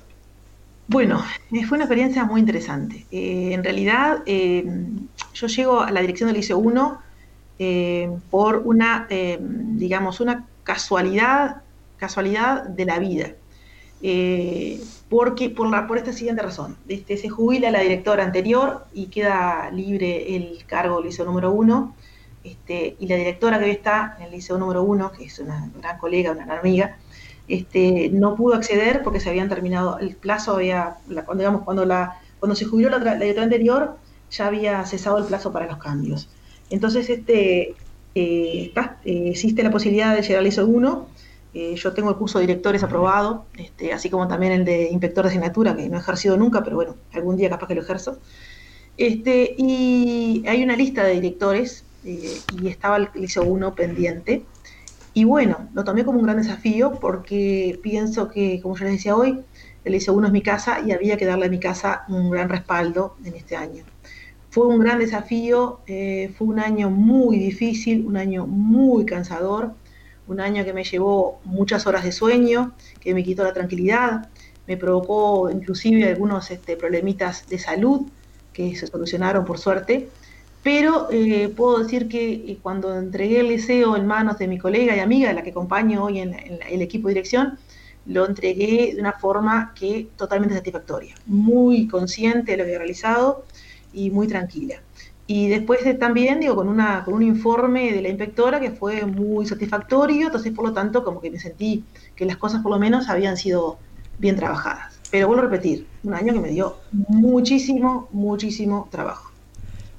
Bueno, 0.88 1.24
eh, 1.50 1.66
fue 1.66 1.76
una 1.76 1.84
experiencia 1.84 2.24
muy 2.24 2.40
interesante. 2.40 3.06
Eh, 3.10 3.50
en 3.52 3.64
realidad, 3.64 4.22
eh, 4.26 4.64
yo 5.34 5.46
llego 5.48 5.80
a 5.80 5.90
la 5.90 6.00
dirección 6.00 6.28
del 6.28 6.36
Liceo 6.36 6.58
1 6.58 7.02
por 8.30 8.58
una, 8.58 9.08
digamos, 9.08 10.20
una 10.20 10.46
casualidad, 10.62 11.62
casualidad 11.96 12.64
de 12.64 12.84
la 12.84 12.98
vida. 12.98 13.30
Porque 15.08 15.50
por, 15.50 15.96
esta 15.96 16.12
siguiente 16.12 16.42
razón. 16.42 16.76
Este, 16.88 17.16
se 17.16 17.28
jubila 17.28 17.70
la 17.70 17.80
directora 17.80 18.24
anterior 18.24 18.86
y 18.92 19.06
queda 19.06 19.70
libre 19.70 20.36
el 20.36 20.64
cargo 20.66 20.96
del 20.96 21.06
Liceo 21.06 21.24
número 21.24 21.52
1. 21.52 21.94
Este, 22.44 22.96
y 23.00 23.06
la 23.08 23.16
directora 23.16 23.58
que 23.58 23.64
hoy 23.64 23.70
está 23.72 24.16
en 24.18 24.26
el 24.26 24.30
Liceo 24.32 24.58
número 24.58 24.82
1, 24.84 25.12
que 25.12 25.24
es 25.24 25.38
una 25.38 25.68
gran 25.80 25.98
colega, 25.98 26.30
una 26.30 26.46
gran 26.46 26.58
amiga, 26.60 26.96
este, 27.48 28.08
no 28.12 28.34
pudo 28.34 28.54
acceder 28.54 29.02
porque 29.02 29.20
se 29.20 29.30
habían 29.30 29.48
terminado 29.48 29.98
el 29.98 30.16
plazo, 30.16 30.54
había, 30.54 30.96
cuando, 31.24 31.42
digamos, 31.42 31.62
cuando, 31.62 31.84
la, 31.84 32.20
cuando 32.38 32.56
se 32.56 32.64
jubiló 32.64 32.90
la, 32.90 32.98
directora 32.98 33.44
anterior, 33.44 33.96
ya 34.30 34.46
había 34.46 34.84
cesado 34.86 35.18
el 35.18 35.24
plazo 35.24 35.52
para 35.52 35.66
los 35.66 35.78
cambios. 35.78 36.28
Entonces, 36.70 37.08
este, 37.08 37.74
eh, 38.14 38.72
eh, 39.04 39.28
existe 39.30 39.62
la 39.62 39.70
posibilidad 39.70 40.14
de 40.14 40.22
llegar 40.22 40.40
al 40.40 40.46
ISO 40.46 40.66
1. 40.66 41.08
Eh, 41.58 41.74
yo 41.74 41.94
tengo 41.94 42.10
el 42.10 42.16
curso 42.16 42.38
de 42.38 42.46
directores 42.46 42.82
aprobado, 42.82 43.46
este, 43.56 43.90
así 43.90 44.10
como 44.10 44.28
también 44.28 44.52
el 44.52 44.64
de 44.66 44.90
inspector 44.90 45.24
de 45.24 45.30
asignatura, 45.30 45.74
que 45.74 45.88
no 45.88 45.96
he 45.96 46.00
ejercido 46.00 46.36
nunca, 46.36 46.62
pero 46.62 46.76
bueno, 46.76 46.96
algún 47.14 47.36
día 47.38 47.48
capaz 47.48 47.66
que 47.68 47.74
lo 47.74 47.80
ejerzo. 47.80 48.18
Este, 48.98 49.54
y 49.56 50.44
hay 50.46 50.62
una 50.62 50.76
lista 50.76 51.02
de 51.04 51.14
directores 51.14 51.84
y 52.04 52.68
estaba 52.68 52.98
el 52.98 53.08
ISO 53.24 53.42
1 53.44 53.74
pendiente 53.74 54.44
Y 55.14 55.24
bueno, 55.24 55.70
lo 55.74 55.82
tomé 55.84 56.04
como 56.04 56.18
un 56.20 56.26
gran 56.26 56.36
desafío 56.38 56.98
porque 57.00 57.78
pienso 57.82 58.28
que, 58.28 58.60
como 58.62 58.76
ya 58.76 58.84
les 58.84 58.94
decía 58.94 59.16
hoy, 59.16 59.40
el 59.84 59.94
hice 59.94 60.10
uno 60.10 60.26
es 60.26 60.32
mi 60.34 60.42
casa 60.42 60.80
y 60.86 60.92
había 60.92 61.16
que 61.16 61.26
darle 61.26 61.46
a 61.46 61.48
mi 61.50 61.58
casa 61.60 62.04
un 62.08 62.30
gran 62.30 62.48
respaldo 62.50 63.16
en 63.24 63.34
este 63.34 63.56
año. 63.56 63.84
Fue 64.50 64.66
un 64.66 64.78
gran 64.80 64.98
desafío, 64.98 65.80
eh, 65.86 66.32
fue 66.36 66.48
un 66.48 66.60
año 66.60 66.90
muy 66.90 67.38
difícil, 67.38 68.06
un 68.06 68.16
año 68.18 68.46
muy 68.46 69.06
cansador, 69.06 69.74
un 70.28 70.40
año 70.40 70.64
que 70.64 70.72
me 70.72 70.84
llevó 70.84 71.40
muchas 71.44 71.86
horas 71.86 72.04
de 72.04 72.12
sueño, 72.12 72.72
que 73.00 73.14
me 73.14 73.22
quitó 73.22 73.44
la 73.44 73.52
tranquilidad, 73.52 74.28
me 74.66 74.76
provocó 74.76 75.50
inclusive 75.50 76.08
algunos 76.08 76.50
este, 76.50 76.76
problemitas 76.76 77.48
de 77.48 77.58
salud 77.58 78.02
que 78.52 78.74
se 78.74 78.86
solucionaron 78.86 79.44
por 79.44 79.58
suerte, 79.58 80.08
pero 80.62 81.08
eh, 81.12 81.52
puedo 81.56 81.78
decir 81.78 82.08
que 82.08 82.32
eh, 82.32 82.58
cuando 82.60 82.98
entregué 82.98 83.40
el 83.40 83.48
liceo 83.48 83.96
en 83.96 84.06
manos 84.06 84.38
de 84.38 84.48
mi 84.48 84.58
colega 84.58 84.96
y 84.96 85.00
amiga, 85.00 85.32
la 85.32 85.42
que 85.42 85.50
acompaño 85.50 86.02
hoy 86.04 86.18
en, 86.18 86.34
el 86.34 86.82
equipo 86.82 87.06
de 87.06 87.14
dirección, 87.14 87.58
lo 88.06 88.26
entregué 88.26 88.94
de 88.94 89.00
una 89.00 89.12
forma 89.12 89.72
que 89.74 90.08
totalmente 90.16 90.56
satisfactoria, 90.56 91.14
muy 91.26 91.86
consciente 91.86 92.52
de 92.52 92.58
lo 92.58 92.64
que 92.64 92.72
he 92.72 92.78
realizado 92.78 93.44
y 93.92 94.10
muy 94.10 94.26
tranquila. 94.26 94.82
Y 95.28 95.48
después 95.48 95.80
también, 95.98 96.38
digo, 96.40 96.54
con, 96.54 96.68
una, 96.68 97.04
con 97.04 97.14
un 97.14 97.22
informe 97.22 97.92
de 97.92 98.00
la 98.00 98.08
inspectora 98.08 98.60
que 98.60 98.70
fue 98.70 99.04
muy 99.06 99.44
satisfactorio, 99.46 100.26
entonces 100.26 100.52
por 100.52 100.64
lo 100.64 100.72
tanto 100.72 101.02
como 101.02 101.20
que 101.20 101.30
me 101.30 101.40
sentí 101.40 101.84
que 102.14 102.24
las 102.24 102.36
cosas 102.36 102.62
por 102.62 102.70
lo 102.70 102.78
menos 102.78 103.08
habían 103.08 103.36
sido 103.36 103.78
bien 104.18 104.36
trabajadas. 104.36 104.98
Pero 105.10 105.26
vuelvo 105.26 105.42
a 105.42 105.46
repetir, 105.46 105.86
un 106.04 106.14
año 106.14 106.32
que 106.32 106.40
me 106.40 106.50
dio 106.50 106.76
muchísimo, 106.92 108.08
muchísimo 108.12 108.88
trabajo. 108.90 109.32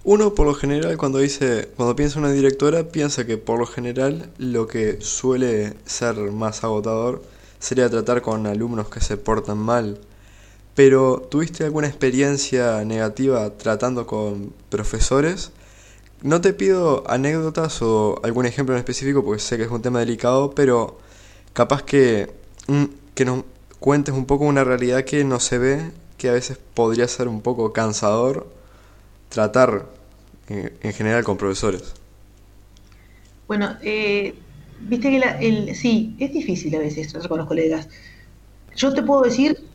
Uno 0.03 0.33
por 0.33 0.47
lo 0.47 0.53
general 0.53 0.95
cuando 0.95 1.19
dice, 1.19 1.69
cuando 1.75 1.95
piensa 1.95 2.19
una 2.19 2.31
directora, 2.31 2.85
piensa 2.85 3.25
que 3.25 3.37
por 3.37 3.59
lo 3.59 3.65
general 3.65 4.29
lo 4.37 4.67
que 4.67 5.01
suele 5.01 5.73
ser 5.85 6.15
más 6.31 6.63
agotador 6.63 7.21
sería 7.59 7.89
tratar 7.89 8.21
con 8.21 8.47
alumnos 8.47 8.87
que 8.87 9.01
se 9.01 9.17
portan 9.17 9.57
mal. 9.57 9.99
Pero 10.77 11.27
¿tuviste 11.31 11.63
alguna 11.63 11.87
experiencia 11.87 12.85
negativa 12.85 13.49
tratando 13.57 14.05
con 14.05 14.53
profesores? 14.69 15.51
No 16.21 16.39
te 16.39 16.53
pido 16.53 17.03
anécdotas 17.09 17.81
o 17.81 18.21
algún 18.23 18.45
ejemplo 18.45 18.75
en 18.75 18.79
específico 18.79 19.25
porque 19.25 19.41
sé 19.41 19.57
que 19.57 19.63
es 19.63 19.71
un 19.71 19.81
tema 19.81 20.01
delicado, 20.01 20.51
pero 20.51 20.99
capaz 21.53 21.81
que, 21.81 22.31
mm, 22.67 22.83
que 23.15 23.25
nos 23.25 23.43
cuentes 23.79 24.13
un 24.13 24.27
poco 24.27 24.45
una 24.45 24.63
realidad 24.63 25.03
que 25.03 25.23
no 25.23 25.39
se 25.39 25.57
ve, 25.57 25.91
que 26.19 26.29
a 26.29 26.33
veces 26.33 26.59
podría 26.75 27.07
ser 27.07 27.27
un 27.27 27.41
poco 27.41 27.73
cansador 27.73 28.45
tratar 29.29 29.87
en, 30.47 30.93
general 30.93 31.23
con 31.23 31.37
profesores? 31.37 31.95
Bueno, 33.47 33.77
eh, 33.81 34.35
viste 34.81 35.09
que 35.09 35.17
el, 35.39 35.75
sí, 35.75 36.15
es 36.19 36.31
difícil 36.31 36.75
a 36.75 36.79
veces 36.79 37.07
tratar 37.11 37.29
con 37.29 37.39
los 37.39 37.47
colegas. 37.47 37.89
Yo 38.75 38.93
te 38.93 39.01
puedo 39.01 39.23
decir 39.23 39.66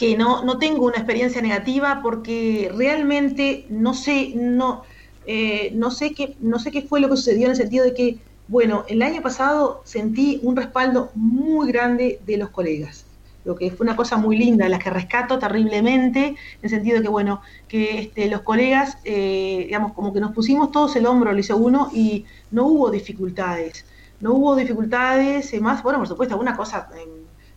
que 0.00 0.16
no, 0.16 0.42
no 0.44 0.58
tengo 0.58 0.86
una 0.86 0.96
experiencia 0.96 1.42
negativa 1.42 2.00
porque 2.02 2.72
realmente 2.74 3.66
no 3.68 3.92
sé, 3.92 4.32
no, 4.34 4.82
eh, 5.26 5.72
no, 5.74 5.90
sé 5.90 6.14
qué, 6.14 6.36
no 6.40 6.58
sé 6.58 6.70
qué 6.70 6.80
fue 6.80 7.00
lo 7.00 7.10
que 7.10 7.18
sucedió 7.18 7.44
en 7.44 7.50
el 7.50 7.56
sentido 7.58 7.84
de 7.84 7.92
que, 7.92 8.16
bueno, 8.48 8.86
el 8.88 9.02
año 9.02 9.20
pasado 9.20 9.82
sentí 9.84 10.40
un 10.42 10.56
respaldo 10.56 11.10
muy 11.14 11.70
grande 11.70 12.18
de 12.24 12.38
los 12.38 12.48
colegas 12.48 13.04
lo 13.44 13.56
que 13.56 13.70
fue 13.70 13.84
una 13.84 13.96
cosa 13.96 14.18
muy 14.18 14.36
linda, 14.36 14.68
la 14.68 14.78
que 14.78 14.90
rescato 14.90 15.38
terriblemente, 15.38 16.26
en 16.26 16.36
el 16.60 16.70
sentido 16.70 16.98
de 16.98 17.02
que, 17.02 17.08
bueno, 17.08 17.40
que 17.68 18.00
este, 18.00 18.28
los 18.28 18.42
colegas, 18.42 18.98
eh, 19.04 19.64
digamos, 19.64 19.94
como 19.94 20.12
que 20.12 20.20
nos 20.20 20.32
pusimos 20.32 20.70
todos 20.70 20.94
el 20.96 21.06
hombro 21.06 21.30
al 21.30 21.36
liceo 21.36 21.56
1 21.56 21.90
y 21.94 22.26
no 22.50 22.66
hubo 22.66 22.90
dificultades, 22.90 23.86
no 24.20 24.34
hubo 24.34 24.56
dificultades, 24.56 25.52
eh, 25.54 25.60
más, 25.60 25.82
bueno, 25.82 25.98
por 25.98 26.08
supuesto, 26.08 26.34
alguna 26.34 26.54
cosa, 26.54 26.90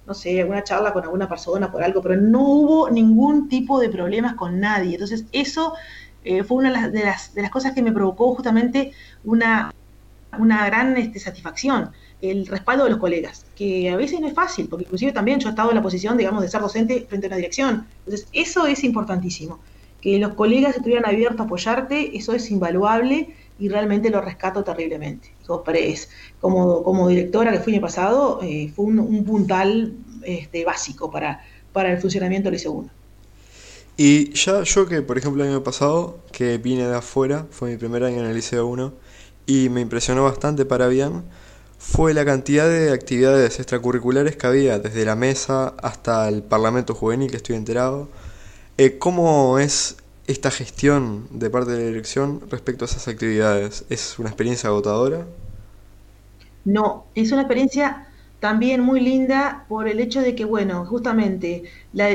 no 0.06 0.14
sé, 0.14 0.41
alguna 0.41 0.64
charla 0.64 0.93
con 0.93 1.04
alguna 1.04 1.30
persona 1.30 1.72
por 1.72 1.84
algo, 1.84 2.01
pero 2.01 2.16
no 2.16 2.41
hubo 2.41 2.89
ningún 2.89 3.47
tipo 3.47 3.80
de 3.80 3.89
problemas 3.89 4.36
con 4.36 4.60
nadie. 4.60 4.93
Entonces, 4.93 5.26
eso 5.32 5.74
eh, 6.24 6.43
fue 6.43 6.58
una 6.58 6.89
de 6.89 7.04
las, 7.04 7.34
de 7.34 7.41
las, 7.41 7.51
cosas 7.51 7.74
que 7.74 7.82
me 7.82 7.91
provocó 7.91 8.34
justamente 8.36 8.91
una, 9.24 9.74
una 10.38 10.66
gran 10.66 10.97
este, 10.97 11.20
satisfacción 11.20 11.91
el 12.24 12.47
respaldo 12.47 12.86
de 12.86 12.91
los 12.91 12.99
colegas, 12.99 13.45
que 13.54 13.89
a 13.89 13.97
veces 13.97 14.22
no 14.22 14.28
es 14.28 14.34
fácil, 14.34 14.70
porque 14.70 14.86
inclusive 14.86 15.12
también 15.12 15.39
yo 15.39 15.49
he 15.49 15.51
estado 15.51 15.70
en 15.72 15.76
la 15.76 15.82
posición, 15.82 16.18
digamos, 16.18 16.41
de 16.41 16.47
ser 16.47 16.62
docente 16.62 17.06
frente 17.10 17.28
a 17.28 17.30
una 17.30 17.36
dirección. 17.36 17.86
Entonces, 18.06 18.30
eso 18.32 18.66
es 18.66 18.86
importantísimo. 18.86 19.60
Que 19.99 20.18
los 20.20 20.34
colegas 20.34 20.78
estuvieran 20.78 21.06
abiertos 21.06 21.41
a 21.41 21.43
apoyarte, 21.43 22.16
eso 22.16 22.34
es 22.34 22.49
invaluable 22.49 23.36
y 23.60 23.68
realmente 23.68 24.10
lo 24.10 24.22
rescato 24.22 24.64
terriblemente. 24.64 25.33
Como, 25.46 27.08
directora 27.08 27.52
que 27.52 27.60
fui 27.60 27.74
en 27.74 27.78
el 27.78 27.82
pasado, 27.82 28.39
eh, 28.44 28.72
fue 28.76 28.86
un, 28.86 29.24
puntal 29.26 29.94
este, 30.24 30.66
básico 30.66 31.12
para, 31.12 31.44
el 31.76 31.98
funcionamiento 32.00 32.50
del 32.50 32.60
I2. 32.60 32.89
Y 33.96 34.34
ya 34.34 34.64
yo 34.64 34.88
que, 34.88 35.02
por 35.02 35.18
ejemplo, 35.18 35.44
el 35.44 35.52
año 35.52 35.64
pasado, 35.64 36.20
que 36.32 36.58
vine 36.58 36.88
de 36.88 36.96
afuera, 36.96 37.46
fue 37.52 37.72
mi 37.72 37.78
primer 37.78 38.04
año 38.04 38.20
en 38.20 38.26
el 38.26 38.36
Liceo 38.36 38.66
1, 38.66 38.94
y 39.46 39.70
me 39.70 39.82
impresionó 39.82 40.24
bastante 40.24 40.66
para 40.66 40.88
bien, 40.88 41.24
fue 41.78 42.14
la 42.14 42.26
cantidad 42.26 42.68
de 42.68 42.91
actividades 42.91 43.60
extracurriculares 43.60 44.36
que 44.38 44.48
había, 44.48 44.80
desde 44.80 45.06
la 45.06 45.16
mesa 45.16 45.76
hasta 45.82 46.28
el 46.30 46.41
Parlamento 46.41 46.96
Juvenil, 46.96 47.30
que 47.30 47.38
estoy 47.38 47.56
enterado. 47.56 48.08
Eh, 48.78 48.98
¿Cómo 48.98 49.60
es 49.60 49.98
esta 50.28 50.52
gestión 50.52 51.28
de 51.32 51.50
parte 51.50 51.72
de 51.72 51.80
la 51.80 51.88
dirección 51.88 52.42
respecto 52.50 52.86
a 52.86 52.88
esas 52.88 53.08
actividades? 53.08 53.86
¿Es 53.90 54.20
una 54.20 54.30
experiencia 54.30 54.70
agotadora? 54.70 55.26
No, 56.66 57.06
es 57.16 57.32
una 57.32 57.42
experiencia 57.42 58.08
también 58.40 58.82
muy 58.82 59.00
linda 59.00 59.66
por 59.68 59.88
el 59.88 60.00
hecho 60.00 60.22
de 60.22 60.36
que, 60.36 60.46
bueno, 60.46 60.86
justamente 60.86 61.64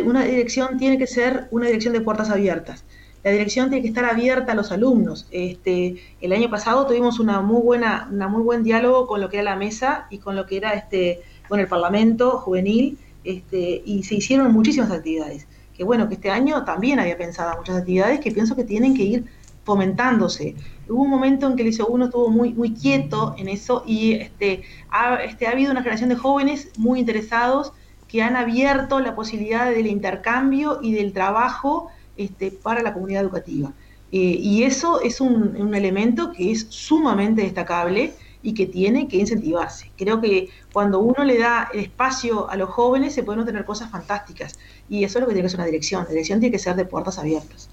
una 0.05 0.25
dirección 0.25 0.79
tiene 0.79 0.99
que 0.99 1.07
ser 1.07 1.49
una 1.51 1.67
dirección 1.67 1.93
de 1.93 2.01
puertas 2.01 2.31
abiertas 2.31 2.85
la 3.25 3.31
dirección 3.33 3.69
tiene 3.69 3.83
que 3.83 3.89
estar 3.89 4.05
abierta 4.05 4.53
a 4.53 4.55
los 4.55 4.71
alumnos. 4.73 5.27
Este, 5.31 5.97
el 6.21 6.33
año 6.33 6.49
pasado 6.51 6.87
tuvimos 6.87 7.19
una 7.19 7.41
muy 7.41 7.61
buena, 7.63 8.09
una 8.11 8.29
muy 8.29 8.43
buen 8.43 8.63
diálogo 8.63 9.07
con 9.07 9.21
lo 9.21 9.29
que 9.29 9.39
era 9.39 9.45
la 9.51 9.57
mesa 9.57 10.07
y 10.11 10.19
con 10.19 10.37
lo 10.37 10.47
que 10.47 10.57
era 10.57 10.73
este, 10.73 11.21
con 11.49 11.61
el 11.61 11.67
Parlamento 11.67 12.39
juvenil, 12.39 12.99
este, 13.25 13.83
y 13.85 14.05
se 14.05 14.15
hicieron 14.15 14.53
muchísimas 14.53 14.91
actividades. 14.91 15.47
Que 15.79 15.85
bueno, 15.85 16.09
que 16.09 16.15
este 16.15 16.31
año 16.31 16.65
también 16.65 17.01
había 17.01 17.17
pensado 17.17 17.57
muchas 17.57 17.77
actividades 17.77 18.21
que 18.21 18.31
pienso 18.31 18.55
que 18.55 18.65
tienen 18.65 18.95
que 18.95 19.05
ir 19.05 19.25
fomentándose. 19.65 20.57
Hubo 20.89 21.03
un 21.03 21.11
momento 21.11 21.47
en 21.47 21.57
que 21.57 21.63
el 21.63 21.69
ISO 21.69 21.87
1 21.87 22.07
estuvo 22.07 22.29
muy, 22.29 22.53
muy 22.53 22.75
quieto 22.75 23.35
en 23.39 23.49
eso 23.49 23.83
y 23.87 24.13
este, 24.13 24.63
ha, 24.91 25.17
este, 25.23 25.47
ha 25.47 25.53
habido 25.53 25.71
una 25.71 25.81
generación 25.81 26.11
de 26.11 26.17
jóvenes 26.17 26.71
muy 26.77 27.01
interesados 27.01 27.73
que 28.09 28.23
han 28.23 28.37
abierto 28.37 29.01
la 29.01 29.15
posibilidad 29.15 29.71
del 29.71 29.87
intercambio 29.87 30.81
y 30.83 30.93
del 30.93 31.13
trabajo 31.13 31.91
este, 32.17 32.51
para 32.51 32.83
la 32.83 32.93
comunidad 32.93 33.23
educativa. 33.23 33.73
Eh, 34.11 34.39
y 34.41 34.63
eso 34.63 35.01
es 35.03 35.21
un, 35.21 35.75
elemento 35.75 36.33
que 36.33 36.51
es 36.51 36.67
sumamente 36.71 37.43
destacable 37.43 38.15
y 38.43 38.55
que 38.55 38.67
tiene 38.67 39.09
que 39.09 39.17
incentivarse. 39.17 39.91
Creo 39.97 40.21
que 40.21 40.49
cuando 40.73 41.01
uno 41.01 41.25
le 41.25 41.39
da 41.39 41.69
el 41.73 41.81
espacio 41.81 42.49
a 42.51 42.57
los 42.57 42.71
jóvenes 42.71 43.15
se 43.15 43.23
pueden 43.23 43.41
obtener 43.41 43.65
cosas 43.65 43.91
fantásticas 43.91 44.59
y 44.89 45.05
eso 45.05 45.19
es 45.19 45.23
lo 45.23 45.29
que 45.29 45.35
tiene 45.35 45.47
que 45.47 45.51
ser 45.51 45.61
una 45.61 45.67
dirección. 45.67 46.05
La 46.05 46.11
dirección 46.11 46.41
tiene 46.41 46.53
que 46.53 46.59
ser 46.59 46.77
de 46.77 46.85
puertas 46.85 47.19
abiertas. 47.19 47.69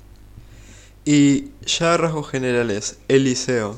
Y 1.06 1.50
ya 1.66 1.94
a 1.94 1.98
rasgos 1.98 2.30
generales, 2.30 2.98
el 3.08 3.26
liceo, 3.26 3.76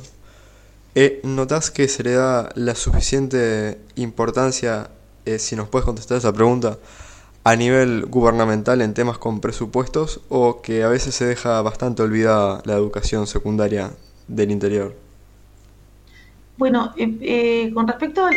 eh, 0.95 1.19
¿notas 1.23 1.71
que 1.71 1.89
se 1.89 2.03
le 2.03 2.13
da 2.13 2.49
la 2.55 2.73
suficiente 2.73 3.77
importancia, 3.95 4.89
eh, 5.25 5.37
si 5.37 5.57
nos 5.57 5.67
puedes 5.67 5.85
contestar 5.85 6.17
esa 6.17 6.31
pregunta, 6.31 6.77
a 7.43 7.55
nivel 7.55 8.05
gubernamental 8.05 8.81
en 8.81 8.93
temas 8.93 9.17
con 9.17 9.41
presupuestos 9.41 10.21
o 10.29 10.61
que 10.61 10.83
a 10.83 10.87
veces 10.89 11.15
se 11.15 11.25
deja 11.25 11.61
bastante 11.61 12.01
olvidada 12.01 12.61
la 12.65 12.73
educación 12.73 13.27
secundaria 13.27 13.91
del 14.27 14.51
interior? 14.51 15.06
Bueno, 16.57 16.91
eh, 16.97 17.17
eh, 17.21 17.71
con 17.73 17.87
respecto 17.87 18.25
al... 18.25 18.35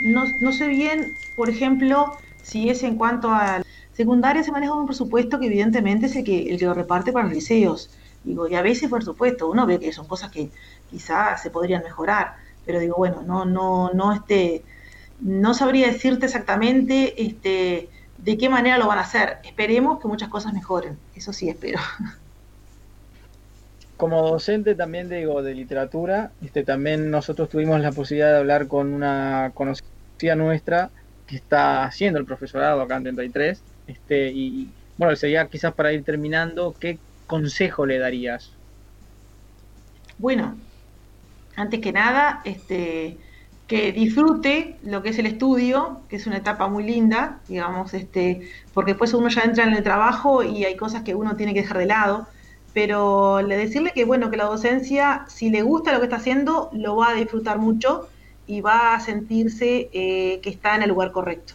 no, 0.00 0.52
sé 0.52 0.66
bien, 0.68 1.14
por 1.36 1.50
ejemplo, 1.50 2.16
si 2.42 2.70
es 2.70 2.82
en 2.82 2.96
cuanto 2.96 3.30
a 3.30 3.62
secundaria 3.92 4.42
se 4.42 4.50
maneja 4.50 4.74
un 4.74 4.86
presupuesto 4.86 5.38
que 5.38 5.46
evidentemente 5.46 6.06
es 6.06 6.16
el 6.16 6.24
que, 6.24 6.50
el 6.50 6.58
que 6.58 6.64
lo 6.64 6.74
reparte 6.74 7.12
para 7.12 7.26
los 7.26 7.34
liceos. 7.34 7.90
Digo, 8.24 8.48
y 8.48 8.54
a 8.54 8.62
veces, 8.62 8.88
por 8.88 9.04
supuesto, 9.04 9.48
uno 9.48 9.66
ve 9.66 9.78
que 9.78 9.92
son 9.92 10.06
cosas 10.08 10.30
que 10.30 10.50
quizás 10.90 11.42
se 11.42 11.50
podrían 11.50 11.82
mejorar, 11.82 12.36
pero 12.64 12.80
digo, 12.80 12.94
bueno, 12.96 13.22
no, 13.22 13.44
no, 13.44 13.90
no, 13.92 14.12
este, 14.14 14.64
no 15.20 15.52
sabría 15.52 15.88
decirte 15.88 16.26
exactamente, 16.26 17.22
este, 17.22 17.90
de 18.18 18.38
qué 18.38 18.48
manera 18.48 18.78
lo 18.78 18.86
van 18.86 18.98
a 18.98 19.02
hacer. 19.02 19.38
Esperemos 19.44 20.00
que 20.00 20.08
muchas 20.08 20.30
cosas 20.30 20.54
mejoren, 20.54 20.98
eso 21.14 21.32
sí 21.34 21.50
espero. 21.50 21.80
Como 23.96 24.28
docente 24.28 24.74
también 24.74 25.08
digo 25.08 25.42
de 25.42 25.54
literatura, 25.54 26.32
este, 26.44 26.64
también 26.64 27.10
nosotros 27.10 27.48
tuvimos 27.48 27.80
la 27.80 27.92
posibilidad 27.92 28.32
de 28.32 28.38
hablar 28.38 28.66
con 28.66 28.92
una 28.92 29.52
conocida 29.54 30.34
nuestra 30.36 30.90
que 31.26 31.36
está 31.36 31.84
haciendo 31.84 32.18
el 32.18 32.26
profesorado 32.26 32.80
acá 32.80 32.96
en 32.96 33.04
33. 33.04 33.62
Este, 33.86 34.30
y 34.32 34.68
bueno, 34.96 35.14
sería 35.16 35.46
quizás 35.46 35.72
para 35.74 35.92
ir 35.92 36.04
terminando, 36.04 36.74
¿qué 36.78 36.98
consejo 37.26 37.86
le 37.86 37.98
darías? 37.98 38.50
Bueno, 40.18 40.56
antes 41.56 41.80
que 41.80 41.92
nada, 41.92 42.40
este, 42.44 43.16
que 43.66 43.92
disfrute 43.92 44.76
lo 44.82 45.02
que 45.02 45.10
es 45.10 45.18
el 45.18 45.26
estudio, 45.26 46.00
que 46.08 46.16
es 46.16 46.26
una 46.26 46.36
etapa 46.36 46.68
muy 46.68 46.84
linda, 46.84 47.40
digamos, 47.48 47.94
este, 47.94 48.48
porque 48.72 48.92
después 48.92 49.14
uno 49.14 49.28
ya 49.28 49.42
entra 49.42 49.64
en 49.64 49.74
el 49.74 49.82
trabajo 49.82 50.42
y 50.42 50.64
hay 50.64 50.76
cosas 50.76 51.02
que 51.02 51.14
uno 51.14 51.36
tiene 51.36 51.54
que 51.54 51.62
dejar 51.62 51.78
de 51.78 51.86
lado, 51.86 52.28
pero 52.74 53.40
le 53.40 53.56
decirle 53.56 53.92
que 53.94 54.04
bueno, 54.04 54.30
que 54.30 54.36
la 54.36 54.44
docencia, 54.44 55.24
si 55.28 55.48
le 55.48 55.62
gusta 55.62 55.92
lo 55.92 56.00
que 56.00 56.06
está 56.06 56.16
haciendo, 56.16 56.68
lo 56.72 56.96
va 56.96 57.10
a 57.10 57.14
disfrutar 57.14 57.58
mucho 57.58 58.08
y 58.46 58.60
va 58.60 58.94
a 58.94 59.00
sentirse 59.00 59.88
eh, 59.92 60.40
que 60.42 60.50
está 60.50 60.74
en 60.74 60.82
el 60.82 60.90
lugar 60.90 61.12
correcto. 61.12 61.54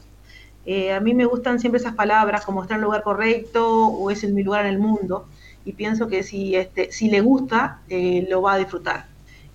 Eh, 0.66 0.94
a 0.94 1.00
mí 1.02 1.14
me 1.14 1.26
gustan 1.26 1.60
siempre 1.60 1.80
esas 1.80 1.94
palabras 1.94 2.46
como 2.46 2.62
está 2.62 2.76
en 2.76 2.80
el 2.80 2.86
lugar 2.86 3.04
correcto 3.04 3.88
o 3.88 4.10
es 4.12 4.24
en 4.24 4.34
mi 4.34 4.44
lugar 4.44 4.66
en 4.66 4.72
el 4.72 4.80
mundo 4.80 5.28
y 5.66 5.74
pienso 5.74 6.08
que 6.08 6.24
si, 6.24 6.56
este, 6.56 6.92
si 6.92 7.10
le 7.10 7.22
gusta, 7.22 7.82
eh, 7.90 8.26
lo 8.30 8.42
va 8.42 8.54
a 8.54 8.58
disfrutar 8.58 9.08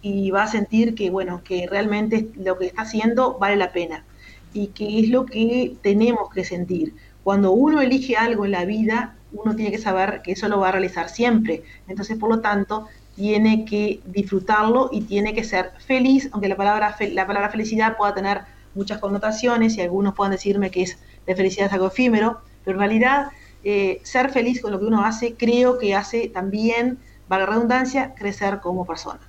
y 0.02 0.30
va 0.30 0.42
a 0.42 0.48
sentir 0.48 0.94
que, 0.94 1.08
bueno, 1.08 1.42
que 1.44 1.66
realmente 1.66 2.28
lo 2.36 2.58
que 2.58 2.66
está 2.66 2.82
haciendo 2.82 3.38
vale 3.38 3.56
la 3.56 3.72
pena 3.72 4.04
y 4.52 4.68
que 4.68 5.00
es 5.00 5.08
lo 5.08 5.24
que 5.24 5.76
tenemos 5.82 6.30
que 6.32 6.44
sentir. 6.44 6.94
Cuando 7.22 7.52
uno 7.52 7.80
elige 7.80 8.16
algo 8.16 8.44
en 8.44 8.50
la 8.50 8.66
vida, 8.66 9.16
uno 9.34 9.54
tiene 9.54 9.70
que 9.70 9.78
saber 9.78 10.22
que 10.22 10.32
eso 10.32 10.48
lo 10.48 10.60
va 10.60 10.68
a 10.68 10.72
realizar 10.72 11.08
siempre. 11.08 11.62
Entonces, 11.88 12.16
por 12.16 12.30
lo 12.30 12.40
tanto, 12.40 12.88
tiene 13.14 13.64
que 13.64 14.00
disfrutarlo 14.06 14.88
y 14.92 15.02
tiene 15.02 15.34
que 15.34 15.44
ser 15.44 15.72
feliz, 15.78 16.28
aunque 16.32 16.48
la 16.48 16.56
palabra, 16.56 16.96
la 17.12 17.26
palabra 17.26 17.50
felicidad 17.50 17.96
pueda 17.96 18.14
tener 18.14 18.40
muchas 18.74 18.98
connotaciones 18.98 19.76
y 19.76 19.82
algunos 19.82 20.14
puedan 20.14 20.32
decirme 20.32 20.70
que 20.70 20.82
es 20.82 20.98
de 21.26 21.36
felicidad 21.36 21.66
es 21.66 21.72
algo 21.72 21.88
efímero, 21.88 22.40
pero 22.64 22.76
en 22.76 22.80
realidad 22.80 23.28
eh, 23.62 24.00
ser 24.02 24.30
feliz 24.30 24.60
con 24.60 24.72
lo 24.72 24.78
que 24.78 24.86
uno 24.86 25.04
hace 25.04 25.34
creo 25.34 25.78
que 25.78 25.94
hace 25.94 26.28
también, 26.28 26.98
valga 27.28 27.46
la 27.46 27.52
redundancia, 27.52 28.14
crecer 28.14 28.60
como 28.60 28.84
persona. 28.84 29.20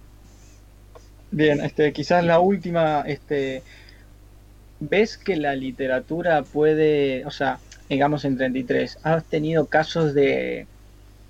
Bien, 1.31 1.61
este, 1.61 1.93
quizás 1.93 2.23
la 2.23 2.39
última, 2.39 3.01
este, 3.01 3.61
¿ves 4.79 5.17
que 5.17 5.35
la 5.37 5.55
literatura 5.55 6.43
puede, 6.43 7.25
o 7.25 7.31
sea, 7.31 7.59
digamos 7.89 8.25
en 8.25 8.37
33, 8.37 8.99
has 9.03 9.25
tenido 9.25 9.67
casos 9.67 10.13
de, 10.13 10.67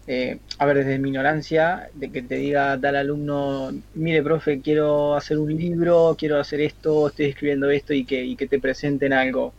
eh, 0.08 0.40
a 0.60 0.66
ver, 0.66 0.78
desde 0.78 1.00
mi 1.00 1.10
ignorancia, 1.10 1.90
de 1.94 2.12
que 2.12 2.22
te 2.22 2.36
diga 2.36 2.80
tal 2.80 2.96
alumno, 2.96 3.72
mire, 3.96 4.22
profe, 4.22 4.62
quiero 4.62 5.16
hacer 5.16 5.38
un 5.38 5.56
libro, 5.56 6.16
quiero 6.18 6.40
hacer 6.40 6.62
esto, 6.62 7.08
estoy 7.08 7.28
escribiendo 7.28 7.70
esto 7.70 7.94
y 7.94 8.06
que, 8.06 8.24
y 8.24 8.36
que 8.36 8.48
te 8.48 8.60
presenten 8.60 9.14
algo? 9.14 9.54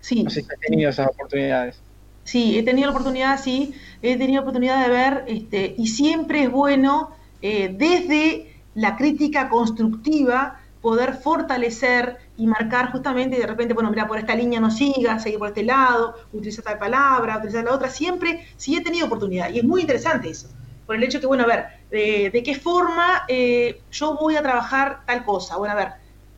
Sí. 0.00 0.22
No 0.22 0.30
sé 0.30 0.42
si 0.42 0.48
has 0.52 0.60
tenido 0.60 0.90
esas 0.90 1.08
oportunidades. 1.08 1.76
Sí, 2.24 2.58
he 2.58 2.62
tenido 2.62 2.88
la 2.88 2.92
oportunidad, 2.92 3.40
sí, 3.40 3.74
he 4.02 4.16
tenido 4.16 4.36
la 4.36 4.40
oportunidad 4.42 4.82
de 4.82 4.90
ver, 4.90 5.24
este, 5.28 5.74
y 5.76 5.88
siempre 5.88 6.44
es 6.44 6.50
bueno 6.50 7.10
eh, 7.42 7.74
desde 7.76 8.62
la 8.74 8.96
crítica 8.96 9.48
constructiva, 9.48 10.60
poder 10.80 11.14
fortalecer 11.14 12.18
y 12.36 12.46
marcar 12.46 12.90
justamente, 12.90 13.38
de 13.38 13.46
repente, 13.46 13.74
bueno, 13.74 13.90
mira, 13.90 14.08
por 14.08 14.18
esta 14.18 14.34
línea 14.34 14.60
no 14.60 14.70
siga, 14.70 15.18
seguir 15.18 15.38
por 15.38 15.48
este 15.48 15.62
lado, 15.62 16.14
utiliza 16.32 16.62
tal 16.62 16.78
palabra, 16.78 17.38
utilizar 17.38 17.64
la 17.64 17.72
otra, 17.72 17.88
siempre, 17.88 18.46
sí 18.56 18.76
he 18.76 18.82
tenido 18.82 19.06
oportunidad. 19.06 19.50
Y 19.50 19.58
es 19.58 19.64
muy 19.64 19.82
interesante 19.82 20.30
eso, 20.30 20.48
por 20.86 20.96
el 20.96 21.02
hecho 21.04 21.20
que, 21.20 21.26
bueno, 21.26 21.44
a 21.44 21.46
ver, 21.46 21.66
de, 21.90 22.42
qué 22.44 22.54
forma 22.56 23.22
eh, 23.28 23.80
yo 23.92 24.16
voy 24.16 24.36
a 24.36 24.42
trabajar 24.42 25.00
tal 25.06 25.24
cosa. 25.24 25.56
Bueno, 25.56 25.74
a 25.74 25.76
ver, 25.76 25.88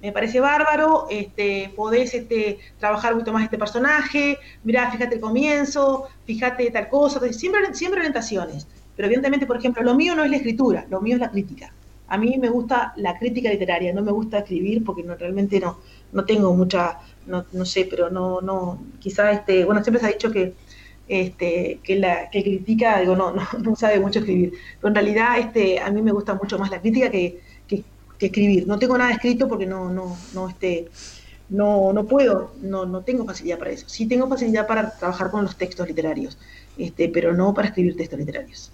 me 0.02 0.12
parece 0.12 0.38
bárbaro, 0.40 1.06
este, 1.10 1.72
podés 1.74 2.12
este, 2.14 2.58
trabajar 2.78 3.12
poquito 3.12 3.32
más 3.32 3.44
este 3.44 3.56
personaje, 3.56 4.38
mira, 4.64 4.90
fíjate 4.90 5.14
el 5.14 5.20
comienzo, 5.20 6.08
fíjate 6.26 6.70
tal 6.70 6.88
cosa, 6.88 7.20
siempre, 7.32 7.74
siempre 7.74 8.00
orientaciones. 8.00 8.66
Pero 8.94 9.06
evidentemente, 9.06 9.46
por 9.46 9.56
ejemplo, 9.56 9.82
lo 9.82 9.94
mío 9.94 10.14
no 10.14 10.24
es 10.24 10.30
la 10.30 10.36
escritura, 10.36 10.86
lo 10.90 11.00
mío 11.00 11.14
es 11.16 11.20
la 11.20 11.30
crítica. 11.30 11.72
A 12.08 12.18
mí 12.18 12.38
me 12.38 12.48
gusta 12.48 12.92
la 12.96 13.18
crítica 13.18 13.50
literaria, 13.50 13.92
no 13.92 14.02
me 14.02 14.12
gusta 14.12 14.38
escribir 14.38 14.84
porque 14.84 15.02
no, 15.02 15.16
realmente 15.16 15.58
no, 15.60 15.78
no 16.12 16.24
tengo 16.24 16.54
mucha, 16.54 16.98
no, 17.26 17.44
no 17.52 17.64
sé, 17.64 17.86
pero 17.90 18.10
no, 18.10 18.40
no, 18.40 18.80
quizá 19.00 19.32
este, 19.32 19.64
bueno, 19.64 19.82
siempre 19.82 20.00
se 20.00 20.06
ha 20.06 20.12
dicho 20.12 20.30
que 20.30 20.54
este, 21.08 21.80
que 21.82 21.96
la 21.96 22.30
que 22.30 22.42
critica, 22.42 23.00
digo, 23.00 23.14
no, 23.16 23.32
no, 23.32 23.42
no 23.62 23.76
sabe 23.76 24.00
mucho 24.00 24.20
escribir. 24.20 24.52
Pero 24.80 24.88
en 24.88 24.94
realidad 24.94 25.38
este, 25.38 25.78
a 25.80 25.90
mí 25.90 26.02
me 26.02 26.12
gusta 26.12 26.34
mucho 26.34 26.58
más 26.58 26.70
la 26.70 26.80
crítica 26.80 27.10
que, 27.10 27.40
que, 27.68 27.84
escribir. 28.18 28.66
No 28.66 28.78
tengo 28.78 28.96
nada 28.96 29.12
escrito 29.12 29.46
porque 29.46 29.66
no, 29.66 29.90
no, 29.90 30.16
no, 30.34 30.48
este, 30.48 30.88
no, 31.50 31.92
no 31.92 32.06
puedo, 32.06 32.52
no, 32.62 32.86
no 32.86 33.02
tengo 33.02 33.24
facilidad 33.24 33.58
para 33.58 33.70
eso. 33.72 33.88
Sí 33.88 34.06
tengo 34.06 34.28
facilidad 34.28 34.66
para 34.66 34.90
trabajar 34.96 35.30
con 35.30 35.44
los 35.44 35.56
textos 35.56 35.86
literarios, 35.86 36.38
este, 36.78 37.08
pero 37.08 37.34
no 37.34 37.52
para 37.54 37.68
escribir 37.68 37.96
textos 37.96 38.18
literarios. 38.18 38.72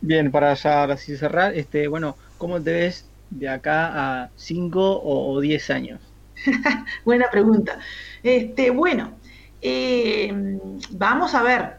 Bien, 0.00 0.30
para 0.30 0.54
ya 0.54 0.82
ahora 0.82 0.96
cerrar, 0.96 1.54
este, 1.54 1.88
bueno, 1.88 2.16
¿cómo 2.38 2.60
te 2.62 2.72
ves 2.72 3.08
de 3.30 3.48
acá 3.48 4.22
a 4.22 4.30
5 4.36 5.02
o 5.02 5.40
10 5.40 5.70
años? 5.70 6.00
Buena 7.04 7.26
pregunta. 7.30 7.78
Este, 8.22 8.70
bueno, 8.70 9.12
eh, 9.60 10.58
vamos 10.90 11.34
a 11.34 11.42
ver. 11.42 11.78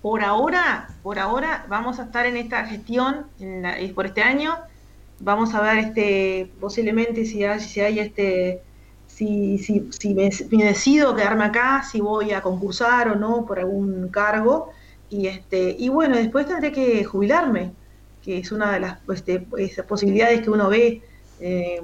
Por 0.00 0.22
ahora, 0.24 0.88
por 1.02 1.18
ahora 1.18 1.64
vamos 1.68 2.00
a 2.00 2.04
estar 2.04 2.26
en 2.26 2.36
esta 2.36 2.64
gestión 2.64 3.26
en 3.38 3.94
por 3.94 4.06
este 4.06 4.22
año. 4.22 4.56
Vamos 5.20 5.54
a 5.54 5.60
ver 5.60 5.78
este 5.78 6.50
posiblemente 6.60 7.24
si 7.24 7.44
hay, 7.44 7.60
si 7.60 7.80
hay 7.80 8.00
este 8.00 8.62
si, 9.06 9.58
si, 9.58 9.88
si 9.96 10.14
me, 10.14 10.30
decido 10.64 11.14
quedarme 11.14 11.44
acá, 11.44 11.84
si 11.84 12.00
voy 12.00 12.32
a 12.32 12.40
concursar 12.40 13.08
o 13.08 13.14
no 13.14 13.44
por 13.46 13.60
algún 13.60 14.08
cargo. 14.08 14.72
Y, 15.12 15.26
este, 15.26 15.76
y 15.78 15.90
bueno, 15.90 16.16
después 16.16 16.46
tendré 16.46 16.72
que 16.72 17.04
jubilarme, 17.04 17.72
que 18.22 18.38
es 18.38 18.50
una 18.50 18.72
de 18.72 18.80
las 18.80 18.98
este, 19.14 19.40
posibilidades 19.86 20.40
que 20.40 20.48
uno 20.48 20.70
ve, 20.70 21.02
eh, 21.38 21.82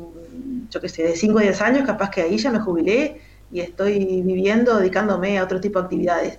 yo 0.70 0.80
qué 0.80 0.88
sé, 0.88 1.02
de 1.02 1.14
5 1.14 1.36
o 1.36 1.40
10 1.40 1.60
años, 1.60 1.86
capaz 1.86 2.10
que 2.10 2.22
ahí 2.22 2.38
ya 2.38 2.50
me 2.50 2.58
jubilé 2.58 3.20
y 3.52 3.60
estoy 3.60 4.22
viviendo, 4.22 4.78
dedicándome 4.78 5.38
a 5.38 5.44
otro 5.44 5.60
tipo 5.60 5.78
de 5.78 5.84
actividades. 5.84 6.38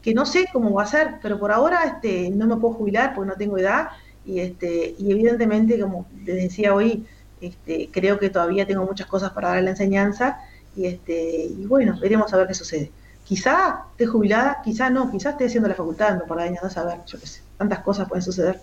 Que 0.00 0.14
no 0.14 0.24
sé 0.24 0.46
cómo 0.50 0.72
va 0.72 0.84
a 0.84 0.86
ser, 0.86 1.16
pero 1.20 1.38
por 1.38 1.52
ahora 1.52 1.84
este, 1.84 2.30
no 2.30 2.46
me 2.46 2.56
puedo 2.56 2.72
jubilar 2.72 3.14
porque 3.14 3.28
no 3.28 3.36
tengo 3.36 3.58
edad 3.58 3.88
y, 4.24 4.40
este, 4.40 4.94
y 4.98 5.12
evidentemente, 5.12 5.78
como 5.78 6.06
les 6.24 6.36
decía 6.36 6.74
hoy, 6.74 7.04
este, 7.42 7.90
creo 7.92 8.18
que 8.18 8.30
todavía 8.30 8.66
tengo 8.66 8.86
muchas 8.86 9.08
cosas 9.08 9.32
para 9.32 9.48
dar 9.48 9.58
a 9.58 9.62
la 9.62 9.70
enseñanza 9.70 10.38
y, 10.74 10.86
este, 10.86 11.44
y 11.44 11.66
bueno, 11.66 11.98
veremos 12.00 12.32
a 12.32 12.38
ver 12.38 12.46
qué 12.46 12.54
sucede 12.54 12.90
quizá 13.30 13.84
esté 13.92 14.06
jubilada, 14.06 14.60
quizá 14.64 14.90
no, 14.90 15.08
quizá 15.08 15.30
esté 15.30 15.44
haciendo 15.44 15.68
la 15.68 15.76
facultad 15.76 16.16
no 16.16 16.24
por 16.24 16.40
años, 16.40 16.58
no 16.64 16.68
saber, 16.68 16.98
yo 17.06 17.20
qué 17.20 17.28
sé, 17.28 17.42
tantas 17.56 17.78
cosas 17.78 18.08
pueden 18.08 18.24
suceder. 18.24 18.58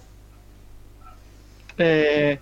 Eh, 1.78 2.38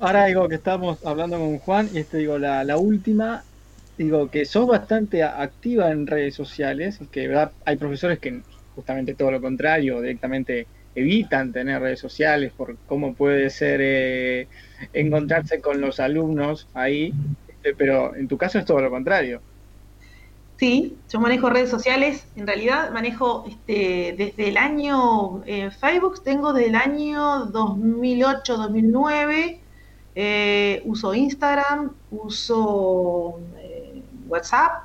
ahora 0.00 0.26
digo 0.26 0.48
que 0.48 0.56
estamos 0.56 1.06
hablando 1.06 1.38
con 1.38 1.58
Juan 1.58 1.88
y 1.92 1.98
este 1.98 2.16
digo 2.16 2.36
la, 2.36 2.76
última, 2.76 3.44
digo 3.96 4.28
que 4.28 4.44
sos 4.44 4.66
bastante 4.66 5.22
activa 5.22 5.92
en 5.92 6.08
redes 6.08 6.34
sociales, 6.34 6.98
que 7.12 7.32
hay 7.64 7.76
profesores 7.76 8.18
que 8.18 8.40
justamente 8.74 9.14
todo 9.14 9.30
lo 9.30 9.40
contrario, 9.40 10.00
directamente 10.00 10.66
evitan 10.96 11.52
tener 11.52 11.80
redes 11.80 12.00
sociales 12.00 12.52
por 12.56 12.76
cómo 12.88 13.14
puede 13.14 13.50
ser 13.50 13.78
eh, 13.80 14.48
encontrarse 14.92 15.60
con 15.60 15.80
los 15.80 16.00
alumnos 16.00 16.66
ahí, 16.74 17.14
este, 17.46 17.72
pero 17.76 18.16
en 18.16 18.26
tu 18.26 18.36
caso 18.36 18.58
es 18.58 18.64
todo 18.64 18.80
lo 18.80 18.90
contrario. 18.90 19.40
Sí, 20.60 20.98
yo 21.08 21.20
manejo 21.20 21.48
redes 21.48 21.70
sociales, 21.70 22.26
en 22.36 22.46
realidad 22.46 22.90
manejo 22.92 23.46
este, 23.48 24.14
desde 24.14 24.48
el 24.50 24.58
año 24.58 25.42
eh, 25.46 25.70
Facebook, 25.70 26.22
tengo 26.22 26.52
desde 26.52 26.68
el 26.68 26.74
año 26.74 27.46
2008, 27.46 28.58
2009, 28.58 29.58
eh, 30.14 30.82
uso 30.84 31.14
Instagram, 31.14 31.92
uso 32.10 33.40
eh, 33.56 34.02
WhatsApp, 34.28 34.82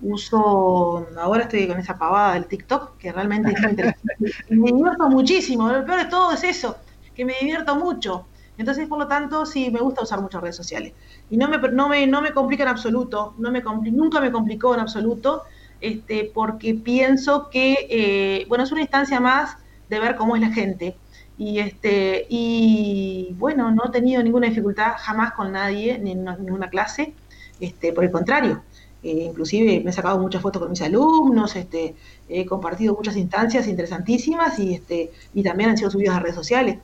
uso, 0.00 1.06
ahora 1.16 1.44
estoy 1.44 1.68
con 1.68 1.78
esa 1.78 1.96
pavada 1.96 2.34
del 2.34 2.46
TikTok, 2.46 2.96
que 2.98 3.12
realmente 3.12 3.52
es 3.52 3.62
interesante. 3.70 4.32
me 4.48 4.72
divierto 4.72 5.08
muchísimo, 5.08 5.68
lo 5.68 5.86
peor 5.86 5.98
de 5.98 6.06
todo 6.06 6.32
es 6.32 6.42
eso, 6.42 6.78
que 7.14 7.24
me 7.24 7.34
divierto 7.40 7.76
mucho. 7.76 8.26
Entonces, 8.58 8.86
por 8.88 8.98
lo 8.98 9.08
tanto, 9.08 9.46
sí, 9.46 9.70
me 9.70 9.80
gusta 9.80 10.02
usar 10.02 10.20
muchas 10.20 10.42
redes 10.42 10.56
sociales. 10.56 10.92
Y 11.30 11.36
no 11.36 11.48
me, 11.48 11.58
no 11.58 11.88
me, 11.88 12.06
no 12.06 12.22
me 12.22 12.32
complica 12.32 12.62
en 12.64 12.68
absoluto, 12.68 13.34
no 13.38 13.50
me 13.50 13.62
nunca 13.90 14.20
me 14.20 14.30
complicó 14.30 14.74
en 14.74 14.80
absoluto, 14.80 15.42
este, 15.80 16.30
porque 16.32 16.74
pienso 16.74 17.48
que, 17.50 17.86
eh, 17.90 18.46
bueno, 18.48 18.64
es 18.64 18.72
una 18.72 18.82
instancia 18.82 19.20
más 19.20 19.56
de 19.88 19.98
ver 20.00 20.16
cómo 20.16 20.36
es 20.36 20.42
la 20.42 20.52
gente. 20.52 20.96
Y, 21.38 21.58
este, 21.58 22.26
y 22.28 23.34
bueno, 23.38 23.70
no 23.70 23.84
he 23.86 23.90
tenido 23.90 24.22
ninguna 24.22 24.48
dificultad 24.48 24.92
jamás 24.98 25.32
con 25.32 25.52
nadie, 25.52 25.98
ni 25.98 26.12
en 26.12 26.24
ninguna 26.24 26.68
clase, 26.68 27.14
este, 27.58 27.92
por 27.92 28.04
el 28.04 28.10
contrario. 28.10 28.62
Eh, 29.02 29.24
inclusive 29.24 29.80
me 29.82 29.90
he 29.90 29.92
sacado 29.92 30.18
muchas 30.20 30.40
fotos 30.42 30.60
con 30.60 30.70
mis 30.70 30.82
alumnos, 30.82 31.56
este, 31.56 31.96
he 32.28 32.46
compartido 32.46 32.94
muchas 32.94 33.16
instancias 33.16 33.66
interesantísimas 33.66 34.58
y, 34.60 34.74
este, 34.74 35.10
y 35.34 35.42
también 35.42 35.70
han 35.70 35.76
sido 35.76 35.90
subidas 35.90 36.14
a 36.16 36.20
redes 36.20 36.36
sociales 36.36 36.78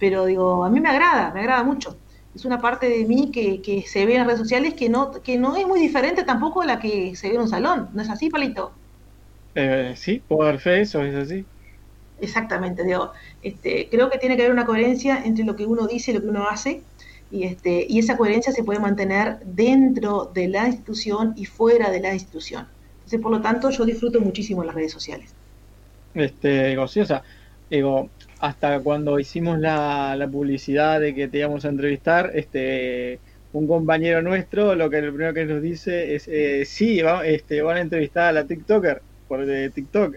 pero 0.00 0.26
digo, 0.26 0.64
a 0.64 0.70
mí 0.70 0.80
me 0.80 0.88
agrada, 0.90 1.32
me 1.32 1.40
agrada 1.40 1.64
mucho. 1.64 2.02
Es 2.34 2.44
una 2.46 2.60
parte 2.60 2.88
de 2.88 3.06
mí 3.06 3.30
que, 3.32 3.62
que 3.62 3.82
se 3.82 4.06
ve 4.06 4.16
en 4.16 4.26
redes 4.26 4.40
sociales 4.40 4.74
que 4.74 4.88
no, 4.88 5.12
que 5.12 5.38
no 5.38 5.56
es 5.56 5.66
muy 5.66 5.80
diferente 5.80 6.24
tampoco 6.24 6.62
de 6.62 6.68
la 6.68 6.80
que 6.80 7.14
se 7.16 7.28
ve 7.28 7.36
en 7.36 7.42
un 7.42 7.48
salón. 7.48 7.90
¿No 7.92 8.02
es 8.02 8.10
así, 8.10 8.30
Palito? 8.30 8.80
Eh, 9.54 9.94
sí, 9.96 10.24
fe 10.58 10.80
eso, 10.80 11.02
es 11.04 11.14
así. 11.14 11.50
Exactamente, 12.18 12.84
digo, 12.84 13.12
este, 13.42 13.88
creo 13.90 14.10
que 14.10 14.18
tiene 14.18 14.36
que 14.36 14.42
haber 14.42 14.52
una 14.54 14.66
coherencia 14.66 15.22
entre 15.24 15.44
lo 15.44 15.56
que 15.56 15.66
uno 15.66 15.86
dice 15.86 16.10
y 16.10 16.14
lo 16.14 16.22
que 16.22 16.28
uno 16.28 16.48
hace. 16.48 16.88
Y, 17.30 17.44
este, 17.44 17.86
y 17.88 17.98
esa 17.98 18.16
coherencia 18.16 18.52
se 18.52 18.64
puede 18.64 18.80
mantener 18.80 19.40
dentro 19.44 20.26
de 20.34 20.48
la 20.48 20.66
institución 20.66 21.34
y 21.36 21.46
fuera 21.46 21.90
de 21.90 22.00
la 22.00 22.14
institución. 22.14 22.68
Entonces, 23.00 23.20
por 23.20 23.32
lo 23.32 23.40
tanto, 23.40 23.70
yo 23.70 23.84
disfruto 23.84 24.20
muchísimo 24.20 24.64
las 24.64 24.74
redes 24.74 24.92
sociales. 24.92 25.36
Este, 26.14 26.68
digo, 26.68 26.88
sí, 26.88 27.00
o 27.00 27.06
sea, 27.06 27.22
digo, 27.68 28.12
hasta 28.40 28.80
cuando 28.80 29.18
hicimos 29.18 29.58
la, 29.58 30.16
la, 30.16 30.28
publicidad 30.28 31.00
de 31.00 31.14
que 31.14 31.28
te 31.28 31.38
íbamos 31.38 31.64
a 31.64 31.68
entrevistar, 31.68 32.30
este, 32.34 33.20
un 33.52 33.66
compañero 33.66 34.22
nuestro, 34.22 34.74
lo 34.74 34.88
que 34.90 35.02
lo 35.02 35.12
primero 35.12 35.34
que 35.34 35.44
nos 35.44 35.60
dice 35.60 36.14
es, 36.14 36.28
eh, 36.28 36.64
sí, 36.64 37.02
va, 37.02 37.26
este, 37.26 37.62
van 37.62 37.76
a 37.76 37.80
entrevistar 37.80 38.28
a 38.28 38.32
la 38.32 38.44
TikToker 38.44 39.02
por 39.28 39.44
de 39.44 39.70
TikTok. 39.70 40.16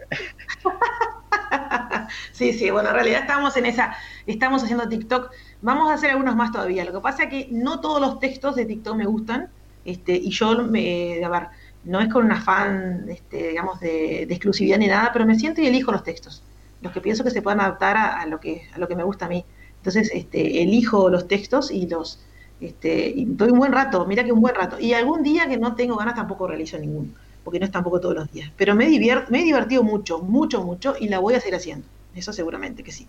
sí, 2.32 2.54
sí, 2.54 2.70
bueno, 2.72 2.90
en 2.90 2.96
realidad 2.96 3.22
estamos 3.22 3.56
en 3.58 3.66
esa, 3.66 3.96
estamos 4.26 4.64
haciendo 4.64 4.88
TikTok, 4.88 5.32
vamos 5.62 5.92
a 5.92 5.96
hacer 5.96 6.12
algunos 6.12 6.36
más 6.36 6.52
todavía. 6.52 6.86
Lo 6.86 6.94
que 6.94 7.00
pasa 7.00 7.24
es 7.24 7.30
que 7.30 7.48
no 7.52 7.80
todos 7.82 8.02
los 8.02 8.20
textos 8.20 8.56
de 8.56 8.66
TikTok 8.66 8.96
me 8.96 9.06
gustan, 9.06 9.50
este, 9.86 10.16
y 10.16 10.30
yo, 10.30 10.64
me, 10.64 11.24
a 11.24 11.30
ver, 11.30 11.44
no 11.84 12.00
es 12.00 12.08
con 12.08 12.26
un 12.26 12.32
afán, 12.32 13.06
este, 13.10 13.50
digamos, 13.50 13.80
de, 13.80 14.26
de, 14.28 14.34
exclusividad 14.34 14.78
ni 14.78 14.88
nada, 14.88 15.12
pero 15.12 15.26
me 15.26 15.38
siento 15.38 15.62
y 15.62 15.68
elijo 15.68 15.92
los 15.92 16.04
textos, 16.04 16.42
los 16.84 16.94
que 16.94 17.02
pienso 17.02 17.24
que 17.24 17.32
se 17.32 17.42
puedan 17.42 17.62
adaptar 17.62 17.98
a, 17.98 18.22
a, 18.22 18.28
lo, 18.28 18.40
que, 18.40 18.68
a 18.74 18.78
lo 18.78 18.88
que 18.88 18.96
me 18.96 19.04
gusta 19.04 19.26
a 19.26 19.30
mí. 19.30 19.44
Entonces, 19.78 20.12
este, 20.14 20.62
elijo 20.62 21.10
los 21.10 21.28
textos 21.28 21.72
y 21.72 21.88
los, 21.88 22.20
este, 22.62 23.10
y 23.10 23.26
doy 23.26 23.50
un 23.50 23.58
buen 23.58 23.72
rato, 23.72 24.06
mira 24.06 24.24
que 24.24 24.32
un 24.32 24.42
buen 24.42 24.54
rato. 24.54 24.80
Y 24.80 24.94
algún 24.94 25.24
día 25.24 25.48
que 25.48 25.58
no 25.58 25.76
tengo 25.76 25.96
ganas 25.96 26.16
tampoco 26.16 26.48
realizo 26.48 26.78
ninguno 26.78 27.10
porque 27.44 27.60
no 27.60 27.66
es 27.66 27.72
tampoco 27.72 28.00
todos 28.00 28.16
los 28.16 28.32
días. 28.32 28.52
Pero 28.58 28.76
me, 28.76 28.88
diviert, 28.88 29.30
me 29.30 29.42
he 29.42 29.44
divertido 29.44 29.84
mucho, 29.84 30.20
mucho, 30.20 30.64
mucho 30.64 30.96
y 31.00 31.10
la 31.10 31.20
voy 31.20 31.36
a 31.36 31.40
seguir 31.40 31.56
haciendo. 31.56 31.86
Eso 32.16 32.32
seguramente 32.32 32.84
que 32.84 32.92
sí. 32.92 33.08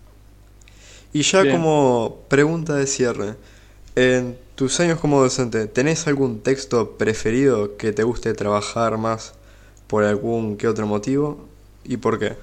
Y 1.13 1.23
ya 1.23 1.43
Bien. 1.43 1.57
como 1.57 2.19
pregunta 2.29 2.75
de 2.75 2.87
cierre, 2.87 3.37
en 3.95 4.37
tus 4.57 4.81
años 4.81 4.99
como 4.99 5.21
docente, 5.21 5.67
¿tenés 5.67 6.07
algún 6.09 6.41
texto 6.41 6.97
preferido 6.97 7.77
que 7.77 7.93
te 7.93 8.03
guste 8.03 8.35
trabajar 8.35 8.99
más 8.99 9.35
por 9.87 10.05
algún 10.05 10.57
que 10.57 10.67
otro 10.67 10.87
motivo? 10.87 11.47
¿Y 11.85 11.99
por 11.99 12.19
qué? 12.19 12.37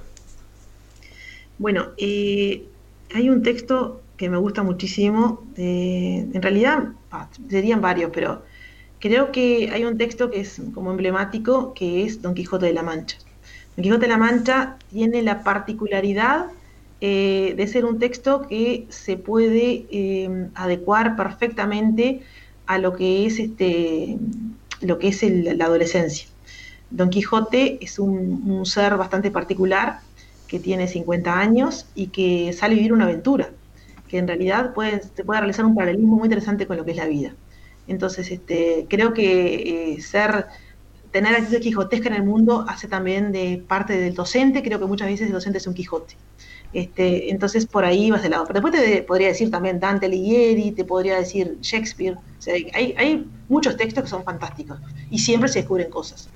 Bueno, 1.61 1.89
eh, 1.97 2.65
hay 3.13 3.29
un 3.29 3.43
texto 3.43 4.01
que 4.17 4.31
me 4.31 4.37
gusta 4.37 4.63
muchísimo, 4.63 5.43
eh, 5.57 6.25
en 6.33 6.41
realidad 6.41 6.93
ah, 7.11 7.29
serían 7.51 7.81
varios, 7.81 8.09
pero 8.11 8.41
creo 8.97 9.31
que 9.31 9.69
hay 9.71 9.85
un 9.85 9.95
texto 9.95 10.31
que 10.31 10.39
es 10.39 10.59
como 10.73 10.89
emblemático, 10.89 11.75
que 11.75 12.03
es 12.03 12.19
Don 12.19 12.33
Quijote 12.33 12.65
de 12.65 12.73
la 12.73 12.81
Mancha. 12.81 13.19
Don 13.75 13.83
Quijote 13.83 14.07
de 14.07 14.07
la 14.07 14.17
Mancha 14.17 14.77
tiene 14.89 15.21
la 15.21 15.43
particularidad 15.43 16.47
eh, 16.99 17.53
de 17.55 17.67
ser 17.67 17.85
un 17.85 17.99
texto 17.99 18.47
que 18.47 18.87
se 18.89 19.17
puede 19.17 20.49
adecuar 20.55 21.15
perfectamente 21.15 22.21
a 22.65 22.79
lo 22.79 22.95
que 22.95 23.27
es 23.27 23.37
este 23.37 24.17
lo 24.81 24.97
que 24.97 25.09
es 25.09 25.21
el, 25.21 25.59
la 25.59 25.65
adolescencia. 25.65 26.27
Don 26.91 27.09
Quijote 27.09 27.77
es 27.81 27.99
un, 27.99 28.65
ser 28.65 28.97
bastante 28.97 29.31
particular 29.31 29.99
que 30.51 30.59
tiene 30.59 30.85
50 30.85 31.39
años 31.39 31.85
y 31.95 32.07
que 32.07 32.51
sale 32.51 32.73
a 32.73 32.75
vivir 32.75 32.91
una 32.91 33.05
aventura, 33.05 33.51
que 34.09 34.17
en 34.17 34.27
realidad 34.27 34.73
puede, 34.73 35.01
se 35.01 35.23
puede 35.23 35.39
realizar 35.39 35.63
un 35.63 35.75
paralelismo 35.75 36.17
muy 36.17 36.25
interesante 36.25 36.67
con 36.67 36.75
lo 36.75 36.83
que 36.83 36.91
es 36.91 36.97
la 36.97 37.05
vida. 37.05 37.33
Entonces, 37.87 38.29
este, 38.29 38.85
creo 38.89 39.13
que 39.13 39.93
eh, 39.93 40.01
ser, 40.01 40.47
tener 41.11 41.35
actitud 41.35 41.61
quijotesca 41.61 42.09
en 42.09 42.15
el 42.15 42.23
mundo 42.23 42.65
hace 42.67 42.89
también 42.89 43.31
de 43.31 43.63
parte 43.65 43.97
del 43.97 44.13
docente, 44.13 44.61
creo 44.61 44.77
que 44.77 44.87
muchas 44.87 45.07
veces 45.07 45.27
el 45.27 45.31
docente 45.31 45.59
es 45.59 45.67
un 45.67 45.73
Quijote. 45.73 46.17
Este, 46.73 47.31
entonces 47.31 47.65
por 47.65 47.85
ahí 47.85 48.11
vas 48.11 48.21
de 48.21 48.29
lado. 48.29 48.43
Pero 48.45 48.59
después 48.59 48.73
te 48.73 49.03
podría 49.03 49.29
decir 49.29 49.51
también 49.51 49.79
Dante 49.79 50.07
Alighieri, 50.07 50.71
te 50.71 50.83
podría 50.83 51.17
decir 51.17 51.57
Shakespeare. 51.61 52.17
Hay, 52.73 52.93
hay 52.97 53.25
muchos 53.47 53.77
textos 53.77 54.03
que 54.03 54.09
son 54.09 54.25
fantásticos 54.25 54.79
y 55.09 55.19
siempre 55.19 55.47
se 55.47 55.59
descubren 55.59 55.89
cosas, 55.89 56.27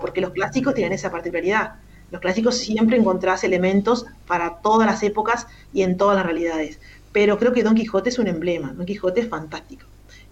porque 0.00 0.20
los 0.20 0.30
clásicos 0.30 0.74
tienen 0.74 0.92
esa 0.92 1.10
particularidad. 1.10 1.74
Los 2.14 2.22
clásicos 2.22 2.56
siempre 2.56 2.96
encontrás 2.96 3.42
elementos 3.42 4.06
para 4.26 4.60
todas 4.62 4.86
las 4.86 5.02
épocas 5.02 5.48
y 5.72 5.82
en 5.82 5.96
todas 5.96 6.16
las 6.16 6.24
realidades. 6.24 6.78
Pero 7.12 7.38
creo 7.38 7.52
que 7.52 7.64
Don 7.64 7.74
Quijote 7.74 8.08
es 8.08 8.18
un 8.20 8.28
emblema. 8.28 8.72
Don 8.72 8.86
Quijote 8.86 9.20
es 9.20 9.28
fantástico 9.28 9.84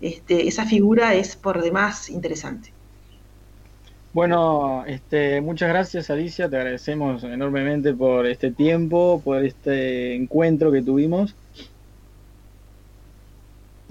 este, 0.02 0.48
esa 0.48 0.66
figura 0.66 1.14
es 1.14 1.36
por 1.36 1.62
demás 1.62 2.10
interesante. 2.10 2.72
Bueno, 4.12 4.84
este, 4.86 5.40
muchas 5.40 5.70
gracias 5.70 6.10
Alicia, 6.10 6.50
te 6.50 6.56
agradecemos 6.56 7.24
enormemente 7.24 7.94
por 7.94 8.26
este 8.26 8.50
tiempo, 8.50 9.22
por 9.24 9.42
este 9.42 10.14
encuentro 10.14 10.70
que 10.70 10.82
tuvimos. 10.82 11.34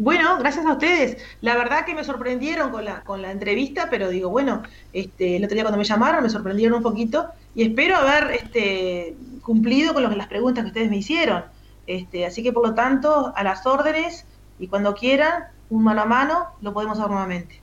Bueno, 0.01 0.39
gracias 0.39 0.65
a 0.65 0.71
ustedes. 0.71 1.17
La 1.41 1.55
verdad 1.55 1.85
que 1.85 1.93
me 1.93 2.03
sorprendieron 2.03 2.71
con 2.71 2.85
la, 2.85 3.03
con 3.03 3.21
la 3.21 3.31
entrevista, 3.31 3.87
pero 3.91 4.09
digo, 4.09 4.31
bueno, 4.31 4.63
este, 4.93 5.35
el 5.35 5.43
otro 5.43 5.53
día 5.53 5.63
cuando 5.63 5.77
me 5.77 5.83
llamaron 5.83 6.23
me 6.23 6.29
sorprendieron 6.31 6.77
un 6.77 6.81
poquito 6.81 7.27
y 7.53 7.61
espero 7.61 7.97
haber 7.97 8.31
este, 8.31 9.15
cumplido 9.43 9.93
con 9.93 10.17
las 10.17 10.25
preguntas 10.25 10.63
que 10.63 10.69
ustedes 10.69 10.89
me 10.89 10.97
hicieron. 10.97 11.43
Este, 11.85 12.25
así 12.25 12.41
que 12.41 12.51
por 12.51 12.67
lo 12.67 12.73
tanto, 12.73 13.31
a 13.35 13.43
las 13.43 13.67
órdenes 13.67 14.25
y 14.57 14.65
cuando 14.65 14.95
quieran, 14.95 15.43
un 15.69 15.83
mano 15.83 16.01
a 16.01 16.05
mano, 16.05 16.47
lo 16.61 16.73
podemos 16.73 16.97
hacer 16.97 17.11
nuevamente. 17.11 17.61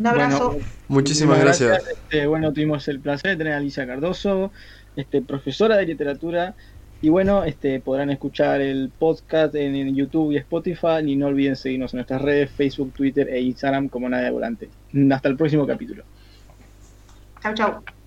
Un 0.00 0.08
abrazo. 0.08 0.50
Bueno, 0.50 0.66
muchísimas 0.88 1.38
gracias. 1.38 1.68
gracias. 1.68 1.92
Este, 1.92 2.26
bueno, 2.26 2.52
tuvimos 2.52 2.88
el 2.88 2.98
placer 2.98 3.30
de 3.30 3.36
tener 3.36 3.52
a 3.52 3.58
Alicia 3.58 3.86
Cardoso, 3.86 4.50
este, 4.96 5.22
profesora 5.22 5.76
de 5.76 5.86
literatura. 5.86 6.56
Y 7.00 7.10
bueno, 7.10 7.44
este, 7.44 7.80
podrán 7.80 8.10
escuchar 8.10 8.60
el 8.60 8.90
podcast 8.96 9.54
en, 9.54 9.94
YouTube 9.94 10.32
y 10.32 10.36
Spotify. 10.38 11.00
Y 11.06 11.16
no 11.16 11.28
olviden 11.28 11.56
seguirnos 11.56 11.92
en 11.94 11.98
nuestras 11.98 12.20
redes, 12.22 12.50
Facebook, 12.50 12.92
Twitter 12.92 13.28
e 13.28 13.40
Instagram 13.40 13.88
como 13.88 14.08
Nada 14.08 14.24
de 14.24 14.30
Volante. 14.30 14.68
Hasta 15.12 15.28
el 15.28 15.36
próximo 15.36 15.66
capítulo. 15.66 16.02
Chau, 17.40 17.54
chau. 17.54 17.97